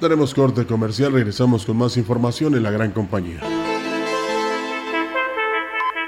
Tenemos 0.00 0.34
corte 0.34 0.66
comercial, 0.66 1.12
regresamos 1.12 1.64
con 1.64 1.78
más 1.78 1.96
información 1.96 2.54
en 2.54 2.62
la 2.62 2.70
gran 2.70 2.92
compañía. 2.92 3.40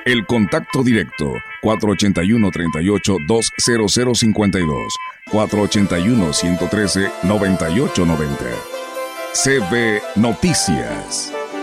El 0.05 0.25
contacto 0.27 0.83
directo 0.83 1.27
481 1.63 2.51
38 2.51 3.17
20052 3.27 4.95
481 5.31 6.33
113 6.33 7.11
9890 7.25 8.45
CB 9.35 10.01
Noticias. 10.17 11.38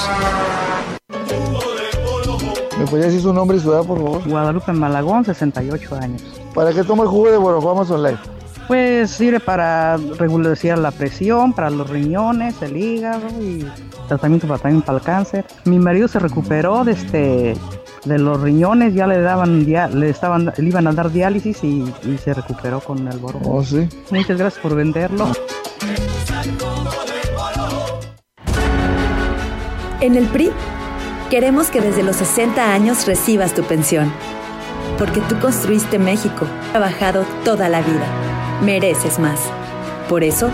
¿Me 2.83 2.89
podría 2.89 3.07
decir 3.07 3.23
su 3.23 3.33
nombre 3.33 3.59
y 3.59 3.61
su 3.61 3.73
edad, 3.73 3.85
por 3.85 3.97
favor? 3.97 4.29
Guadalupe 4.29 4.73
Malagón, 4.73 5.25
68 5.25 5.95
años. 5.95 6.21
¿Para 6.53 6.73
qué 6.73 6.83
toma 6.83 7.05
el 7.05 7.11
jugo 7.11 7.31
de 7.31 7.37
Borofama 7.37 7.85
Life? 7.97 8.21
Pues 8.67 9.09
sirve 9.13 9.39
para 9.39 9.97
regularizar 10.19 10.79
la 10.79 10.91
presión, 10.91 11.53
para 11.53 11.71
los 11.71 11.89
riñones, 11.89 12.61
el 12.61 12.77
hígado 12.77 13.29
y 13.41 13.65
tratamiento 14.09 14.49
para, 14.49 14.59
también 14.59 14.83
para 14.83 14.99
el 14.99 15.05
cáncer. 15.05 15.45
Mi 15.65 15.79
marido 15.79 16.09
se 16.09 16.19
recuperó 16.19 16.83
de 16.83 16.93
este 16.93 17.55
de 18.05 18.19
los 18.19 18.41
riñones, 18.41 18.95
ya 18.95 19.07
le 19.07 19.21
daban 19.21 19.65
le 19.65 20.11
estaban 20.11 20.53
le 20.57 20.69
iban 20.69 20.89
a 20.89 20.93
dar 20.93 21.13
diálisis 21.13 21.63
y, 21.63 21.85
y 22.03 22.19
se 22.19 22.35
recuperó 22.35 22.81
con 22.81 23.07
el 23.07 23.19
boro. 23.19 23.39
Oh, 23.45 23.63
sí. 23.63 23.89
Muchas 24.11 24.37
gracias 24.37 24.61
por 24.61 24.75
venderlo. 24.75 25.29
En 30.01 30.17
el 30.17 30.27
PRI 30.27 30.51
queremos 31.33 31.69
que 31.69 31.81
desde 31.81 32.03
los 32.03 32.17
60 32.17 32.75
años 32.75 33.07
recibas 33.07 33.55
tu 33.55 33.63
pensión. 33.63 34.13
Porque 34.99 35.23
tú 35.31 35.41
construiste 35.41 35.99
México, 35.99 36.47
trabajado 36.73 37.25
toda 37.43 37.71
la 37.71 37.81
vida. 37.81 38.61
Mereces 38.63 39.19
más. 39.19 39.41
Por 40.11 40.25
eso, 40.25 40.51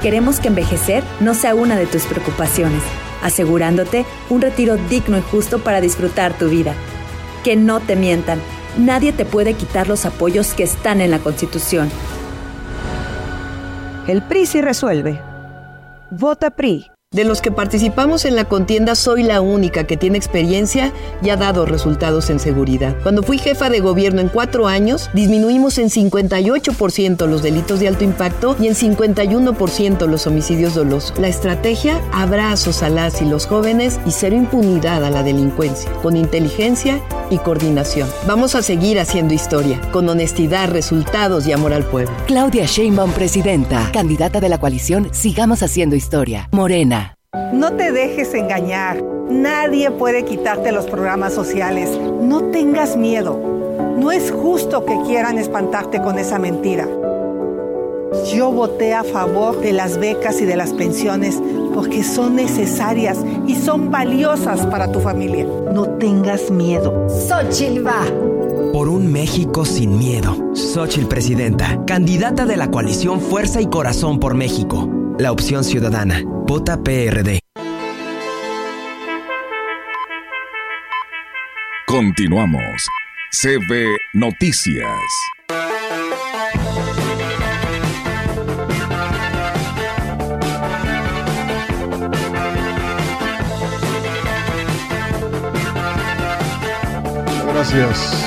queremos 0.00 0.40
que 0.40 0.48
envejecer 0.48 1.04
no 1.20 1.34
sea 1.34 1.54
una 1.54 1.76
de 1.76 1.84
tus 1.84 2.04
preocupaciones, 2.04 2.82
asegurándote 3.22 4.06
un 4.30 4.40
retiro 4.40 4.76
digno 4.88 5.18
y 5.18 5.20
justo 5.20 5.58
para 5.58 5.82
disfrutar 5.82 6.32
tu 6.32 6.48
vida. 6.48 6.72
Que 7.44 7.54
no 7.54 7.80
te 7.80 7.94
mientan, 7.94 8.40
nadie 8.78 9.12
te 9.12 9.26
puede 9.26 9.52
quitar 9.52 9.88
los 9.88 10.06
apoyos 10.06 10.54
que 10.54 10.62
están 10.62 11.02
en 11.02 11.10
la 11.10 11.18
Constitución. 11.18 11.90
El 14.06 14.22
PRI 14.22 14.46
sí 14.46 14.62
resuelve. 14.62 15.20
Vota 16.10 16.48
PRI. 16.48 16.93
De 17.14 17.22
los 17.22 17.40
que 17.40 17.52
participamos 17.52 18.24
en 18.24 18.34
la 18.34 18.46
contienda, 18.46 18.96
soy 18.96 19.22
la 19.22 19.40
única 19.40 19.84
que 19.84 19.96
tiene 19.96 20.18
experiencia 20.18 20.92
y 21.22 21.30
ha 21.30 21.36
dado 21.36 21.64
resultados 21.64 22.28
en 22.28 22.40
seguridad. 22.40 22.96
Cuando 23.04 23.22
fui 23.22 23.38
jefa 23.38 23.70
de 23.70 23.78
gobierno 23.78 24.20
en 24.20 24.28
cuatro 24.28 24.66
años, 24.66 25.10
disminuimos 25.14 25.78
en 25.78 25.90
58% 25.90 27.28
los 27.28 27.40
delitos 27.40 27.78
de 27.78 27.86
alto 27.86 28.02
impacto 28.02 28.56
y 28.58 28.66
en 28.66 28.74
51% 28.74 30.08
los 30.08 30.26
homicidios 30.26 30.74
dolosos. 30.74 31.16
La 31.16 31.28
estrategia, 31.28 32.02
abrazos 32.12 32.82
a 32.82 32.88
las 32.88 33.22
y 33.22 33.26
los 33.26 33.46
jóvenes 33.46 34.00
y 34.04 34.10
cero 34.10 34.34
impunidad 34.34 35.04
a 35.04 35.10
la 35.10 35.22
delincuencia, 35.22 35.92
con 36.02 36.16
inteligencia 36.16 37.00
y 37.30 37.38
coordinación. 37.38 38.08
Vamos 38.26 38.56
a 38.56 38.62
seguir 38.62 38.98
haciendo 38.98 39.34
historia, 39.34 39.80
con 39.92 40.08
honestidad, 40.08 40.68
resultados 40.68 41.46
y 41.46 41.52
amor 41.52 41.74
al 41.74 41.84
pueblo. 41.84 42.12
Claudia 42.26 42.66
Sheinbaum, 42.66 43.12
presidenta, 43.12 43.88
candidata 43.92 44.40
de 44.40 44.48
la 44.48 44.58
coalición 44.58 45.10
Sigamos 45.12 45.62
Haciendo 45.62 45.94
Historia. 45.94 46.48
Morena. 46.50 47.03
No 47.52 47.72
te 47.72 47.92
dejes 47.92 48.34
engañar. 48.34 49.02
Nadie 49.28 49.90
puede 49.90 50.24
quitarte 50.24 50.72
los 50.72 50.86
programas 50.86 51.32
sociales. 51.32 51.90
No 52.20 52.44
tengas 52.50 52.96
miedo. 52.96 53.40
No 53.98 54.12
es 54.12 54.30
justo 54.30 54.84
que 54.84 55.00
quieran 55.06 55.38
espantarte 55.38 56.00
con 56.00 56.18
esa 56.18 56.38
mentira. 56.38 56.86
Yo 58.32 58.50
voté 58.52 58.94
a 58.94 59.02
favor 59.02 59.60
de 59.60 59.72
las 59.72 59.98
becas 59.98 60.40
y 60.40 60.44
de 60.44 60.56
las 60.56 60.72
pensiones 60.72 61.40
porque 61.74 62.04
son 62.04 62.36
necesarias 62.36 63.18
y 63.46 63.56
son 63.56 63.90
valiosas 63.90 64.64
para 64.66 64.92
tu 64.92 65.00
familia. 65.00 65.46
No 65.72 65.88
tengas 65.98 66.50
miedo. 66.50 67.08
Xochitl 67.08 67.84
va. 67.84 68.04
Por 68.72 68.88
un 68.88 69.10
México 69.10 69.64
sin 69.64 69.98
miedo. 69.98 70.36
Xochitl 70.54 71.06
Presidenta, 71.06 71.84
candidata 71.86 72.46
de 72.46 72.56
la 72.56 72.70
coalición 72.70 73.20
Fuerza 73.20 73.60
y 73.60 73.66
Corazón 73.66 74.20
por 74.20 74.34
México. 74.34 75.03
La 75.16 75.30
opción 75.30 75.62
ciudadana. 75.62 76.22
Vota 76.24 76.82
PRD. 76.82 77.38
Continuamos. 81.86 82.88
CB 83.30 83.96
Noticias. 84.14 84.88
Gracias. 97.46 98.24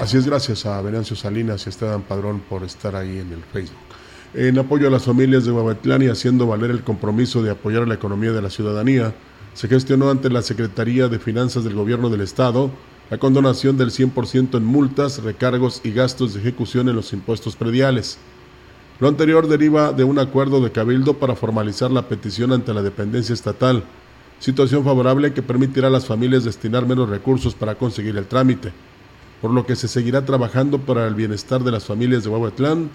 Así 0.00 0.16
es, 0.16 0.26
gracias 0.26 0.64
a 0.64 0.80
Venancio 0.80 1.14
Salinas 1.14 1.66
y 1.66 1.68
a 1.68 1.70
Esteban 1.70 2.02
Padrón 2.02 2.40
por 2.40 2.64
estar 2.64 2.96
ahí 2.96 3.18
en 3.18 3.34
el 3.34 3.42
Facebook. 3.44 3.97
En 4.34 4.58
apoyo 4.58 4.88
a 4.88 4.90
las 4.90 5.04
familias 5.04 5.46
de 5.46 5.52
Guabatlán 5.52 6.02
y 6.02 6.08
haciendo 6.08 6.46
valer 6.46 6.70
el 6.70 6.82
compromiso 6.82 7.42
de 7.42 7.50
apoyar 7.50 7.88
la 7.88 7.94
economía 7.94 8.30
de 8.30 8.42
la 8.42 8.50
ciudadanía, 8.50 9.14
se 9.54 9.68
gestionó 9.68 10.10
ante 10.10 10.28
la 10.28 10.42
Secretaría 10.42 11.08
de 11.08 11.18
Finanzas 11.18 11.64
del 11.64 11.74
Gobierno 11.74 12.10
del 12.10 12.20
Estado 12.20 12.70
la 13.10 13.16
condonación 13.16 13.78
del 13.78 13.90
100% 13.90 14.58
en 14.58 14.64
multas, 14.66 15.22
recargos 15.22 15.80
y 15.82 15.92
gastos 15.92 16.34
de 16.34 16.40
ejecución 16.40 16.90
en 16.90 16.96
los 16.96 17.14
impuestos 17.14 17.56
prediales. 17.56 18.18
Lo 19.00 19.08
anterior 19.08 19.48
deriva 19.48 19.92
de 19.92 20.04
un 20.04 20.18
acuerdo 20.18 20.60
de 20.60 20.72
Cabildo 20.72 21.14
para 21.14 21.34
formalizar 21.34 21.90
la 21.90 22.06
petición 22.06 22.52
ante 22.52 22.74
la 22.74 22.82
dependencia 22.82 23.32
estatal, 23.32 23.82
situación 24.40 24.84
favorable 24.84 25.32
que 25.32 25.42
permitirá 25.42 25.88
a 25.88 25.90
las 25.90 26.04
familias 26.04 26.44
destinar 26.44 26.86
menos 26.86 27.08
recursos 27.08 27.54
para 27.54 27.76
conseguir 27.76 28.18
el 28.18 28.26
trámite, 28.26 28.72
por 29.40 29.52
lo 29.52 29.64
que 29.64 29.74
se 29.74 29.88
seguirá 29.88 30.26
trabajando 30.26 30.78
para 30.78 31.06
el 31.06 31.14
bienestar 31.14 31.64
de 31.64 31.72
las 31.72 31.86
familias 31.86 32.24
de 32.24 32.28
Huehuetlán, 32.28 32.90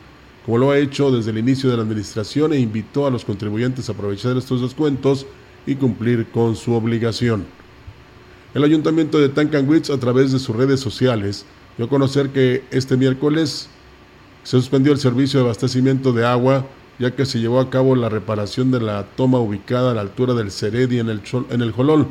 como 0.46 0.58
lo 0.58 0.72
ha 0.72 0.78
hecho 0.78 1.12
desde 1.12 1.32
el 1.32 1.38
inicio 1.38 1.70
de 1.70 1.78
la 1.78 1.84
administración 1.84 2.54
e 2.54 2.60
invitó 2.60 3.08
a 3.08 3.10
los 3.10 3.24
contribuyentes 3.24 3.88
a 3.88 3.94
aprovechar 3.94 4.36
estos 4.36 4.62
descuentos 4.62 5.26
y 5.66 5.76
cumplir 5.76 6.28
con 6.32 6.56
su 6.56 6.74
obligación. 6.74 7.46
El 8.54 8.64
ayuntamiento 8.64 9.20
de 9.20 9.30
Tancanwitz, 9.30 9.90
a 9.90 10.00
través 10.00 10.32
de 10.32 10.40
sus 10.40 10.56
redes 10.56 10.80
sociales, 10.80 11.46
dio 11.78 11.86
a 11.86 11.90
conocer 11.90 12.30
que 12.30 12.64
este 12.72 12.98
miércoles 12.98 13.70
se 14.44 14.58
suspendió 14.58 14.92
el 14.92 15.00
servicio 15.00 15.40
de 15.40 15.46
abastecimiento 15.46 16.12
de 16.12 16.26
agua, 16.26 16.66
ya 17.00 17.16
que 17.16 17.26
se 17.26 17.40
llevó 17.40 17.60
a 17.60 17.70
cabo 17.70 17.96
la 17.96 18.10
reparación 18.10 18.70
de 18.70 18.82
la 18.82 19.06
toma 19.16 19.40
ubicada 19.40 19.92
a 19.92 19.94
la 19.96 20.02
altura 20.02 20.34
del 20.34 20.52
Ceredi 20.52 21.00
en 21.00 21.10
el, 21.10 21.22
en 21.50 21.62
el 21.62 21.72
Jolol. 21.72 22.08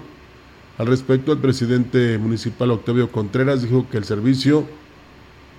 Al 0.79 0.87
respecto, 0.87 1.33
el 1.33 1.39
presidente 1.39 2.19
municipal 2.19 2.71
Octavio 2.71 3.13
Contreras 3.13 3.63
dijo 3.63 3.87
que 3.91 3.99
el 3.99 4.05
servicio 4.05 4.65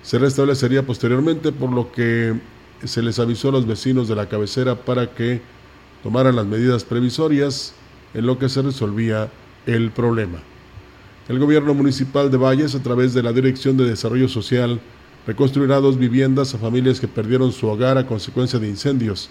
se 0.02 0.18
restablecería 0.18 0.84
posteriormente, 0.84 1.52
por 1.52 1.72
lo 1.72 1.92
que 1.92 2.34
se 2.84 3.02
les 3.02 3.18
avisó 3.18 3.48
a 3.48 3.52
los 3.52 3.66
vecinos 3.66 4.08
de 4.08 4.16
la 4.16 4.28
cabecera 4.28 4.74
para 4.76 5.14
que 5.14 5.40
tomaran 6.02 6.36
las 6.36 6.46
medidas 6.46 6.84
previsorias 6.84 7.74
en 8.12 8.26
lo 8.26 8.38
que 8.38 8.48
se 8.48 8.62
resolvía 8.62 9.30
el 9.66 9.90
problema. 9.90 10.38
El 11.28 11.38
gobierno 11.38 11.72
municipal 11.72 12.30
de 12.30 12.36
Valles, 12.36 12.74
a 12.74 12.82
través 12.82 13.14
de 13.14 13.22
la 13.22 13.32
Dirección 13.32 13.76
de 13.76 13.86
Desarrollo 13.86 14.28
Social, 14.28 14.80
reconstruirá 15.26 15.80
dos 15.80 15.98
viviendas 15.98 16.54
a 16.54 16.58
familias 16.58 17.00
que 17.00 17.08
perdieron 17.08 17.52
su 17.52 17.66
hogar 17.66 17.96
a 17.96 18.06
consecuencia 18.06 18.58
de 18.58 18.68
incendios, 18.68 19.30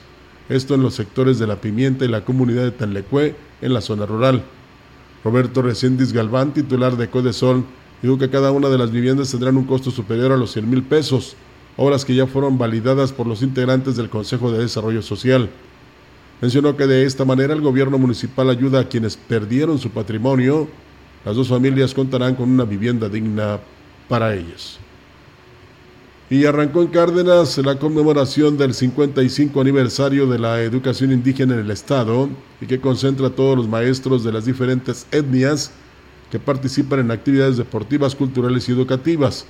esto 0.49 0.73
en 0.73 0.81
los 0.81 0.95
sectores 0.95 1.37
de 1.39 1.47
La 1.47 1.61
Pimienta 1.61 2.03
y 2.03 2.07
la 2.07 2.25
comunidad 2.25 2.63
de 2.63 2.71
Tanlecue, 2.71 3.35
en 3.61 3.73
la 3.73 3.81
zona 3.81 4.05
rural. 4.05 4.43
Roberto 5.23 5.61
Reséndiz 5.61 6.11
Galván, 6.11 6.53
titular 6.53 6.97
de 6.97 7.09
Codesol, 7.09 7.63
dijo 8.01 8.17
que 8.17 8.29
cada 8.29 8.51
una 8.51 8.69
de 8.69 8.77
las 8.77 8.91
viviendas 8.91 9.31
tendrán 9.31 9.55
un 9.55 9.65
costo 9.65 9.91
superior 9.91 10.31
a 10.31 10.37
los 10.37 10.51
100 10.51 10.69
mil 10.69 10.83
pesos, 10.83 11.35
obras 11.77 12.05
que 12.05 12.15
ya 12.15 12.27
fueron 12.27 12.57
validadas 12.57 13.11
por 13.11 13.27
los 13.27 13.41
integrantes 13.41 13.95
del 13.95 14.09
Consejo 14.09 14.51
de 14.51 14.59
Desarrollo 14.59 15.01
Social. 15.01 15.49
Mencionó 16.41 16.75
que 16.75 16.87
de 16.87 17.05
esta 17.05 17.25
manera 17.25 17.53
el 17.53 17.61
gobierno 17.61 17.97
municipal 17.97 18.49
ayuda 18.49 18.81
a 18.81 18.87
quienes 18.89 19.15
perdieron 19.15 19.79
su 19.79 19.89
patrimonio. 19.89 20.67
Las 21.25 21.35
dos 21.35 21.47
familias 21.47 21.93
contarán 21.93 22.35
con 22.35 22.49
una 22.49 22.65
vivienda 22.65 23.07
digna 23.07 23.59
para 24.09 24.35
ellas. 24.35 24.77
Y 26.29 26.45
arrancó 26.45 26.81
en 26.81 26.87
Cárdenas 26.87 27.57
la 27.59 27.77
conmemoración 27.77 28.57
del 28.57 28.73
55 28.73 29.61
aniversario 29.61 30.25
de 30.27 30.39
la 30.39 30.61
educación 30.61 31.11
indígena 31.11 31.53
en 31.53 31.61
el 31.61 31.71
Estado 31.71 32.29
y 32.59 32.65
que 32.65 32.79
concentra 32.79 33.27
a 33.27 33.29
todos 33.29 33.55
los 33.55 33.67
maestros 33.67 34.23
de 34.23 34.31
las 34.31 34.45
diferentes 34.45 35.05
etnias 35.11 35.71
que 36.31 36.39
participan 36.39 36.99
en 36.99 37.11
actividades 37.11 37.57
deportivas, 37.57 38.15
culturales 38.15 38.67
y 38.67 38.71
educativas. 38.71 39.45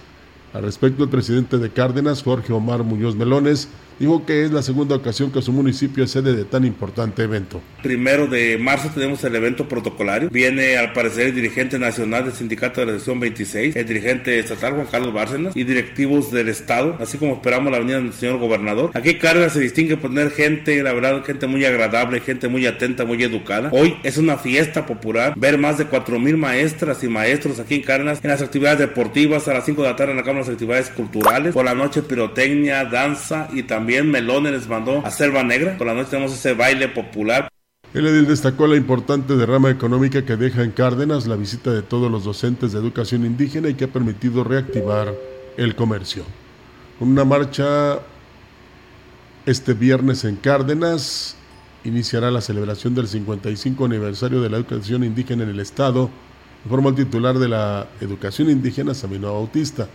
Al 0.54 0.62
respecto, 0.64 1.04
el 1.04 1.10
presidente 1.10 1.58
de 1.58 1.72
Cárdenas, 1.72 2.22
Jorge 2.22 2.54
Omar 2.54 2.84
Muñoz 2.84 3.16
Melones, 3.16 3.68
dijo 3.99 4.25
que 4.25 4.43
es 4.43 4.51
la 4.51 4.61
segunda 4.61 4.95
ocasión 4.95 5.31
que 5.31 5.41
su 5.41 5.51
municipio 5.51 6.03
es 6.03 6.11
sede 6.11 6.35
de 6.35 6.45
tan 6.45 6.65
importante 6.65 7.23
evento. 7.23 7.61
Primero 7.81 8.27
de 8.27 8.57
marzo 8.57 8.89
tenemos 8.93 9.23
el 9.23 9.35
evento 9.35 9.67
protocolario. 9.67 10.29
Viene 10.29 10.77
al 10.77 10.93
parecer 10.93 11.27
el 11.27 11.35
dirigente 11.35 11.79
nacional 11.79 12.25
del 12.25 12.33
sindicato 12.33 12.81
de 12.81 12.87
la 12.87 12.93
sección 12.93 13.19
26, 13.19 13.75
el 13.75 13.85
dirigente 13.85 14.39
estatal 14.39 14.73
Juan 14.73 14.87
Carlos 14.89 15.13
Bárcenas 15.13 15.55
y 15.55 15.63
directivos 15.63 16.31
del 16.31 16.49
estado, 16.49 16.97
así 16.99 17.17
como 17.17 17.33
esperamos 17.33 17.71
la 17.71 17.79
venida 17.79 17.99
del 17.99 18.13
señor 18.13 18.39
gobernador. 18.39 18.91
Aquí 18.93 19.15
Cárdenas 19.15 19.53
se 19.53 19.59
distingue 19.59 19.97
por 19.97 20.09
tener 20.09 20.31
gente, 20.31 20.81
la 20.81 20.93
verdad, 20.93 21.23
gente 21.23 21.47
muy 21.47 21.63
agradable, 21.65 22.19
gente 22.19 22.47
muy 22.47 22.65
atenta, 22.65 23.05
muy 23.05 23.21
educada. 23.23 23.69
Hoy 23.71 23.95
es 24.03 24.17
una 24.17 24.37
fiesta 24.37 24.85
popular, 24.85 25.33
ver 25.35 25.57
más 25.57 25.77
de 25.77 25.85
4 25.85 26.19
mil 26.19 26.37
maestras 26.37 27.03
y 27.03 27.07
maestros 27.07 27.59
aquí 27.59 27.75
en 27.75 27.81
Cárdenas 27.83 28.19
en 28.23 28.29
las 28.29 28.41
actividades 28.41 28.79
deportivas 28.79 29.47
a 29.47 29.53
las 29.53 29.65
5 29.65 29.81
de 29.81 29.89
la 29.89 29.95
tarde 29.95 30.11
en 30.11 30.17
la 30.17 30.23
Cámara 30.23 30.45
de 30.45 30.51
las 30.51 30.53
actividades 30.55 30.89
culturales, 30.89 31.53
por 31.53 31.65
la 31.65 31.75
noche 31.75 32.01
pirotecnia, 32.01 32.85
danza 32.85 33.47
y 33.53 33.63
también 33.63 33.82
Melones 33.84 34.51
les 34.51 34.67
mandó 34.67 35.05
a 35.05 35.11
Selva 35.11 35.43
Negra, 35.43 35.77
por 35.77 35.88
la 35.88 35.93
noche 35.93 36.11
tenemos 36.11 36.34
ese 36.34 36.53
baile 36.53 36.88
popular. 36.88 37.49
El 37.93 38.07
edil 38.07 38.25
destacó 38.25 38.65
la 38.65 38.75
importante 38.75 39.36
derrama 39.36 39.69
económica 39.69 40.25
que 40.25 40.36
deja 40.36 40.63
en 40.63 40.71
Cárdenas 40.71 41.27
la 41.27 41.36
visita 41.36 41.71
de 41.71 41.84
todos 41.84 42.09
los 42.09 42.23
docentes 42.23 42.71
de 42.71 42.79
educación 42.79 43.23
indígena 43.23 43.69
y 43.69 43.75
que 43.75 43.86
ha 43.86 43.88
permitido 43.88 44.43
reactivar 44.43 45.13
el 45.57 45.75
comercio. 45.75 46.23
Una 46.99 47.23
marcha 47.23 47.99
este 49.45 49.73
viernes 49.73 50.23
en 50.23 50.38
Cárdenas 50.38 51.36
iniciará 51.84 52.31
la 52.31 52.41
celebración 52.41 52.95
del 52.95 53.07
55 53.07 53.86
aniversario 53.86 54.41
de 54.41 54.49
la 54.49 54.57
educación 54.57 55.03
indígena 55.03 55.43
en 55.43 55.49
el 55.49 55.59
Estado, 55.59 56.09
informó 56.65 56.89
el 56.89 56.95
titular 56.95 57.38
de 57.38 57.49
la 57.49 57.88
educación 58.01 58.49
indígena, 58.49 58.93
Samino 58.93 59.34
Bautista. 59.34 59.88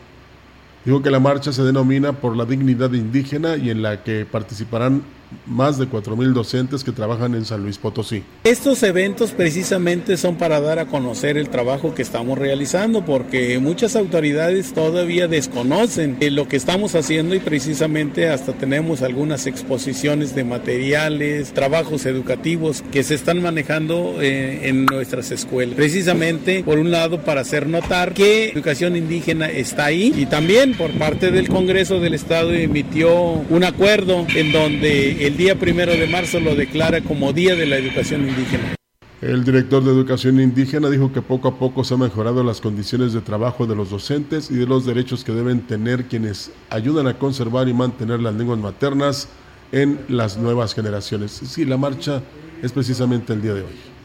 Dijo 0.84 1.02
que 1.02 1.10
la 1.10 1.20
marcha 1.20 1.52
se 1.52 1.62
denomina 1.62 2.12
por 2.12 2.36
la 2.36 2.44
dignidad 2.44 2.92
indígena 2.92 3.56
y 3.56 3.70
en 3.70 3.82
la 3.82 4.02
que 4.02 4.24
participarán 4.24 5.02
más 5.46 5.78
de 5.78 5.86
4.000 5.86 6.32
docentes 6.32 6.84
que 6.84 6.92
trabajan 6.92 7.34
en 7.34 7.44
San 7.44 7.62
Luis 7.62 7.78
Potosí. 7.78 8.22
Estos 8.44 8.82
eventos 8.82 9.32
precisamente 9.32 10.16
son 10.16 10.36
para 10.36 10.60
dar 10.60 10.78
a 10.78 10.86
conocer 10.86 11.36
el 11.36 11.48
trabajo 11.48 11.94
que 11.94 12.02
estamos 12.02 12.38
realizando 12.38 13.04
porque 13.04 13.58
muchas 13.58 13.96
autoridades 13.96 14.72
todavía 14.72 15.28
desconocen 15.28 16.16
lo 16.30 16.48
que 16.48 16.56
estamos 16.56 16.94
haciendo 16.94 17.34
y 17.34 17.40
precisamente 17.40 18.28
hasta 18.28 18.52
tenemos 18.52 19.02
algunas 19.02 19.46
exposiciones 19.46 20.34
de 20.34 20.44
materiales, 20.44 21.52
trabajos 21.52 22.06
educativos 22.06 22.82
que 22.92 23.02
se 23.02 23.14
están 23.14 23.42
manejando 23.42 24.16
eh, 24.20 24.68
en 24.68 24.86
nuestras 24.86 25.30
escuelas. 25.30 25.76
Precisamente, 25.76 26.62
por 26.64 26.78
un 26.78 26.90
lado, 26.90 27.22
para 27.22 27.40
hacer 27.40 27.66
notar 27.66 28.14
que 28.14 28.50
educación 28.50 28.96
indígena 28.96 29.48
está 29.48 29.86
ahí 29.86 30.12
y 30.16 30.26
también 30.26 30.74
por 30.74 30.90
parte 30.92 31.30
del 31.30 31.48
Congreso 31.48 32.00
del 32.00 32.14
Estado 32.14 32.52
emitió 32.52 33.12
un 33.14 33.64
acuerdo 33.64 34.26
en 34.34 34.52
donde 34.52 35.17
el 35.20 35.36
día 35.36 35.58
primero 35.58 35.92
de 35.92 36.06
marzo 36.06 36.38
lo 36.38 36.54
declara 36.54 37.00
como 37.00 37.32
Día 37.32 37.56
de 37.56 37.66
la 37.66 37.76
Educación 37.76 38.28
Indígena. 38.28 38.74
El 39.20 39.44
director 39.44 39.82
de 39.82 39.90
Educación 39.90 40.40
Indígena 40.40 40.88
dijo 40.90 41.12
que 41.12 41.22
poco 41.22 41.48
a 41.48 41.58
poco 41.58 41.82
se 41.82 41.94
han 41.94 42.00
mejorado 42.00 42.44
las 42.44 42.60
condiciones 42.60 43.12
de 43.12 43.20
trabajo 43.20 43.66
de 43.66 43.74
los 43.74 43.90
docentes 43.90 44.48
y 44.50 44.54
de 44.54 44.66
los 44.66 44.86
derechos 44.86 45.24
que 45.24 45.32
deben 45.32 45.62
tener 45.62 46.04
quienes 46.04 46.52
ayudan 46.70 47.08
a 47.08 47.18
conservar 47.18 47.68
y 47.68 47.74
mantener 47.74 48.20
las 48.20 48.34
lenguas 48.34 48.60
maternas 48.60 49.28
en 49.72 49.98
las 50.08 50.38
nuevas 50.38 50.74
generaciones. 50.74 51.32
Sí, 51.32 51.64
la 51.64 51.76
marcha 51.76 52.22
es 52.62 52.70
precisamente 52.70 53.32
el 53.32 53.42
día 53.42 53.54
de 53.54 53.62
hoy 53.62 53.97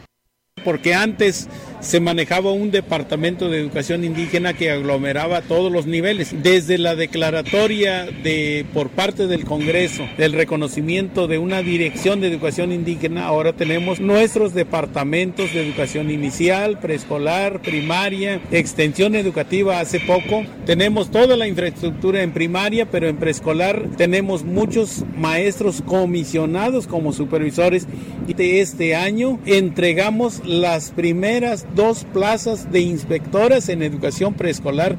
porque 0.64 0.94
antes 0.94 1.48
se 1.84 2.00
manejaba 2.00 2.54
un 2.54 2.72
departamento 2.72 3.50
de 3.50 3.60
educación 3.60 4.04
indígena 4.04 4.54
que 4.54 4.72
aglomeraba 4.72 5.42
todos 5.42 5.72
los 5.72 5.86
niveles, 5.86 6.34
desde 6.42 6.78
la 6.78 6.96
declaratoria 6.96 8.06
de 8.06 8.66
por 8.74 8.90
parte 8.90 9.28
del 9.28 9.44
Congreso 9.44 10.08
del 10.18 10.34
reconocimiento 10.34 11.28
de 11.28 11.38
una 11.38 11.62
dirección 11.62 12.22
de 12.22 12.28
educación 12.28 12.72
indígena, 12.72 13.26
ahora 13.26 13.54
tenemos 13.54 14.00
nuestros 14.00 14.54
departamentos 14.54 15.54
de 15.54 15.62
educación 15.66 16.10
inicial, 16.10 16.80
preescolar, 16.80 17.62
primaria, 17.62 18.40
extensión 18.52 19.16
educativa. 19.16 19.80
Hace 19.80 20.00
poco, 20.00 20.44
tenemos 20.66 21.12
toda 21.12 21.36
la 21.36 21.48
infraestructura 21.48 22.24
en 22.24 22.32
primaria, 22.32 22.90
pero 22.90 23.08
en 23.08 23.18
preescolar 23.18 23.84
tenemos 23.98 24.44
muchos 24.44 25.04
maestros 25.18 25.82
comisionados 25.82 26.88
como 26.88 27.12
supervisores 27.12 27.88
y 28.28 28.34
este 28.60 28.96
año 28.96 29.40
entregamos 29.46 30.42
las 30.62 30.92
primeras 30.92 31.66
dos 31.76 32.06
plazas 32.06 32.72
de 32.72 32.82
inspectoras 32.82 33.70
en 33.70 33.84
educación 33.84 34.34
preescolar. 34.34 34.98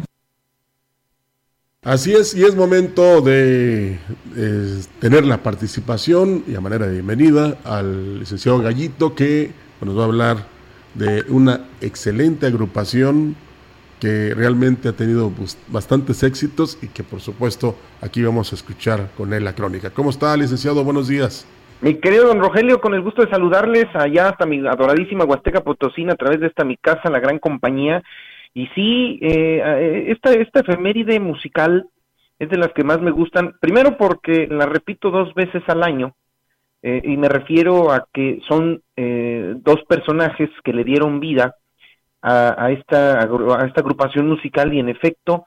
Así 1.82 2.14
es, 2.14 2.34
y 2.34 2.44
es 2.44 2.54
momento 2.56 3.20
de 3.20 3.98
tener 5.00 5.26
la 5.26 5.42
participación 5.42 6.42
y 6.48 6.54
a 6.54 6.60
manera 6.60 6.86
de 6.86 6.94
bienvenida 6.94 7.58
al 7.64 8.20
licenciado 8.20 8.58
Gallito 8.58 9.14
que 9.14 9.52
nos 9.82 9.96
va 9.96 10.02
a 10.02 10.06
hablar 10.06 10.46
de 10.94 11.24
una 11.28 11.66
excelente 11.82 12.46
agrupación 12.46 13.36
que 14.00 14.34
realmente 14.34 14.88
ha 14.88 14.92
tenido 14.92 15.30
pues, 15.30 15.58
bastantes 15.68 16.22
éxitos 16.22 16.78
y 16.80 16.88
que 16.88 17.04
por 17.04 17.20
supuesto 17.20 17.76
aquí 18.00 18.22
vamos 18.22 18.52
a 18.52 18.54
escuchar 18.54 19.10
con 19.16 19.32
él 19.32 19.44
la 19.44 19.54
crónica. 19.54 19.90
¿Cómo 19.90 20.10
está, 20.10 20.36
licenciado? 20.36 20.84
Buenos 20.84 21.08
días. 21.08 21.46
Mi 21.84 21.96
querido 21.96 22.28
don 22.28 22.40
Rogelio, 22.40 22.80
con 22.80 22.94
el 22.94 23.02
gusto 23.02 23.20
de 23.20 23.30
saludarles 23.30 23.84
allá 23.92 24.30
hasta 24.30 24.46
mi 24.46 24.66
adoradísima 24.66 25.26
Huasteca 25.26 25.60
Potosina 25.60 26.14
a 26.14 26.16
través 26.16 26.40
de 26.40 26.46
esta 26.46 26.64
mi 26.64 26.78
casa, 26.78 27.10
la 27.10 27.20
gran 27.20 27.38
compañía. 27.38 28.02
Y 28.54 28.68
sí, 28.68 29.18
eh, 29.20 29.60
eh, 29.62 30.04
esta, 30.08 30.32
esta 30.32 30.60
efeméride 30.60 31.20
musical 31.20 31.86
es 32.38 32.48
de 32.48 32.56
las 32.56 32.72
que 32.72 32.84
más 32.84 33.02
me 33.02 33.10
gustan, 33.10 33.56
primero 33.60 33.98
porque 33.98 34.48
la 34.50 34.64
repito 34.64 35.10
dos 35.10 35.34
veces 35.34 35.62
al 35.66 35.82
año, 35.82 36.14
eh, 36.82 37.02
y 37.04 37.18
me 37.18 37.28
refiero 37.28 37.92
a 37.92 38.06
que 38.10 38.40
son 38.48 38.80
dos 38.96 39.82
personajes 39.86 40.48
que 40.64 40.72
le 40.72 40.84
dieron 40.84 41.20
vida 41.20 41.54
a, 42.22 42.64
a, 42.64 42.70
esta, 42.70 43.20
a 43.20 43.66
esta 43.66 43.82
agrupación 43.82 44.26
musical 44.26 44.72
y 44.72 44.78
en 44.78 44.88
efecto 44.88 45.44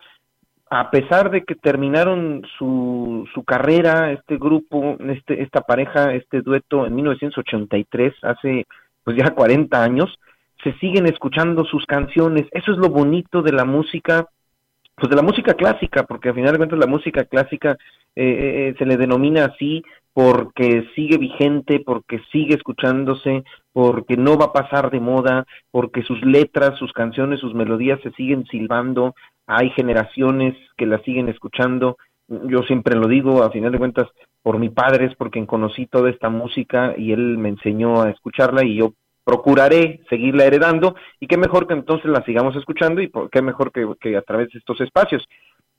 a 0.69 0.91
pesar 0.91 1.31
de 1.31 1.43
que 1.43 1.55
terminaron 1.55 2.43
su, 2.57 3.27
su 3.33 3.43
carrera, 3.43 4.11
este 4.11 4.37
grupo, 4.37 4.97
este, 4.99 5.41
esta 5.41 5.61
pareja, 5.61 6.13
este 6.13 6.41
dueto 6.41 6.85
en 6.85 6.95
1983, 6.95 8.13
hace 8.23 8.65
pues 9.03 9.17
ya 9.17 9.31
40 9.31 9.81
años, 9.81 10.19
se 10.63 10.73
siguen 10.79 11.05
escuchando 11.07 11.63
sus 11.65 11.85
canciones. 11.85 12.45
Eso 12.51 12.73
es 12.73 12.77
lo 12.77 12.89
bonito 12.89 13.41
de 13.41 13.53
la 13.53 13.63
música, 13.63 14.27
pues 14.95 15.09
de 15.09 15.15
la 15.15 15.21
música 15.21 15.53
clásica, 15.53 16.03
porque 16.03 16.29
al 16.29 16.35
final 16.35 16.51
de 16.51 16.57
cuentas 16.57 16.79
la 16.79 16.87
música 16.87 17.23
clásica 17.23 17.77
eh, 18.15 18.25
eh, 18.25 18.67
eh, 18.69 18.75
se 18.77 18.85
le 18.85 18.97
denomina 18.97 19.45
así 19.45 19.83
porque 20.17 20.89
sigue 20.95 21.19
vigente, 21.19 21.79
porque 21.79 22.19
sigue 22.31 22.55
escuchándose, 22.55 23.43
porque 23.71 24.17
no 24.17 24.35
va 24.35 24.45
a 24.45 24.51
pasar 24.51 24.89
de 24.89 24.99
moda, 24.99 25.45
porque 25.69 26.01
sus 26.01 26.19
letras, 26.25 26.75
sus 26.79 26.91
canciones, 26.91 27.39
sus 27.39 27.53
melodías 27.53 27.99
se 28.01 28.09
siguen 28.13 28.43
silbando, 28.47 29.13
hay 29.45 29.69
generaciones 29.69 30.55
que 30.75 30.87
la 30.87 30.97
siguen 31.03 31.29
escuchando. 31.29 31.97
Yo 32.27 32.63
siempre 32.63 32.95
lo 32.95 33.07
digo, 33.07 33.43
a 33.43 33.51
final 33.51 33.71
de 33.71 33.77
cuentas, 33.77 34.07
por 34.41 34.57
mi 34.57 34.69
padre 34.69 35.05
es 35.05 35.15
porque 35.17 35.45
conocí 35.45 35.85
toda 35.85 36.09
esta 36.09 36.29
música 36.29 36.95
y 36.97 37.11
él 37.11 37.37
me 37.37 37.49
enseñó 37.49 38.01
a 38.01 38.09
escucharla 38.09 38.65
y 38.65 38.77
yo 38.77 38.93
procuraré 39.23 39.99
seguirla 40.09 40.45
heredando 40.45 40.95
y 41.19 41.27
qué 41.27 41.37
mejor 41.37 41.67
que 41.67 41.75
entonces 41.75 42.09
la 42.09 42.23
sigamos 42.23 42.55
escuchando 42.55 43.03
y 43.03 43.11
qué 43.31 43.43
mejor 43.43 43.71
que, 43.71 43.85
que 44.01 44.17
a 44.17 44.23
través 44.23 44.49
de 44.49 44.57
estos 44.57 44.81
espacios. 44.81 45.27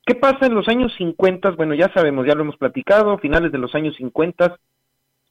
¿Qué 0.08 0.14
pasa 0.14 0.46
en 0.46 0.54
los 0.54 0.66
años 0.68 0.94
50? 0.96 1.50
Bueno, 1.50 1.74
ya 1.74 1.92
sabemos, 1.92 2.26
ya 2.26 2.34
lo 2.34 2.40
hemos 2.40 2.56
platicado, 2.56 3.18
finales 3.18 3.52
de 3.52 3.58
los 3.58 3.74
años 3.74 3.94
50 3.96 4.56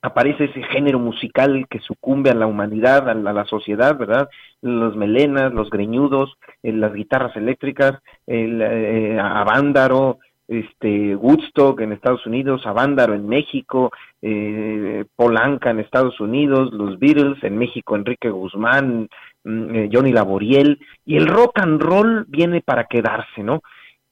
aparece 0.03 0.43
ese 0.43 0.61
género 0.65 0.99
musical 0.99 1.65
que 1.67 1.79
sucumbe 1.79 2.29
a 2.29 2.35
la 2.35 2.45
humanidad, 2.45 3.09
a 3.09 3.15
la, 3.15 3.43
sociedad, 3.45 3.97
¿verdad? 3.97 4.29
Los 4.61 4.95
melenas, 4.95 5.51
los 5.51 5.71
greñudos, 5.71 6.37
eh, 6.61 6.71
las 6.73 6.93
guitarras 6.93 7.35
eléctricas, 7.35 8.03
el, 8.27 8.61
eh, 8.61 9.19
Avándaro, 9.19 10.19
este, 10.47 11.15
Woodstock 11.15 11.81
en 11.81 11.91
Estados 11.91 12.25
Unidos, 12.25 12.65
Avándaro 12.65 13.13
en 13.13 13.27
México, 13.27 13.91
eh, 14.21 15.05
Polanca 15.15 15.71
en 15.71 15.79
Estados 15.79 16.19
Unidos, 16.19 16.71
los 16.71 16.99
Beatles 16.99 17.43
en 17.43 17.57
México, 17.57 17.95
Enrique 17.95 18.29
Guzmán, 18.29 19.09
mm, 19.43 19.75
eh, 19.75 19.89
Johnny 19.91 20.13
Laboriel, 20.13 20.79
y 21.05 21.17
el 21.17 21.27
rock 21.27 21.59
and 21.59 21.81
roll 21.81 22.25
viene 22.27 22.61
para 22.61 22.85
quedarse, 22.85 23.43
¿no? 23.43 23.61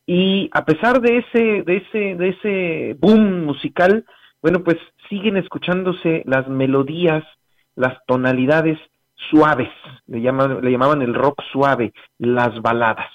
Y 0.06 0.50
a 0.54 0.66
pesar 0.66 1.02
de 1.02 1.18
ese, 1.18 1.64
de 1.64 1.78
ese, 1.78 2.16
de 2.16 2.30
ese 2.30 2.98
boom 3.00 3.46
musical, 3.46 4.06
bueno, 4.42 4.64
pues 4.64 4.78
siguen 5.10 5.38
escuchándose 5.38 6.24
las 6.26 6.48
melodías, 6.48 7.24
las 7.76 7.98
tonalidades 8.06 8.78
suaves, 9.30 9.70
le, 10.08 10.22
llaman, 10.22 10.62
le 10.62 10.72
llamaban 10.72 11.02
el 11.02 11.14
rock 11.14 11.42
suave, 11.52 11.94
las 12.20 12.62
baladas. 12.62 13.10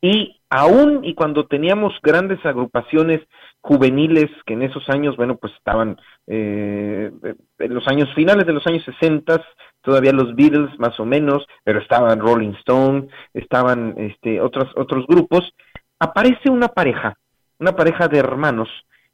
Y 0.00 0.40
aún 0.50 1.04
y 1.04 1.14
cuando 1.14 1.46
teníamos 1.46 1.94
grandes 2.02 2.44
agrupaciones 2.44 3.20
juveniles 3.60 4.30
que 4.44 4.54
en 4.54 4.62
esos 4.62 4.88
años, 4.88 5.16
bueno, 5.16 5.36
pues 5.36 5.52
estaban 5.52 5.96
eh, 6.26 7.12
en 7.58 7.74
los 7.74 7.86
años 7.86 8.12
finales 8.14 8.44
de 8.44 8.52
los 8.52 8.66
años 8.66 8.84
60, 8.84 9.44
todavía 9.80 10.12
los 10.12 10.34
Beatles 10.34 10.76
más 10.78 10.98
o 10.98 11.04
menos, 11.04 11.46
pero 11.62 11.78
estaban 11.78 12.18
Rolling 12.18 12.54
Stone, 12.60 13.08
estaban 13.32 13.94
este, 13.98 14.40
otros, 14.40 14.70
otros 14.74 15.06
grupos, 15.06 15.54
aparece 16.02 16.50
una 16.50 16.66
pareja, 16.66 17.16
una 17.60 17.76
pareja 17.76 18.08
de 18.08 18.18
hermanos 18.18 18.68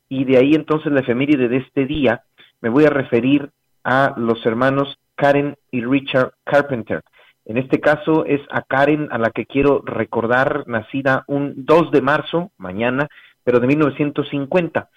y 0.09 0.25
de 0.25 0.39
ahí 0.39 0.55
entonces 0.55 0.91
la 0.91 1.01
efeméride 1.01 1.47
de 1.49 1.59
este 1.59 1.85
día, 1.85 2.23
me 2.63 2.71
voy 2.71 2.87
a 2.87 2.91
referir 2.91 3.51
a 3.85 4.15
los 4.17 4.45
hermanos 4.47 4.99
Karen 5.15 5.59
y 5.71 5.85
Richard 5.85 6.33
Carpenter. 6.45 7.03
En 7.45 7.59
este 7.59 7.79
caso 7.79 8.25
es 8.25 8.41
a 8.51 8.63
Karen 8.63 9.09
a 9.11 9.19
la 9.19 9.31
que 9.31 9.45
quiero 9.45 9.83
recordar, 9.85 10.65
nacida 10.67 11.25
un 11.27 11.67
2 11.67 11.91
de 11.91 12.01
marzo, 12.01 12.53
mañana, 12.57 13.09
pero 13.45 13.61
de 13.61 13.67
1950. 13.67 14.89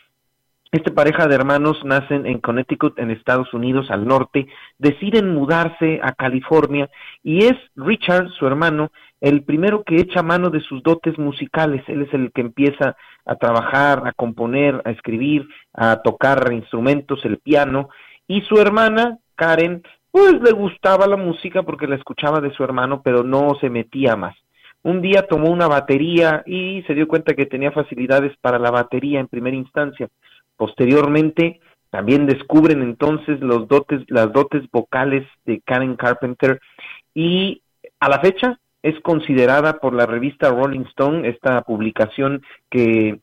Esta 0.72 0.94
pareja 0.94 1.28
de 1.28 1.36
hermanos 1.36 1.84
nacen 1.84 2.26
en 2.26 2.40
Connecticut, 2.40 2.98
en 2.98 3.12
Estados 3.12 3.54
Unidos, 3.54 3.92
al 3.92 4.08
norte, 4.08 4.48
deciden 4.78 5.34
mudarse 5.34 6.00
a 6.02 6.14
California 6.14 6.90
y 7.22 7.44
es 7.44 7.56
Richard, 7.76 8.30
su 8.40 8.48
hermano, 8.48 8.90
el 9.20 9.44
primero 9.44 9.84
que 9.84 9.98
echa 9.98 10.24
mano 10.24 10.50
de 10.50 10.62
sus 10.62 10.82
dotes 10.82 11.20
musicales. 11.20 11.84
Él 11.88 12.04
es 12.04 12.14
el 12.14 12.32
que 12.32 12.40
empieza 12.40 12.96
a 13.26 13.36
trabajar, 13.36 14.04
a 14.06 14.14
componer, 14.14 14.82
a 14.86 14.92
escribir, 14.92 15.46
a 15.74 15.98
tocar 15.98 16.54
instrumentos, 16.54 17.26
el 17.26 17.40
piano, 17.40 17.90
y 18.26 18.40
su 18.44 18.56
hermana, 18.56 19.18
Karen, 19.36 19.84
pues 20.10 20.42
le 20.42 20.54
gustaba 20.54 21.06
la 21.06 21.18
música 21.18 21.64
porque 21.64 21.86
la 21.86 21.98
escuchaba 21.98 22.40
de 22.40 22.54
su 22.54 22.64
hermano, 22.64 23.02
pero 23.04 23.24
no 23.24 23.56
se 23.60 23.70
metía 23.70 24.16
más. 24.16 24.38
Un 24.84 25.02
día 25.02 25.28
tomó 25.28 25.50
una 25.50 25.68
batería 25.68 26.44
y 26.46 26.82
se 26.88 26.94
dio 26.94 27.10
cuenta 27.10 27.34
que 27.34 27.46
tenía 27.46 27.72
facilidades 27.72 28.38
para 28.40 28.58
la 28.58 28.72
batería 28.72 29.20
en 29.20 29.28
primera 29.28 29.58
instancia. 29.58 30.08
Posteriormente, 30.58 31.60
también 31.90 32.26
descubren 32.26 32.82
entonces 32.82 33.40
los 33.42 33.68
dotes, 33.68 34.02
las 34.08 34.32
dotes 34.32 34.64
vocales 34.72 35.28
de 35.46 35.62
Karen 35.62 35.96
Carpenter 35.96 36.60
y 37.14 37.62
a 38.00 38.10
la 38.10 38.20
fecha 38.20 38.60
es 38.82 39.00
considerada 39.02 39.80
por 39.80 39.94
la 39.94 40.06
revista 40.06 40.50
Rolling 40.50 40.86
Stone, 40.90 41.28
esta 41.28 41.62
publicación 41.62 42.42
que 42.70 43.20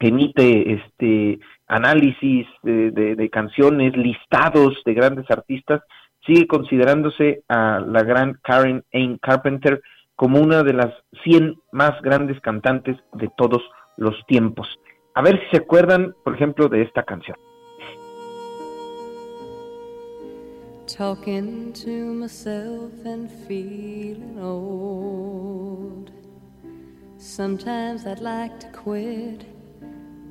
emite 0.00 0.72
este 0.72 1.38
análisis 1.68 2.46
de, 2.62 3.30
canciones, 3.30 3.96
listados 3.96 4.82
de 4.84 4.94
grandes 4.94 5.30
artistas, 5.30 5.82
sigue 6.26 6.46
considerándose 6.46 7.42
a 7.48 7.80
la 7.80 8.02
gran 8.02 8.38
Karen 8.42 8.82
Ain 8.92 9.18
Carpenter 9.18 9.80
como 10.16 10.40
una 10.40 10.62
de 10.62 10.72
las 10.72 10.92
100 11.22 11.56
más 11.72 12.00
grandes 12.02 12.40
cantantes 12.40 12.96
de 13.12 13.30
todos 13.36 13.62
los 13.96 14.16
tiempos. 14.26 14.68
A 15.14 15.22
ver 15.22 15.40
si 15.40 15.50
se 15.50 15.56
acuerdan, 15.58 16.14
por 16.24 16.34
ejemplo, 16.34 16.68
de 16.68 16.82
esta 16.82 17.02
canción. 17.02 17.36
Talking 20.86 21.72
to 21.84 22.14
myself 22.14 22.92
and 23.04 23.30
feeling 23.46 24.38
old. 24.40 26.10
Sometimes 27.16 28.06
I'd 28.06 28.20
like 28.20 28.58
to 28.60 28.66
quit. 28.68 29.44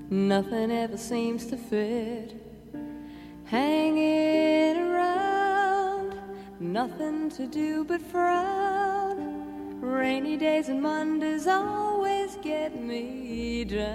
Nothing 0.10 0.72
ever 0.72 0.98
seems 0.98 1.46
to 1.48 1.58
fit. 1.58 2.34
Hanging 3.46 4.78
around, 4.78 6.16
nothing 6.60 7.30
to 7.30 7.48
do 7.48 7.84
but 7.84 8.02
frown. 8.02 8.79
Rainy 9.82 10.36
days 10.36 10.68
Mondays 10.68 11.48
always 11.48 12.38
get 12.44 12.76
me 12.76 13.64
down. 13.64 13.90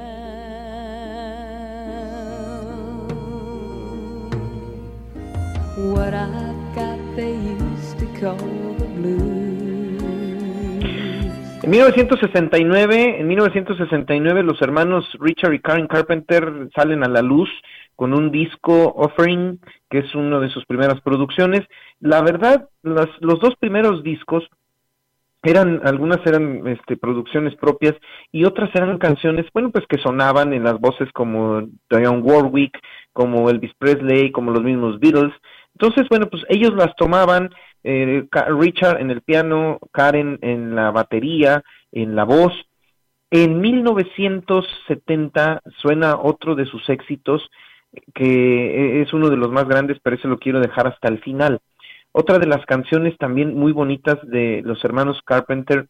What 5.93 6.14
I've 6.14 6.74
got 6.74 6.99
they 7.16 7.37
used 7.37 7.99
to 7.99 8.07
call 8.18 8.37
the 8.78 8.87
blues. 8.97 10.03
En 11.62 11.70
1969, 11.70 13.20
en 13.20 13.26
1969 13.26 14.43
los 14.43 14.62
hermanos 14.62 15.05
Richard 15.20 15.53
y 15.53 15.61
Karen 15.61 15.87
Carpenter 15.87 16.70
salen 16.74 17.05
a 17.05 17.09
la 17.09 17.20
luz 17.20 17.51
con 17.95 18.14
un 18.14 18.30
disco 18.30 18.95
Offering, 18.97 19.61
que 19.91 19.99
es 19.99 20.14
una 20.14 20.41
de 20.41 20.49
sus 20.49 20.64
primeras 20.64 21.03
producciones. 21.03 21.61
La 22.01 22.22
verdad, 22.22 22.70
las, 22.82 23.09
los 23.20 23.39
dos 23.41 23.55
primeros 23.61 24.03
discos 24.03 24.45
eran 25.51 25.81
algunas 25.85 26.25
eran 26.27 26.67
este, 26.67 26.97
producciones 26.97 27.55
propias 27.57 27.95
y 28.33 28.45
otras 28.45 28.71
eran 28.75 28.99
canciones, 28.99 29.47
bueno, 29.53 29.71
pues 29.71 29.87
que 29.87 29.99
sonaban 29.99 30.53
en 30.53 30.65
las 30.65 30.81
voces 30.81 31.11
como 31.13 31.69
Dionne 31.91 32.21
Warwick, 32.21 32.79
como 33.13 33.51
Elvis 33.51 33.75
Presley, 33.79 34.33
como 34.33 34.51
los 34.51 34.63
mismos 34.63 34.99
Beatles. 35.01 35.33
Entonces, 35.75 36.07
bueno, 36.09 36.29
pues 36.31 36.45
ellos 36.49 36.73
las 36.75 36.95
tomaban, 36.97 37.51
eh, 37.83 38.27
Richard 38.59 39.01
en 39.01 39.11
el 39.11 39.23
piano, 39.23 39.79
Karen 39.93 40.39
en 40.43 40.75
la 40.75 40.91
batería, 40.91 41.63
en 41.93 42.17
la 42.17 42.25
voz. 42.25 42.53
En 43.31 43.61
1970 43.61 45.63
suena 45.79 46.17
otro 46.17 46.55
de 46.55 46.67
sus 46.67 46.89
éxitos, 46.89 47.51
que 48.15 49.03
es 49.03 49.13
uno 49.13 49.31
de 49.31 49.37
los 49.37 49.51
más 49.51 49.67
grandes, 49.67 49.99
pero 50.03 50.17
eso 50.17 50.29
lo 50.29 50.39
quiero 50.39 50.61
dejar 50.61 50.87
hasta 50.87 51.09
el 51.09 51.21
final. 51.21 51.61
Otra 52.17 52.39
de 52.39 52.47
las 52.47 52.65
canciones 52.65 53.19
también 53.19 53.59
muy 53.59 53.73
bonitas 53.73 54.19
de 54.23 54.62
los 54.65 54.85
hermanos 54.85 55.21
Carpenter 55.25 55.89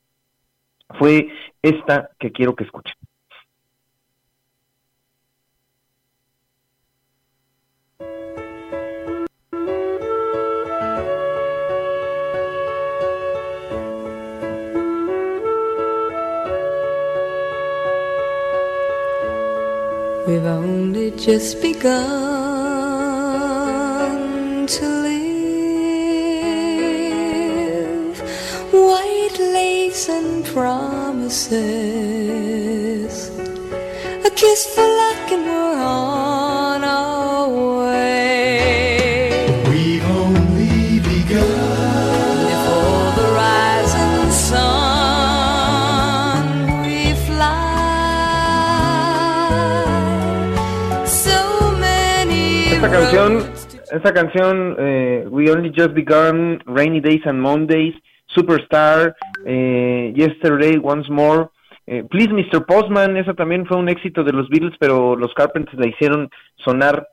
fue 0.98 1.28
esta 1.60 2.08
que 2.18 2.32
quiero 2.32 2.56
que 2.56 2.64
escuchen. 2.64 2.94
Lace 29.94 30.08
and 30.08 30.44
promises. 30.46 31.54
A 34.24 34.30
kiss 34.30 34.66
for 34.74 34.82
luck 34.82 35.30
and 35.30 35.44
we're 35.46 35.78
on 35.78 36.82
our 36.82 37.48
way. 37.86 39.46
We've 39.70 40.04
only 40.10 40.98
begun. 40.98 42.46
Before 42.50 43.12
the 43.20 43.26
rising 43.36 44.30
sun, 44.32 44.82
we 46.82 47.14
fly. 47.26 47.54
So 51.06 51.38
many 51.78 52.74
Esta 52.74 52.90
canción, 52.90 53.30
esta 53.92 54.12
canción, 54.12 54.76
eh, 54.78 55.24
We 55.30 55.50
Only 55.50 55.70
Just 55.70 55.94
Begun, 55.94 56.60
Rainy 56.66 57.00
Days 57.00 57.22
and 57.26 57.40
Mondays, 57.40 57.94
Superstar, 58.36 59.14
eh, 59.44 60.12
Yesterday, 60.14 60.80
Once 60.82 61.10
More, 61.10 61.48
eh, 61.86 62.04
Please 62.04 62.32
Mr. 62.32 62.64
Postman, 62.64 63.16
esa 63.16 63.34
también 63.34 63.66
fue 63.66 63.76
un 63.76 63.88
éxito 63.88 64.24
de 64.24 64.32
los 64.32 64.48
Beatles, 64.48 64.74
pero 64.78 65.16
los 65.16 65.34
Carpenters 65.34 65.78
la 65.78 65.86
hicieron 65.86 66.30
sonar 66.56 67.08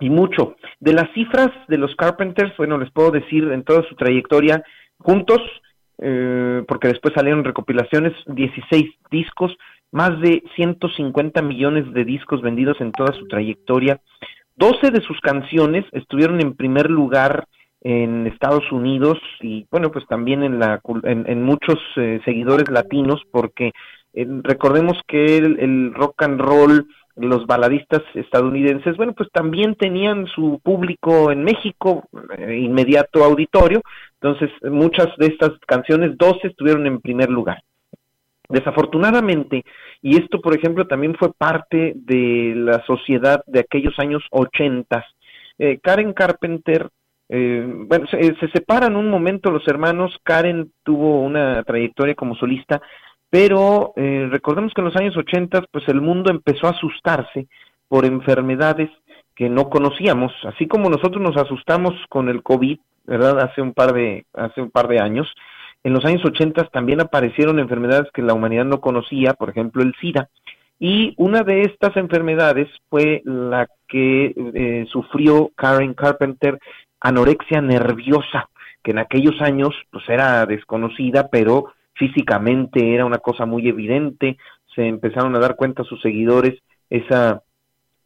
y 0.00 0.08
mucho. 0.08 0.56
De 0.80 0.94
las 0.94 1.12
cifras 1.12 1.50
de 1.68 1.76
los 1.76 1.94
Carpenters, 1.96 2.56
bueno, 2.56 2.78
les 2.78 2.90
puedo 2.90 3.10
decir 3.10 3.44
en 3.52 3.62
toda 3.62 3.82
su 3.88 3.94
trayectoria, 3.96 4.62
juntos, 4.98 5.40
eh, 5.98 6.64
porque 6.66 6.88
después 6.88 7.12
salieron 7.14 7.44
recopilaciones, 7.44 8.14
16 8.26 8.86
discos, 9.10 9.54
más 9.92 10.18
de 10.20 10.42
150 10.56 11.42
millones 11.42 11.92
de 11.92 12.04
discos 12.04 12.40
vendidos 12.40 12.80
en 12.80 12.92
toda 12.92 13.12
su 13.12 13.28
trayectoria. 13.28 14.00
12 14.56 14.90
de 14.90 15.00
sus 15.02 15.20
canciones 15.20 15.84
estuvieron 15.92 16.40
en 16.40 16.54
primer 16.54 16.90
lugar 16.90 17.46
en 17.82 18.26
Estados 18.26 18.70
Unidos 18.72 19.18
y 19.40 19.66
bueno 19.70 19.90
pues 19.90 20.06
también 20.06 20.42
en 20.42 20.58
la 20.58 20.80
en, 21.04 21.24
en 21.26 21.42
muchos 21.42 21.78
eh, 21.96 22.20
seguidores 22.24 22.70
latinos 22.70 23.22
porque 23.30 23.72
eh, 24.12 24.26
recordemos 24.42 24.98
que 25.06 25.36
el, 25.36 25.94
rock 25.94 26.22
and 26.22 26.40
roll 26.40 26.86
los 27.16 27.44
baladistas 27.46 28.02
estadounidenses, 28.14 28.96
bueno, 28.96 29.12
pues 29.12 29.28
también 29.30 29.74
tenían 29.74 30.26
su 30.26 30.58
público 30.62 31.30
en 31.30 31.44
México, 31.44 32.04
eh, 32.38 32.56
inmediato 32.56 33.24
auditorio, 33.24 33.82
entonces 34.14 34.50
muchas 34.62 35.08
de 35.18 35.26
estas 35.26 35.50
canciones, 35.66 36.16
12 36.16 36.48
estuvieron 36.48 36.86
en 36.86 37.00
primer 37.00 37.28
lugar. 37.28 37.62
Desafortunadamente, 38.48 39.64
y 40.02 40.16
esto 40.16 40.40
por 40.40 40.56
ejemplo 40.56 40.86
también 40.86 41.14
fue 41.14 41.32
parte 41.32 41.92
de 41.94 42.54
la 42.56 42.84
sociedad 42.86 43.42
de 43.46 43.60
aquellos 43.60 43.96
años 43.98 44.24
ochentas, 44.30 45.04
eh, 45.58 45.78
Karen 45.82 46.14
Carpenter, 46.14 46.88
eh, 47.32 47.64
bueno, 47.64 48.06
se, 48.08 48.34
se 48.34 48.48
separan 48.48 48.96
un 48.96 49.08
momento 49.08 49.52
los 49.52 49.66
hermanos, 49.68 50.18
Karen 50.24 50.72
tuvo 50.82 51.22
una 51.22 51.62
trayectoria 51.62 52.16
como 52.16 52.34
solista, 52.34 52.82
pero 53.30 53.92
eh, 53.94 54.26
recordemos 54.28 54.74
que 54.74 54.80
en 54.80 54.86
los 54.86 54.96
años 54.96 55.16
ochentas 55.16 55.62
pues 55.70 55.88
el 55.88 56.00
mundo 56.00 56.32
empezó 56.32 56.66
a 56.66 56.70
asustarse 56.70 57.46
por 57.86 58.04
enfermedades 58.04 58.90
que 59.36 59.48
no 59.48 59.70
conocíamos, 59.70 60.32
así 60.44 60.66
como 60.66 60.90
nosotros 60.90 61.22
nos 61.22 61.36
asustamos 61.36 61.94
con 62.08 62.28
el 62.28 62.42
COVID, 62.42 62.78
¿verdad? 63.04 63.38
Hace 63.38 63.62
un 63.62 63.74
par 63.74 63.92
de, 63.92 64.26
hace 64.34 64.60
un 64.60 64.70
par 64.70 64.88
de 64.88 64.98
años, 64.98 65.32
en 65.84 65.92
los 65.92 66.04
años 66.04 66.24
80 66.24 66.64
también 66.64 67.00
aparecieron 67.00 67.60
enfermedades 67.60 68.10
que 68.12 68.22
la 68.22 68.34
humanidad 68.34 68.64
no 68.64 68.80
conocía, 68.80 69.34
por 69.34 69.50
ejemplo 69.50 69.82
el 69.82 69.94
SIDA, 70.00 70.28
Y 70.80 71.14
una 71.16 71.42
de 71.42 71.62
estas 71.62 71.96
enfermedades 71.96 72.68
fue 72.88 73.22
la 73.24 73.68
que 73.86 74.34
eh, 74.54 74.86
sufrió 74.90 75.50
Karen 75.54 75.94
Carpenter, 75.94 76.58
anorexia 77.00 77.60
nerviosa, 77.60 78.48
que 78.82 78.92
en 78.92 78.98
aquellos 78.98 79.40
años 79.40 79.74
pues 79.90 80.08
era 80.08 80.46
desconocida, 80.46 81.28
pero 81.28 81.72
físicamente 81.94 82.94
era 82.94 83.04
una 83.04 83.18
cosa 83.18 83.46
muy 83.46 83.68
evidente, 83.68 84.38
se 84.74 84.86
empezaron 84.86 85.34
a 85.34 85.40
dar 85.40 85.56
cuenta 85.56 85.84
sus 85.84 86.00
seguidores 86.00 86.60
esa 86.88 87.42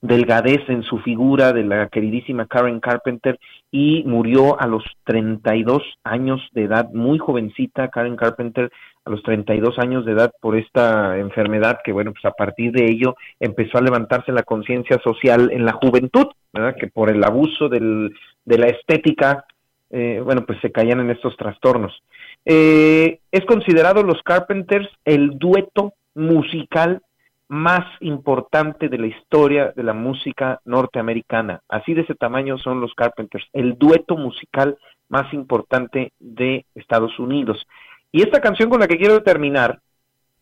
delgadez 0.05 0.61
en 0.69 0.83
su 0.83 0.99
figura 0.99 1.55
de 1.55 1.65
la 1.65 1.89
queridísima 1.89 2.47
Karen 2.47 2.79
Carpenter 2.79 3.39
y 3.71 4.05
murió 4.05 4.61
a 4.61 4.67
los 4.67 4.85
32 5.05 5.83
años 6.05 6.43
de 6.53 6.65
edad, 6.65 6.91
muy 6.93 7.19
jovencita 7.19 7.89
Karen 7.89 8.15
Carpenter, 8.15 8.71
a 9.07 9.11
los 9.11 9.23
32 9.23 9.79
años 9.79 10.05
de 10.05 10.13
edad 10.13 10.31
por 10.43 10.57
esta 10.57 11.17
enfermedad 11.19 11.79
que 11.83 11.93
bueno, 11.93 12.13
pues 12.13 12.23
a 12.27 12.33
partir 12.33 12.73
de 12.73 12.85
ello 12.85 13.17
empezó 13.41 13.79
a 13.79 13.81
levantarse 13.81 14.31
la 14.31 14.43
conciencia 14.43 15.01
social 15.03 15.51
en 15.51 15.65
la 15.65 15.73
juventud, 15.73 16.27
¿verdad? 16.53 16.77
Que 16.79 16.89
por 16.89 17.09
el 17.09 17.25
abuso 17.25 17.71
del, 17.71 18.15
de 18.45 18.59
la 18.59 18.67
estética, 18.67 19.47
eh, 19.89 20.21
bueno, 20.23 20.45
pues 20.45 20.61
se 20.61 20.71
caían 20.71 21.01
en 21.01 21.13
estos 21.13 21.35
trastornos. 21.39 22.03
Eh, 22.45 23.21
es 23.33 23.47
considerado 23.47 24.03
los 24.03 24.23
Carpenters 24.23 24.89
el 25.07 25.39
dueto 25.39 25.95
musical 26.15 27.01
más 27.49 27.85
importante 28.01 28.89
de 28.89 28.99
la 28.99 29.07
historia 29.07 29.73
de 29.77 29.83
la 29.83 29.93
música 29.93 30.61
norteamericana. 30.65 31.61
Así 31.69 31.95
de 31.95 32.03
ese 32.03 32.15
tamaño 32.15 32.59
son 32.59 32.81
los 32.81 32.95
Carpenters, 32.95 33.47
el 33.53 33.77
dueto 33.79 34.17
musical 34.17 34.79
más 35.09 35.33
importante 35.35 36.13
de 36.19 36.65
Estados 36.75 37.19
Unidos. 37.19 37.67
Y 38.11 38.23
esta 38.23 38.41
canción 38.41 38.71
con 38.71 38.81
la 38.81 38.89
que 38.89 38.97
quiero 38.97 39.23
terminar, 39.23 39.81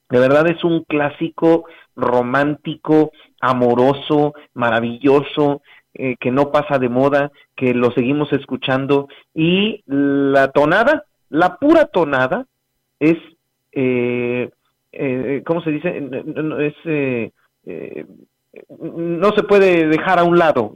de 0.08 0.18
verdad 0.18 0.46
es 0.48 0.62
un 0.62 0.84
clásico 0.84 1.64
romántico, 1.96 3.12
amoroso, 3.40 4.34
maravilloso, 4.54 5.62
eh, 5.94 6.16
que 6.18 6.30
no 6.30 6.50
pasa 6.52 6.78
de 6.78 6.88
moda, 6.88 7.32
que 7.56 7.74
lo 7.74 7.90
seguimos 7.92 8.32
escuchando 8.32 9.08
y 9.34 9.82
la 9.86 10.50
tonada, 10.50 11.04
la 11.28 11.56
pura 11.56 11.86
tonada 11.86 12.46
es 12.98 13.18
eh, 13.72 14.50
eh, 14.92 15.42
¿cómo 15.44 15.62
se 15.62 15.70
dice? 15.70 15.88
Eh, 16.84 17.30
eh, 17.66 18.06
no 18.78 19.32
se 19.32 19.42
puede 19.44 19.88
dejar 19.88 20.18
a 20.18 20.24
un 20.24 20.38
lado, 20.38 20.74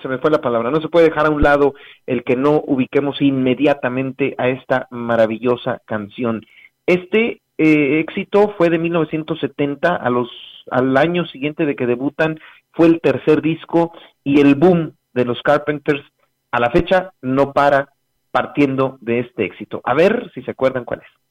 se 0.00 0.08
me 0.08 0.18
fue 0.18 0.30
la 0.30 0.40
palabra, 0.40 0.70
no 0.70 0.80
se 0.80 0.88
puede 0.88 1.10
dejar 1.10 1.26
a 1.26 1.30
un 1.30 1.42
lado 1.42 1.74
el 2.06 2.24
que 2.24 2.34
no 2.34 2.62
ubiquemos 2.66 3.20
inmediatamente 3.20 4.34
a 4.38 4.48
esta 4.48 4.88
maravillosa 4.90 5.82
canción. 5.84 6.46
Este 6.86 7.42
éxito 7.58 8.54
fue 8.56 8.70
de 8.70 8.78
1970, 8.78 9.94
a 9.94 10.10
los, 10.10 10.30
al 10.70 10.96
año 10.96 11.26
siguiente 11.26 11.66
de 11.66 11.76
que 11.76 11.86
debutan, 11.86 12.40
fue 12.72 12.86
el 12.86 13.00
tercer 13.02 13.42
disco 13.42 13.92
y 14.24 14.40
el 14.40 14.54
boom 14.54 14.94
de 15.12 15.26
los 15.26 15.42
Carpenters 15.42 16.02
a 16.50 16.60
la 16.60 16.70
fecha 16.70 17.12
no 17.20 17.52
para 17.52 17.90
partiendo 18.30 18.96
de 19.00 19.20
este 19.20 19.44
éxito. 19.44 19.80
A 19.84 19.92
ver 19.92 20.30
si 20.32 20.42
se 20.42 20.52
acuerdan 20.52 20.84
cuál 20.84 21.00
es. 21.00 21.23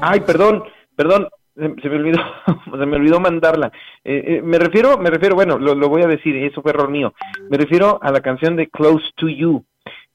Ay, 0.00 0.20
perdón, 0.20 0.62
perdón, 0.94 1.28
se 1.54 1.88
me 1.88 1.96
olvidó, 1.96 2.18
se 2.78 2.86
me 2.86 2.96
olvidó 2.96 3.20
mandarla. 3.20 3.72
Eh, 4.04 4.22
eh, 4.26 4.42
me 4.42 4.58
refiero, 4.58 4.98
me 4.98 5.10
refiero, 5.10 5.34
bueno, 5.34 5.58
lo, 5.58 5.88
voy 5.88 6.02
a 6.02 6.06
decir, 6.06 6.36
eso 6.36 6.62
fue 6.62 6.72
error 6.72 6.90
mío. 6.90 7.14
Me 7.48 7.56
refiero 7.56 7.98
a 8.02 8.10
la 8.10 8.20
canción 8.20 8.56
de 8.56 8.68
Close 8.68 9.04
to 9.16 9.28
You. 9.28 9.64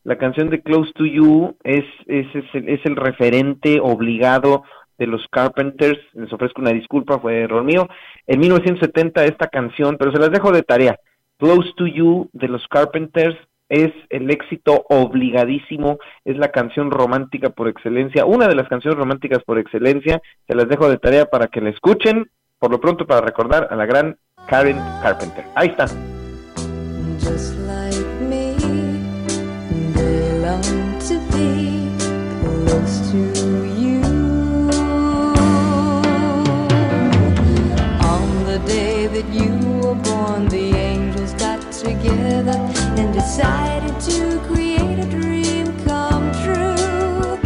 La 0.04 0.18
canción 0.18 0.50
de 0.50 0.62
Close 0.62 0.92
to 0.94 1.06
You 1.06 1.58
es, 1.64 1.86
es, 2.08 2.28
es, 2.34 2.46
el, 2.54 2.70
es 2.70 2.86
el 2.86 2.96
referente 2.96 3.80
obligado 3.82 4.64
de 4.98 5.08
los 5.08 5.28
Carpenters. 5.32 6.00
Les 6.14 6.32
ofrezco 6.32 6.62
una 6.62 6.72
disculpa, 6.72 7.20
fue 7.20 7.42
error 7.42 7.64
mío. 7.64 7.88
En 8.28 8.40
1970 8.40 9.26
esta 9.26 9.48
canción, 9.48 9.98
pero 9.98 10.12
se 10.12 10.20
las 10.20 10.32
dejo 10.32 10.52
de 10.52 10.64
tarea. 10.64 11.00
Close 11.38 11.74
to 11.76 11.88
You 11.88 12.30
de 12.34 12.48
los 12.48 12.68
Carpenters 12.68 13.38
es 13.72 13.94
el 14.10 14.30
éxito 14.30 14.86
obligadísimo, 14.90 15.98
es 16.26 16.38
la 16.38 16.52
canción 16.52 16.92
romántica 16.92 17.52
por 17.52 17.70
excelencia, 17.70 18.26
una 18.26 18.50
de 18.50 18.56
las 18.56 18.68
canciones 18.68 19.00
románticas 19.00 19.42
por 19.46 19.58
excelencia, 19.58 20.22
se 20.46 20.56
las 20.56 20.68
dejo 20.68 20.90
de 20.90 20.98
tarea 20.98 21.26
para 21.28 21.48
que 21.48 21.62
la 21.62 21.70
escuchen, 21.70 22.30
por 22.60 22.70
lo 22.70 22.82
pronto 22.82 23.08
para 23.08 23.22
recordar 23.22 23.70
a 23.72 23.76
la 23.78 23.86
gran 23.86 24.18
Karen 24.48 24.78
Carpenter. 25.02 25.46
Ahí 25.56 25.70
está. 25.70 25.86
Just 27.18 27.58
like 27.60 27.96
me, 28.20 28.58
to 31.08 31.20
to 33.10 33.22
you. 33.80 34.02
On 38.04 38.44
the 38.46 38.60
day 38.66 39.08
that 39.08 39.28
you 39.32 39.50
were 39.80 39.96
born, 39.96 40.50
the 40.50 40.76
angels 40.76 41.34
got 41.36 41.72
together 41.72 42.81
decided 43.22 43.94
to 44.00 44.40
create 44.50 44.98
a 45.00 45.06
dream 45.06 45.68
come 45.86 46.32
true. 46.44 47.38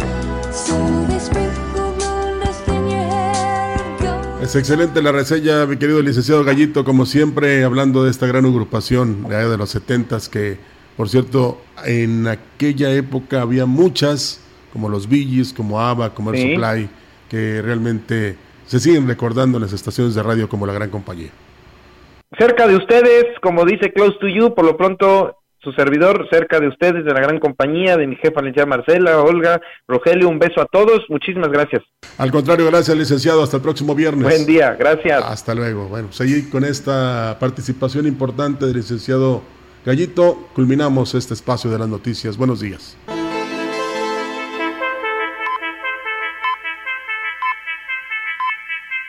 So 0.50 0.74
they 1.08 1.18
sprinkled 1.20 1.98
moon 2.00 2.40
dust 2.40 2.66
in 2.68 2.88
your 2.88 3.04
hair 3.04 3.76
and 3.78 4.00
gold. 4.00 4.42
Es 4.42 4.56
excelente 4.56 5.02
la 5.02 5.12
reseña, 5.12 5.66
mi 5.66 5.76
querido 5.76 6.00
licenciado 6.00 6.44
Gallito, 6.44 6.84
como 6.84 7.04
siempre, 7.04 7.62
hablando 7.64 8.04
de 8.04 8.10
esta 8.10 8.26
gran 8.26 8.46
agrupación 8.46 9.28
de, 9.28 9.48
de 9.48 9.56
los 9.58 9.70
setentas 9.70 10.28
que, 10.30 10.56
por 10.96 11.08
cierto, 11.10 11.60
en 11.84 12.26
aquella 12.26 12.90
época 12.92 13.42
había 13.42 13.66
muchas, 13.66 14.40
como 14.72 14.88
los 14.88 15.08
Billys, 15.08 15.52
como 15.52 15.80
ABBA, 15.80 16.14
como 16.14 16.30
el 16.30 16.36
Sí. 16.38 16.54
Supply, 16.54 16.88
que 17.28 17.60
realmente 17.62 18.36
se 18.66 18.80
siguen 18.80 19.06
recordando 19.06 19.58
en 19.58 19.62
las 19.64 19.72
estaciones 19.74 20.14
de 20.14 20.22
radio 20.22 20.48
como 20.48 20.66
la 20.66 20.72
gran 20.72 20.88
compañía. 20.90 21.30
Cerca 22.38 22.66
de 22.66 22.76
ustedes, 22.76 23.26
como 23.42 23.64
dice 23.64 23.92
Close 23.92 24.16
to 24.20 24.26
You, 24.26 24.54
por 24.54 24.64
lo 24.64 24.76
pronto 24.76 25.36
su 25.66 25.72
servidor 25.72 26.28
cerca 26.30 26.60
de 26.60 26.68
ustedes, 26.68 27.04
de 27.04 27.12
la 27.12 27.18
gran 27.18 27.40
compañía, 27.40 27.96
de 27.96 28.06
mi 28.06 28.14
jefa 28.14 28.40
licenciada 28.40 28.66
Marcela, 28.66 29.18
Olga, 29.18 29.60
Rogelio, 29.88 30.28
un 30.28 30.38
beso 30.38 30.60
a 30.60 30.66
todos, 30.66 31.04
muchísimas 31.08 31.50
gracias. 31.50 31.82
Al 32.18 32.30
contrario, 32.30 32.66
gracias, 32.66 32.96
licenciado. 32.96 33.42
Hasta 33.42 33.56
el 33.56 33.64
próximo 33.64 33.92
viernes. 33.92 34.22
Buen 34.22 34.46
día, 34.46 34.76
gracias. 34.78 35.24
Hasta 35.24 35.56
luego. 35.56 35.88
Bueno, 35.88 36.12
seguir 36.12 36.48
con 36.50 36.64
esta 36.64 37.36
participación 37.40 38.06
importante 38.06 38.64
del 38.64 38.76
licenciado 38.76 39.42
Gallito, 39.84 40.48
culminamos 40.54 41.16
este 41.16 41.34
espacio 41.34 41.68
de 41.68 41.80
las 41.80 41.88
noticias. 41.88 42.36
Buenos 42.36 42.60
días. 42.60 42.96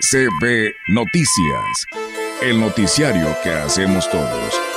CB 0.10 0.74
Noticias, 0.88 1.86
el 2.42 2.60
noticiario 2.60 3.28
que 3.44 3.52
hacemos 3.52 4.10
todos. 4.10 4.77